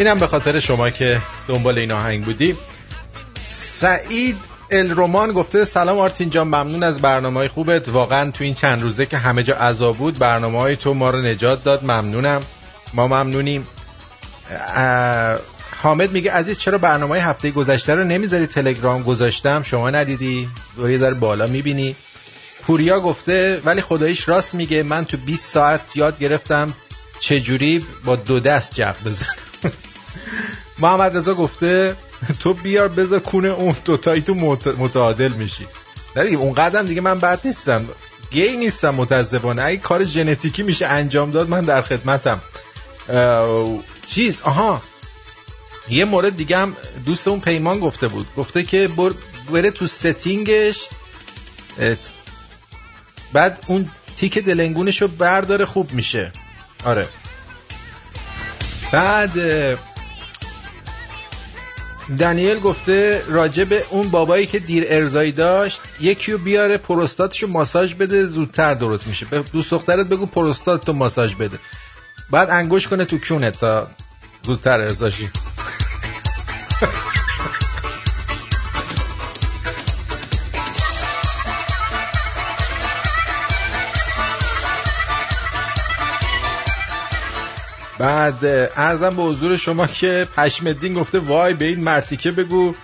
[0.00, 2.56] اینم به خاطر شما که دنبال این آهنگ بودی.
[3.44, 4.36] سعید
[4.70, 7.88] الرومان گفته سلام آرتین جان ممنون از برنامه های خوبت.
[7.88, 11.22] واقعا تو این چند روزه که همه جا عذاب بود برنامه های تو ما رو
[11.22, 11.84] نجات داد.
[11.84, 12.40] ممنونم.
[12.94, 13.66] ما ممنونیم.
[15.82, 20.48] حامد میگه عزیز چرا برنامه های هفته گذشته رو نمی‌ذاری تلگرام گذاشتم؟ شما ندیدی.
[20.76, 21.96] دوری ذره بالا می‌بینی.
[22.62, 26.74] پوریا گفته ولی خداییش راست میگه من تو 20 ساعت یاد گرفتم
[27.20, 29.28] چجوری با دو دست جب بزنم.
[30.78, 31.96] محمد رضا گفته
[32.40, 35.66] تو بیار بذار کونه اون دوتایی تو مت- متعادل میشی.
[36.16, 37.88] نه دیگه اون قدم دیگه من بد نیستم.
[38.30, 39.62] گی نیستم متاسفانه.
[39.62, 42.40] اگه کار ژنتیکی میشه انجام داد من در خدمتم.
[43.08, 43.68] اه،
[44.10, 44.82] چیز؟ آها.
[45.88, 46.76] یه مورد دیگه هم
[47.06, 48.26] دوست اون پیمان گفته بود.
[48.36, 49.10] گفته که بر
[49.52, 50.88] بره تو ستینگش.
[51.80, 51.96] اه،
[53.32, 56.32] بعد اون تیک دلنگونش رو برداره خوب میشه.
[56.84, 57.08] آره.
[58.92, 59.30] بعد
[62.10, 67.46] اه، دنیل گفته راجع به اون بابایی که دیر ارزایی داشت یکی رو بیاره پروستاتشو
[67.46, 69.26] ماساژ بده زودتر درست میشه.
[69.26, 71.58] به دوست دخترت بگو پروستات تو ماساژ بده.
[72.30, 73.88] بعد انگوش کنه تو کونت تا
[74.42, 75.30] زودتر ارزاشی.
[88.00, 88.44] بعد
[88.76, 92.74] ارزم به حضور شما که پشمدین گفته وای به این مرتیکه بگو.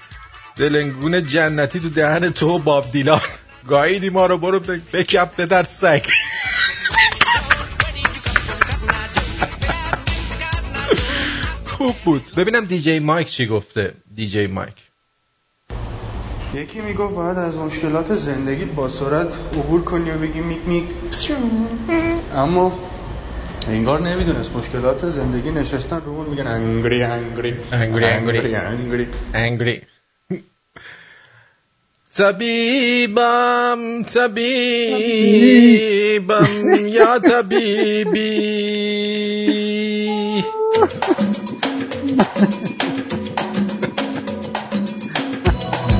[0.56, 3.20] دلنگون جنتی تو دهن تو باب دیلان
[3.68, 4.60] گاییدی ما رو برو
[4.92, 6.06] بکپ در سگ.
[11.66, 12.22] خوب بود.
[12.36, 13.94] ببینم دیجی مایک چی گفته.
[14.14, 14.74] دیجی مایک.
[16.54, 20.84] یکی می‌گفت باید از مشکلات زندگی با سرعت عبور کنی و بگی میک میک.
[22.34, 22.95] اما
[23.68, 24.50] انگار نمی‌دونست.
[24.56, 27.54] مشکلات زندگی نشستن رو اون میگن انگری انگری.
[27.72, 28.54] انگری انگری.
[28.54, 29.80] انگری انگری.
[32.16, 35.26] طبیبم طبیبم.
[36.86, 38.46] یا طبیبی.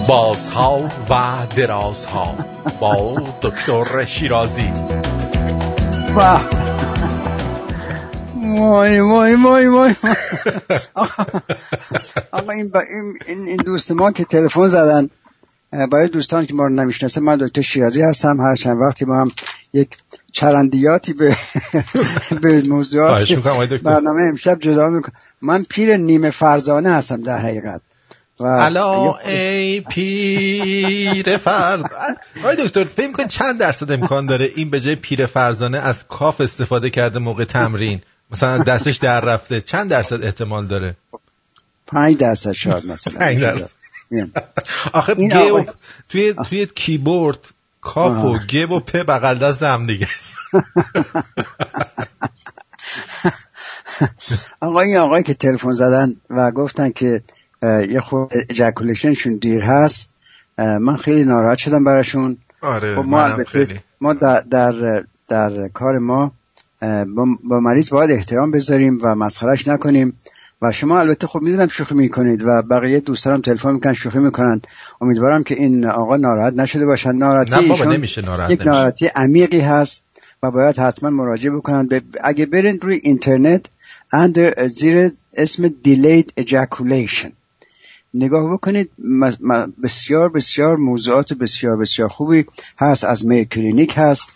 [0.09, 2.35] بازها و درازها.
[2.81, 4.73] با دکتر شیرازی.
[8.57, 9.95] وای وای وای وای.
[12.33, 12.81] آقا این, با
[13.27, 15.11] این, این دوست ما که تلفن زدن
[15.71, 18.41] برای دوستان که ما رو نمی‌شناسه من دکتر شیرازی هستم.
[18.41, 19.31] هر چند وقتی ما هم
[19.73, 19.89] یک
[20.33, 21.37] چرندیاتی به
[22.43, 23.33] به موضوعات.
[23.83, 25.15] برنامه امشب جدا می‌کنم.
[25.43, 27.81] من پیر نیمه فرزانه هستم در حقیقت.
[28.41, 31.85] و الا ای پیر فرز
[32.39, 36.41] آقای دکتر فکر کن چند درصد امکان داره این به جای پیر فرزانه از کاف
[36.41, 38.01] استفاده کرده موقع تمرین؟
[38.31, 40.97] مثلا دستش در رفته چند درصد احتمال داره؟
[41.87, 43.19] پنج درصد شاید مثلا.
[43.19, 43.71] پنج درصد.
[44.93, 45.67] آخه گ
[46.09, 47.39] توی توی کیبورد
[47.81, 48.39] کاپ و.
[48.39, 50.07] گ و پ بغل دست هم دیگه.
[50.07, 50.37] است.
[54.61, 57.23] آقا این آقایی که تلفن زدن و گفتن که
[57.89, 60.15] یه خود اجاکولیشنشون دیر هست
[60.59, 62.39] من خیلی ناراحت شدم براشون.
[62.61, 63.81] آره خب ما خیلی.
[64.01, 66.33] ما در, در, در کار ما
[67.17, 70.17] با, مریض باید احترام بذاریم و مسخرش نکنیم.
[70.63, 74.61] و شما البته خب می‌دونم شوخی می‌کنید و بقیه دوستانم تلفن می‌کنن شوخی می‌کنن.
[75.01, 77.13] امیدوارم که این آقا ناراحت نشده باشن.
[77.13, 78.67] ناراحتی نه بابا ایشون نمیشه ناراحت یک.
[78.67, 80.03] ناراحتی عمیقی هست
[80.43, 81.89] و باید حتما مراجعه بکنن.
[81.89, 83.67] به- اگه برین روی اینترنت
[84.15, 87.31] under زیر اسم delayed ejaculation.
[88.19, 88.91] نگاه بکنید
[89.83, 92.45] بسیار بسیار موضوعات بسیار بسیار خوبی
[92.79, 93.05] هست.
[93.05, 94.29] از Mayo Clinic هست.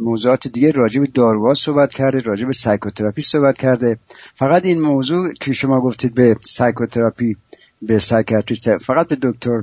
[0.00, 3.98] موضوعات دیگه راجع به داروها صحبت کرده راجع به psychotherapy صحبت کرده.
[4.34, 7.36] فقط این موضوع که شما گفتید به psychotherapy
[7.82, 9.62] به psychiatrist فقط به دکتر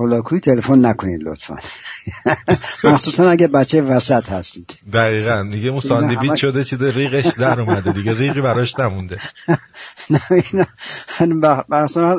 [0.00, 1.56] هولاکوی تلفن نکنید لطفا.
[2.84, 4.76] مخصوصا اگه بچه وسط هستید.
[4.92, 5.46] دقیقا.
[5.50, 7.92] دیگه اون ساندویچ شده چیز ریغش در اومده.
[7.92, 9.18] دیگه ریغی براش نمونده.
[10.10, 10.66] نه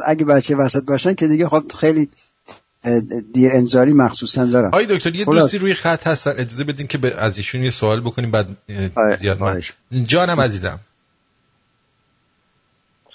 [0.06, 2.10] اگه بچه وسط باشن که دیگه خب خیلی
[3.34, 5.26] دیر انذاری مخصوصا دارن آقای دکتر یه.
[5.26, 6.32] دوستی روی خط هستن.
[6.32, 9.62] اجازه بدین که از ایشون یه سوال بکنیم بعد اه، زیاد من
[10.06, 10.80] جانم عزیزم.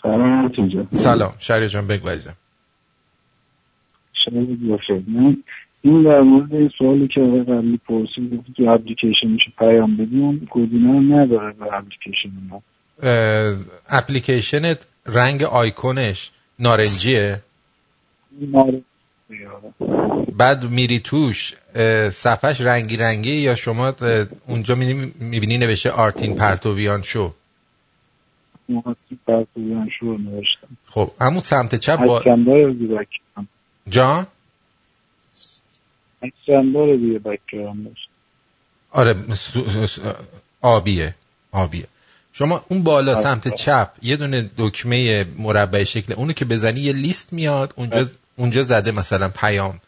[0.02, 0.52] سلام
[0.94, 1.32] سلام.
[1.38, 2.36] شهری جان بگو عزیزم.
[4.24, 4.40] شما
[4.76, 5.36] بخیر من
[5.82, 10.48] این در مورد این سوالی که آقای قبلی پرسید گفت تو اپلیکیشن میشه پیام بدیم
[10.50, 12.62] گزینه هم نداره به اپلیکیشن ما.
[13.88, 17.42] اپلیکیشنت رنگ آیکونش نارنجیه؟
[20.38, 21.54] بعد میری توش
[22.10, 23.94] صفحش رنگی رنگی یا شما
[24.46, 27.32] اونجا می‌بینی نوشته آرتین پرتویان شو؟
[29.26, 30.68] پرتویان نوشتم.
[30.90, 32.22] خب همون سمت چپ با
[33.88, 34.26] جان؟
[36.22, 37.94] اکسندار دیگه بکرم
[38.90, 39.16] آره
[40.60, 41.14] آبیه
[41.52, 41.86] آبیه.
[42.32, 43.22] شما اون بالا آره.
[43.22, 48.06] سمت چپ یه دونه دکمه مربع شکل اونو که بزنی یه لیست میاد اونجا
[48.36, 49.80] اونجا زده مثلا پیام.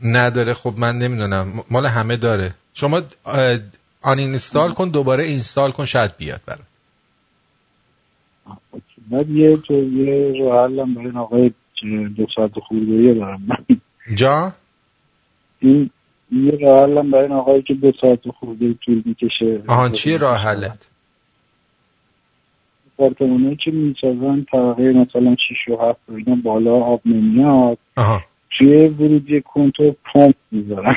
[0.00, 0.54] نداره.
[0.54, 1.64] خب من نمی‌دونم.
[1.70, 2.54] مال همه داره.
[2.74, 3.02] شما
[4.02, 6.60] آن اینستال کن دوباره اینستال کن شاید بیاد برات.
[9.10, 11.52] بعد یه تو یه حلم برای این آقای
[12.16, 13.48] دو ساعت خورده دارم
[14.14, 14.52] جا؟
[15.58, 15.90] این
[16.32, 19.62] یه راه حلم برای این آقایی که دو ساعت خورده طول می‌کشه.
[19.68, 20.90] آهان چیه راه حلت
[23.58, 27.78] که می‌سازن طبقه مثلا 6 و 7 و اینا بالا آب نمیاد.
[27.96, 28.20] آها.
[28.58, 30.96] توی ورودی کنتور پمپ می‌ذارن.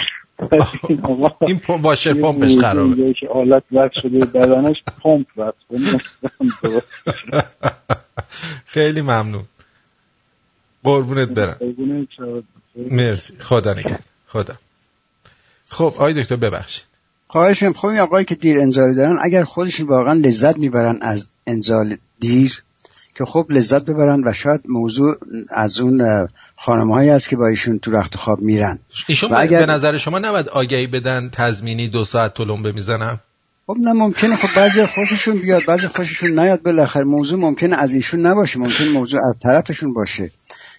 [1.42, 3.14] این پمپ واشر پمپش خرابه.
[3.14, 5.56] که آلت وقت شده بدنش پمپ وقت
[8.66, 9.44] خیلی ممنون.
[10.84, 11.58] قربونت برم.
[12.76, 13.34] مرسی.
[13.40, 14.54] خدا نگهد خدا.
[15.70, 16.84] خب آقای دکتر ببخشید.
[17.28, 21.34] خواهش می‌کنم خب این آقایی که دیر انزالی دارن اگر خودشون واقعا لذت می‌برن از
[21.48, 22.64] انزال دیر
[23.22, 25.16] که خب لذت ببرن و شاید موضوع
[25.56, 28.80] از اون خانم هایی است که با ایشون تو رخت خواب میرن.
[29.08, 33.20] ایشون و اگر- به نظر شما نباید آگهی بدن تضمینی دو ساعت تلمبه می‌زنم
[33.68, 34.36] خب نه ممکنه.
[34.36, 36.62] خب بعضی خوششون بیاد بعضی خوششون نیاد.
[36.62, 38.60] بالاخره موضوع ممکنه از ایشون نباشه.
[38.60, 40.32] ممکن موضوع از طرفشون باشه.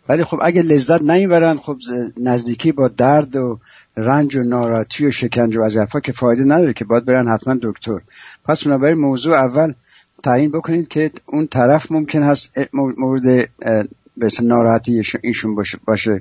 [0.08, 1.76] ولی خب اگه لذت نمی‌برن خب
[2.20, 3.58] نزدیکی با درد و
[3.96, 7.98] رنج و ناراحتی و شکنجه و از که فایده نداره که باید برن حتما دکتر.
[8.44, 9.72] پس بنابراین موضوع اول
[10.22, 13.48] تعیین بکنید که اون طرف ممکن هست مورد
[14.16, 15.54] به ناراحتی ایشون-
[15.84, 16.20] باشه,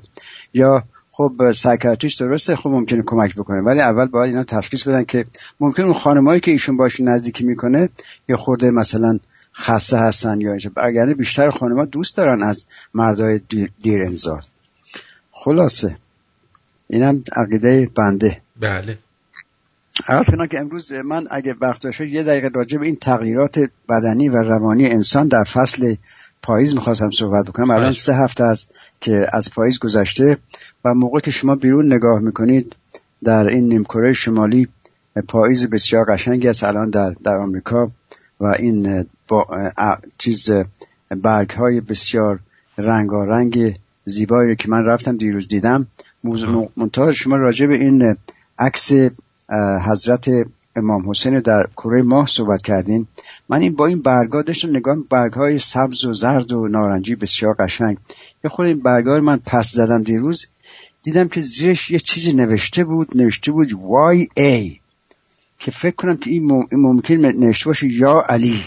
[0.54, 3.60] یا خب سایکاتریست درسته خب ممکنه کمک بکنه.
[3.60, 5.24] ولی اول باید اینا تشخیص بدن که
[5.60, 7.88] ممکن اون خانمایی که ایشون باشون نزدیکی می‌کنه
[8.28, 9.18] یا خورده مثلا
[9.54, 10.70] خسته هستن یا اینجا.
[10.76, 12.64] اگر بیشتر خانمها دوست دارن از
[12.94, 13.40] مردای
[13.82, 14.42] دیر, انزال
[15.32, 15.96] خلاصه.
[16.88, 18.40] اینم عقیده بنده.
[18.60, 18.98] بله.
[20.08, 23.58] عرض کنم که امروز من اگه وقت داشت یه دقیقه راجع به این تغییرات
[23.88, 25.94] بدنی و روانی انسان در فصل
[26.42, 27.70] پاییز می‌خواستم صحبت بکنم.
[27.70, 30.38] الان سه هفته است که از پاییز گذشته
[30.84, 32.76] و موقع که شما بیرون نگاه می‌کنید
[33.24, 34.68] در این نیمکره شمالی
[35.28, 37.90] پاییز بسیار قشنگی است الان در در آمریکا
[38.40, 39.46] و این با
[40.18, 40.50] چیز
[41.22, 42.40] برگ های بسیار
[42.78, 45.86] رنگارنگ زیبایی که من رفتم دیروز دیدم.
[46.76, 48.16] منتها شما راجع به این
[48.58, 48.92] عکس
[49.86, 50.30] حضرت
[50.76, 53.08] امام حسین در کره ماه صحبت کردیم.
[53.48, 57.54] من این با این برگا داشتم نگاه برگ های سبز و زرد و نارنجی بسیار
[57.54, 57.96] قشنگ.
[58.44, 60.46] یه خود این برگا رو من پس زدم دیروز.
[61.02, 64.78] دیدم که زیرش یه چیزی نوشته بود نوشته بود YA
[65.58, 66.66] که فکر کنم که این, مم...
[66.72, 68.64] ممکن نوشته باشه یا علی.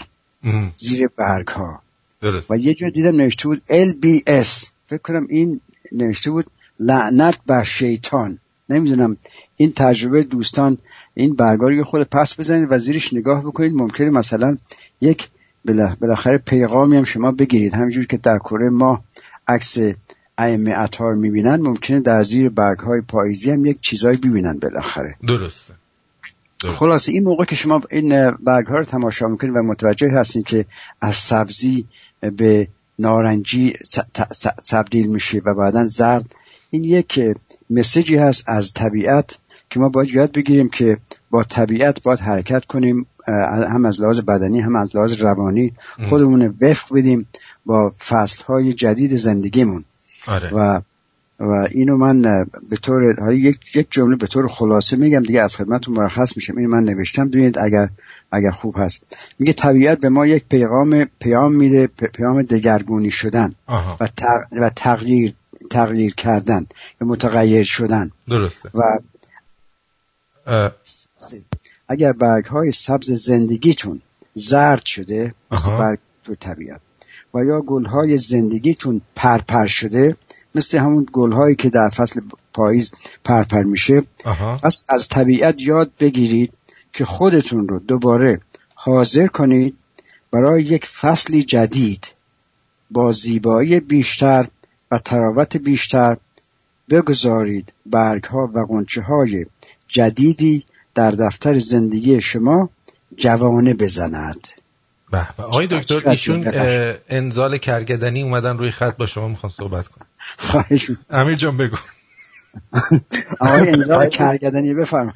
[0.76, 1.82] زیر برگ ها
[2.20, 2.50] درست.
[2.50, 5.60] و یه جا دیدم نوشته بود LBS فکر کنم این
[5.92, 6.46] نوشته بود
[6.80, 8.38] لعنت بر شیطان.
[8.68, 9.16] نمی‌دونم
[9.56, 10.78] این تجربه دوستان
[11.14, 13.74] این برگا رو یه خود پس بزنید و زیرش نگاه بکنید.
[13.74, 14.56] ممکنه مثلا
[15.00, 15.28] یک
[16.00, 17.74] بالاخره پیغامی هم شما بگیرید.
[17.74, 19.04] همینجور که در کره ما
[19.48, 19.78] عکس
[20.38, 25.14] ائمه اطهار می‌بینن ممکنه در زیر برگ های پاییزی هم یک چیزایی ببینن بالاخره.
[25.28, 25.74] درسته.
[26.64, 30.64] خلاصه این موقع که شما این برگ ها رو تماشا می‌کنید و متوجه هستید که
[31.00, 31.86] از سبزی
[32.20, 32.68] به
[32.98, 33.74] نارنجی
[34.70, 36.34] تبدیل میشه و بعدا زرد
[36.70, 37.20] این یک
[37.70, 39.38] مسیجی هست از طبیعت
[39.76, 40.96] که ما باید یاد بگیریم که
[41.30, 43.06] با طبیعت باید حرکت کنیم
[43.74, 45.72] هم از لحاظ بدنی هم از لحاظ روانی
[46.08, 47.28] خودمون وفق بدیم
[47.66, 49.84] با فصل های جدید زندگیمون.
[50.26, 50.50] آره.
[50.54, 50.80] و
[51.40, 52.22] و اینو من
[52.70, 56.70] به طور یک یک جمله به طور خلاصه میگم دیگه از خدمتتون مرخص میشم اینو
[56.70, 57.28] من نوشتم.
[57.28, 57.88] ببینید اگر
[58.32, 59.06] اگر خوب هست.
[59.38, 63.96] میگه طبیعت به ما یک پیغام پیام میده پیام دگرگونی شدن آها.
[64.00, 65.34] و, تغ- و تغییر
[65.70, 66.66] تغییر کردن
[67.00, 68.10] یا متغیر شدن.
[68.28, 68.70] درسته.
[68.74, 68.80] و
[71.88, 74.00] اگر برگ های سبز زندگیتون
[74.34, 75.78] زرد شده مثل آها.
[75.78, 76.80] برگ تو طبیعت
[77.34, 80.16] و یا گل های زندگیتون پرپر شده
[80.54, 82.20] مثل همون گل هایی که در فصل
[82.54, 82.92] پاییز
[83.24, 84.02] پرپر میشه
[84.62, 86.52] پس از طبیعت یاد بگیرید
[86.92, 88.40] که خودتون رو دوباره
[88.74, 89.76] حاضر کنید
[90.32, 92.14] برای یک فصلی جدید
[92.90, 94.48] با زیبایی بیشتر
[94.90, 96.16] و تراوت بیشتر
[96.90, 99.46] بگذارید برگ ها و قنچه های
[99.96, 100.64] جدیدی
[100.94, 102.70] در دفتر زندگی شما
[103.16, 104.48] جوانه بزند.
[105.12, 105.42] به به.
[105.42, 106.52] آقای دکتر ایشون
[107.08, 110.06] انزال کرگدنی اومدن روی خط با شما می‌خوان صحبت کنن.
[110.38, 111.76] خواهش می- امیر جان بگو.
[113.40, 115.14] آقای انجام کرگدنی بفرمایید.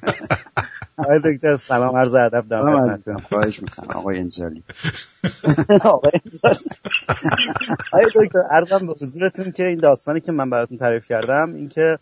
[0.97, 3.17] آقای دکتر سلام عرض ادب دارم خدمتتون.
[3.19, 4.63] خواهش می‌کنم آقای انجالی
[5.85, 6.55] آقای انسان.
[7.93, 11.99] آقای دکتر عرضم به حضورتون که این داستانی که من براتون تعریف کردم این که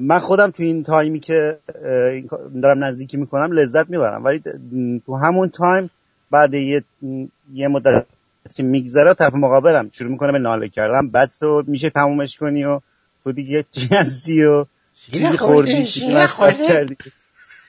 [0.00, 1.58] من خودم تو این تایمی که
[2.62, 4.24] دارم نزدیکی می‌کنم لذت می‌برم.
[4.24, 4.42] ولی
[5.06, 5.90] تو همون تایم
[6.30, 6.84] بعد یه,
[7.52, 8.06] یه مدت
[8.56, 11.08] که میگذره طرف مقابلم شروع می‌کنه به ناله کردن.
[11.08, 12.80] بعد تو میشه تمومش کنی و
[13.24, 14.66] تو دیگه چی هستی و
[15.12, 15.80] چیزی خوردی؟
[16.14, 16.96] مصرف کردی.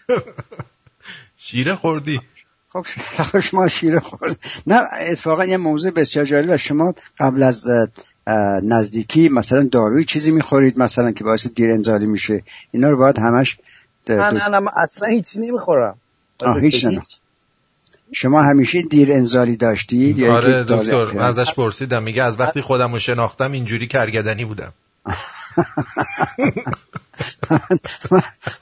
[1.38, 2.22] شیره خوردی؟
[2.70, 4.82] خب شما شیر خورد نه
[5.12, 7.68] اتفاقا یه موضوع بسیار جالب و شما قبل از
[8.64, 12.44] نزدیکی مثلا داروی چیزی می‌خورید مثلا که باعث دیر انزالی میشه.
[12.72, 13.58] اینا رو باید همش
[14.10, 15.98] من د- الان اصلا هیچی نمی‌خورم.
[16.40, 17.00] آه، هیچ نمی-
[18.12, 22.04] شما همیشه دیر انزالی داشتید یا آره دکتر انقلاب؟ ازش پرسیدم.
[22.04, 24.74] میگه از وقتی خودم رو شناختم اینجوری کرگدنی بودم.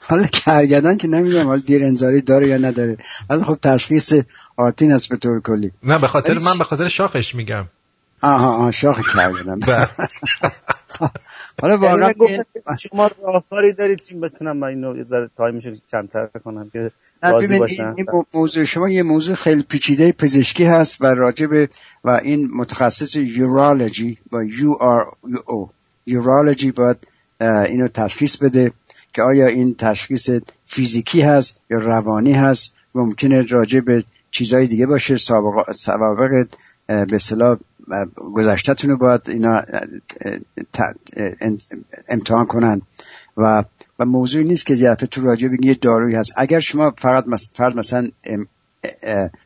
[0.08, 2.96] حالا کرگدن که نمی‌دونم حالا دیر انزالی داره یا نداره.
[3.30, 4.14] ولی خب تشخیص
[4.56, 5.72] آرتین است به طور کلی.
[5.82, 7.64] نه به خاطر من به خاطر شاخش میگم.
[8.22, 9.88] آها آها شاخ کرگدن بله.
[11.62, 12.44] حالا یعنی واقعا که
[12.90, 16.90] شما راهکاری دارید که بتونم من اینو یه ذره time ش کمتر کنم که
[17.22, 21.68] راضی باشن این این مو- موضوع شما یه موضوع خیلی پیچیده پزشکی هست و راجب
[22.04, 25.06] و این متخصص urology با U R
[25.46, 25.70] O
[26.06, 26.96] urology باید
[27.40, 28.72] اینو تشخیص بده
[29.14, 30.30] که آیا این تشخیص
[30.64, 32.74] فیزیکی هست یا روانی هست.
[32.94, 35.16] ممکنه راجع به چیزهای دیگه باشه
[35.72, 36.46] سوابق
[36.86, 37.58] به اصطلاح
[37.92, 39.62] اه، گذشته‌تون رو باید اینا
[42.08, 42.82] امتحان کنن.
[43.36, 43.64] و
[43.98, 46.32] و موضوعی نیست که یه تو راجع بگی یه دارویی هست.
[46.36, 47.24] اگر شما فقط
[47.54, 48.10] فرض مثلا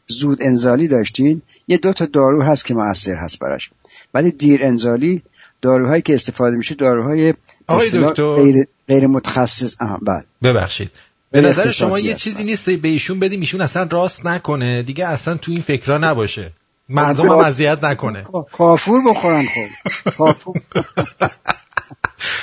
[0.06, 3.70] زود انزالی داشتین یه دو تا دارو هست که موثر هست براش.
[4.14, 5.22] ولی دیر انزالی
[5.62, 7.34] داروهایی که استفاده میشه داروهای
[7.68, 8.12] به.
[8.12, 9.76] غیر, غیر متخصص.
[10.02, 10.24] بله.
[10.42, 10.90] ببخشید.
[11.30, 12.14] به نظر شما یه.
[12.14, 14.82] چیزی نیست به ایشون بدیم ایشون اصلا راست نکنه.
[14.82, 16.52] دیگه اصلا تو این فکرها نباشه.
[16.92, 18.26] مردم هم اذیت نکنه.
[18.52, 20.10] کافور بخورن خب.
[20.10, 20.54] کافور.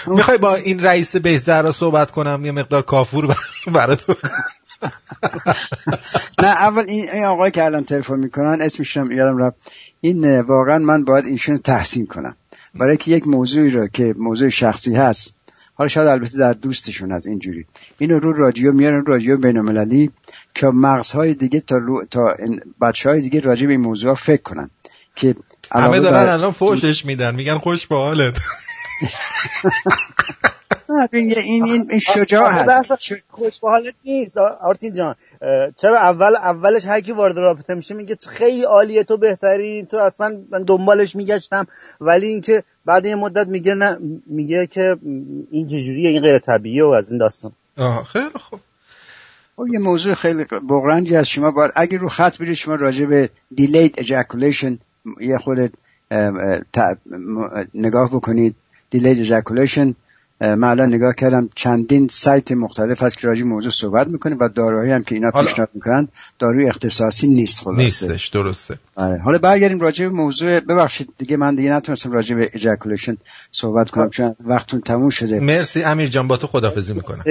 [0.07, 3.35] می‌خوای با این رئیس بهزر رو صحبت کنم؟ یه مقدار کافور بر-
[3.73, 4.15] برای تو
[6.41, 9.55] نه اول این, آقای که الان تلفن می‌کنن اسمش هم یادم رفت.
[10.01, 12.35] این واقعا من باید ایشون رو تحسین کنم.
[12.75, 15.39] برای که یک موضوعی رو که موضوع شخصی هست
[15.73, 17.65] حالا شاید البته در دوستشون از اینجوری.
[17.97, 20.11] اینو رو رادیو میارن رادیو بینالمللی.
[20.55, 22.35] که مغزهای دیگه تا رو تا
[22.81, 24.69] بچه های دیگه راجع به این موضوع فکر کنن
[25.15, 25.35] که
[25.71, 28.37] همه علاوه دارن بر- الان فوشش میدن میگن خوش به حالت.
[31.13, 32.93] این این شجاع هست.
[33.31, 34.37] خوش به حالت نیست.
[34.37, 35.15] آرتین جان
[35.75, 40.41] چرا اول اولش هر کی وارد رابطه میشه میگه خیلی عالیه تو بهتری تو اصلا
[40.49, 41.67] من دنبالش میگشتم.
[42.01, 44.97] ولی اینکه بعد یه مدت میگه نه میگه که
[45.51, 47.51] این چجوریه این غیر طبیعیه و از این داستان.
[47.77, 48.59] آه خیلی خوب.
[49.59, 51.51] خب یه موضوع خیلی بغرنجی از شما.
[51.51, 53.29] باید اگه رو خط برید شما راجع به
[53.59, 54.77] delayed ejaculation
[55.21, 55.77] یه خود
[57.73, 58.55] نگاه بکنید.
[58.95, 59.93] ejaculation اه،
[60.41, 64.49] من الان نگاه کردم چندین سایت مختلف هست که راجع به موضوع صحبت می‌کنه و
[64.55, 66.07] داروهایی هم که اینا پیشنهاد می‌کنن
[66.39, 67.81] داروی اختصاصی نیست خلاصه.
[67.81, 68.79] نیستش درسته.
[68.95, 69.21] آره.
[69.21, 73.15] حالا برگردیم راجع به موضوع ببخشید دیگه من دیگه نتونستم راجع به ejaculation
[73.51, 75.39] صحبت کنم چون وقتون تموم شده.
[75.39, 75.83] مرسی.
[75.83, 77.23] امیر جان با تو خداحافظی می‌کنم.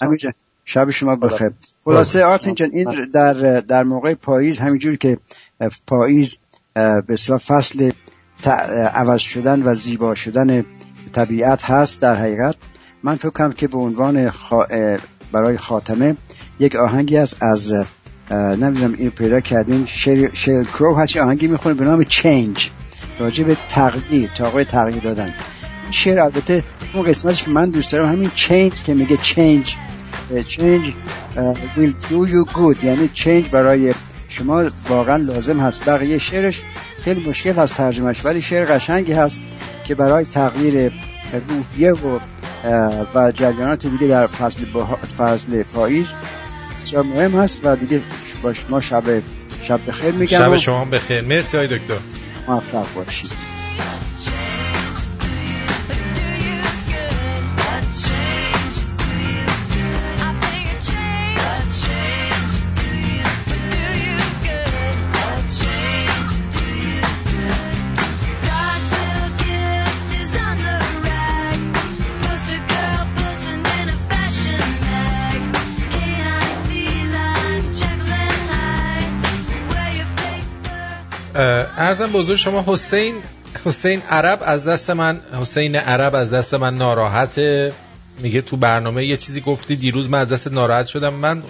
[0.00, 0.32] امیر جان
[0.64, 1.50] شب شما بخیر.
[1.84, 5.18] خلاصه آرتین جان این در در موقع پاییز همینجور که
[5.86, 6.38] پاییز
[6.74, 7.90] به اصطلاح فصل
[8.94, 10.64] عوض شدن و زیبا شدن
[11.14, 12.56] طبیعت هست در حقیقت.
[13.02, 15.00] من فکر کنم که به عنوان خا-
[15.32, 16.16] برای خاتمه
[16.58, 17.72] یک آهنگی هست از
[18.30, 20.28] نمی‌دونم این پیدا کردین Sheryl
[20.64, 22.70] Crow هست آهنگی می‌خونه به نام Change
[23.18, 25.34] راجع به تغییر تاقای تغییر دادن.
[25.82, 26.62] این شعر البته
[26.94, 29.68] اون قسمتش که من دوست دارم همین چینج که میگه change
[31.36, 32.84] uh, will do you good.
[32.84, 33.94] یعنی change برای
[34.38, 35.88] شما واقعا لازم هست.
[35.88, 36.62] بقیه شعرش
[37.04, 39.40] خیلی مشکل هست ترجمهش ولی شعر قشنگی هست
[39.84, 40.92] که برای تغییر
[41.48, 42.18] روحیه و
[43.14, 46.06] و جریانات دیگه در فصل, بها- فصل پاییز
[46.82, 48.02] بسیار مهم هست و دیگه
[48.42, 49.02] با شما شب
[49.68, 51.20] شب بخیر میگم شب شما بخیر.
[51.20, 51.94] مرسی های دکتر.
[52.48, 53.53] موفق باشید.
[81.76, 83.14] ارزم بزرگ شما حسین
[83.64, 87.72] حسین عرب از دست من حسین عرب از دست من ناراحته
[88.20, 91.14] میگه تو برنامه یه چیزی گفتی دیروز من از دست ناراحت شدم.
[91.14, 91.42] من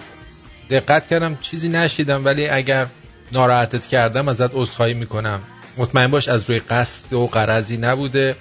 [0.70, 2.86] دقت کردم چیزی نشیدم ولی اگر
[3.32, 5.40] ناراحتت کردم ازت عذرخواهی می‌کنم.
[5.76, 8.36] مطمئن باش از روی قصد و قرضی نبوده.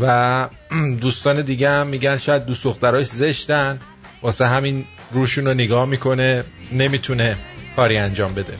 [0.00, 0.48] و
[1.00, 3.80] دوستان دیگه هم میگن شاید دوست دخترهاش زشتن.
[4.22, 7.36] واسه همین روشون رو نگاه می‌کنه نمی‌تونه
[7.76, 8.54] کاری انجام بده.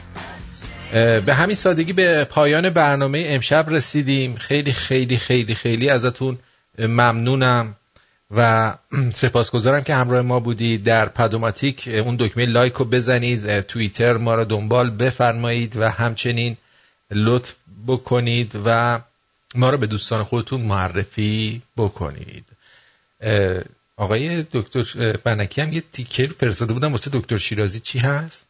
[1.25, 4.35] به همین سادگی به پایان برنامه امشب رسیدیم.
[4.35, 6.37] خیلی خیلی خیلی خیلی ازتون
[6.79, 7.75] ممنونم
[8.31, 8.73] و
[9.15, 10.83] سپاسگزارم که همراه ما بودید.
[10.83, 16.57] در پدوماتیک اون دکمه لایک رو بزنید توییتر ما رو دنبال بفرمایید و همچنین
[17.11, 17.55] لطف
[17.87, 18.99] بکنید و
[19.55, 22.45] ما رو به دوستان خودتون معرفی بکنید.
[23.97, 27.79] آقای دکتر بنکی هم یه تیکر فرستاده بودم واسه دکتر شیرازی.
[27.79, 28.47] چی هست؟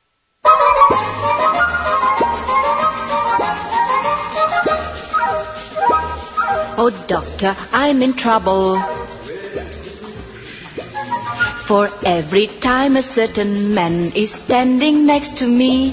[6.82, 8.80] Oh, doctor, I'm in trouble.
[11.68, 15.90] For every time a certain man is standing next to me,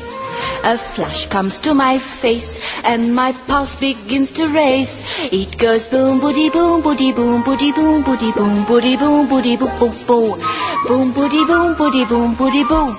[0.63, 5.25] a flash comes to my face and my pulse begins to race.
[5.33, 9.77] It goes boom, boody, boom, boody, boom, boody, boom, boody, boom, boody, boom, boody, boom,
[9.81, 10.39] boom, boom,
[10.87, 12.97] boom, boody, boom, boody, boom, boody, boom.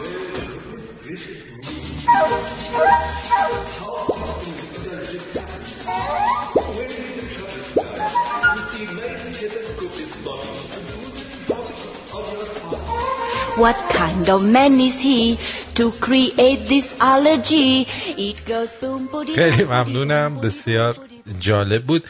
[13.57, 15.37] What kind of man is he?
[15.77, 17.85] to create this allergy.
[18.17, 20.37] It goes boom, boom, خیلی ممنونم.
[20.41, 20.97] بسیار
[21.39, 22.03] جالب بود.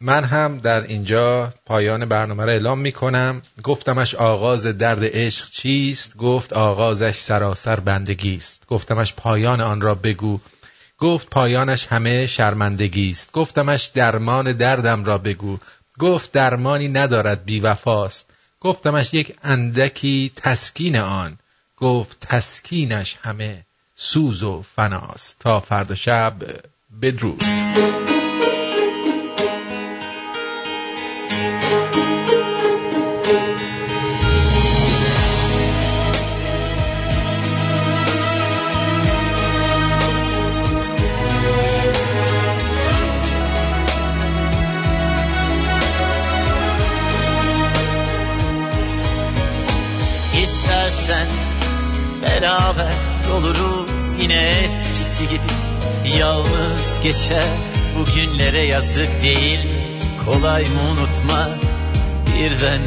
[0.00, 6.16] من هم در اینجا پایان برنامه را اعلام می کنم گفتمش آغاز درد عشق چیست؟
[6.16, 8.66] گفت آغازش سراسر بندگی است.
[8.68, 10.40] گفتمش پایان آن را بگو.
[10.98, 13.32] گفت پایانش همه شرمندگی است.
[13.32, 15.58] گفتمش درمان دردم را بگو.
[15.98, 21.38] گفت درمانی ندارد بی وفاست گفتمش یک اندکی تسکین آن.
[21.76, 23.64] گفت تسکینش همه
[23.96, 25.36] سوز و فناست.
[25.40, 26.34] تا فردا شب
[27.02, 27.42] بدرود.
[55.18, 57.44] Eskisi gibi Yalnız geçer.
[57.98, 59.58] Bu günlere yazık değil?
[60.24, 61.50] Kolay mı unutmak
[62.26, 62.80] birden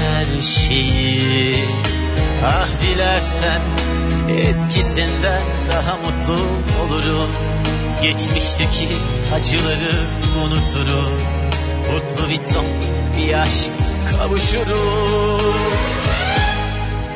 [0.00, 1.56] her şeyi?
[2.44, 3.60] Ah dilersen
[4.48, 6.46] eskisinden daha mutlu
[6.82, 7.30] oluruz.
[8.02, 8.88] Geçmişteki
[9.34, 9.94] acıları
[10.44, 11.40] unuturuz.
[11.92, 12.66] Mutlu bir son
[13.16, 13.70] bir aşk
[14.10, 15.82] kavuşuruz.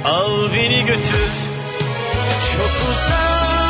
[0.05, 1.31] Al beni götür
[2.57, 3.70] çok uzaklara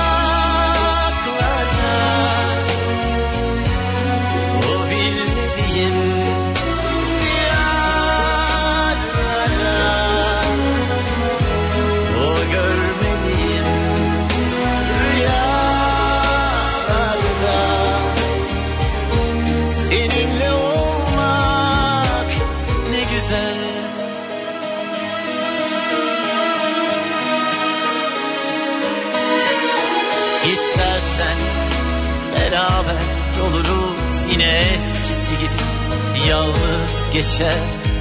[36.31, 37.55] Yalnız geçer.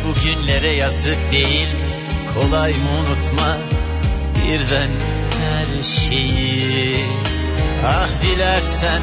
[0.06, 1.66] Bu günlere yazık değil?
[2.34, 3.58] Kolay mı unutmak?
[4.36, 4.90] Birden
[5.40, 6.96] her şeyi.
[7.86, 9.02] Ah dilersen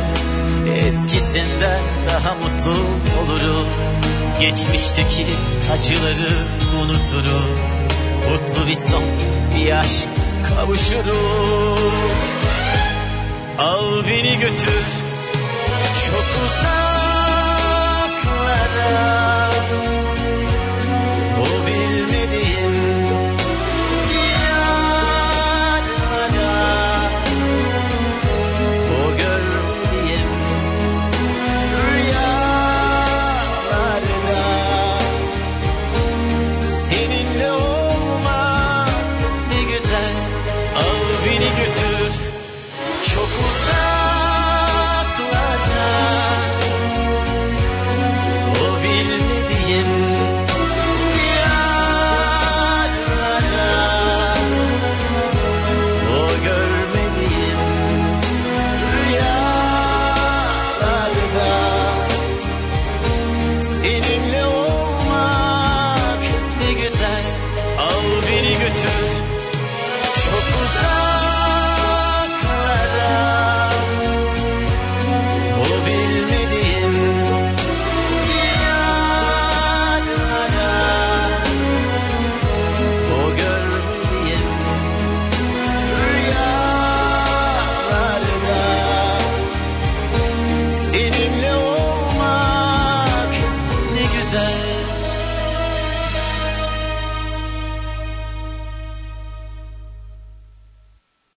[0.88, 2.86] eskisinden daha mutlu
[3.22, 3.68] oluruz.
[4.42, 5.26] Geçmişteki
[5.74, 6.34] acıları
[6.82, 7.80] unuturuz.
[8.30, 9.04] Mutlu bir son
[9.56, 10.10] bir aşk
[10.50, 12.22] kavuşuruz.
[13.60, 14.84] Al beni götür
[16.06, 17.17] çok uzak
[18.94, 19.27] love.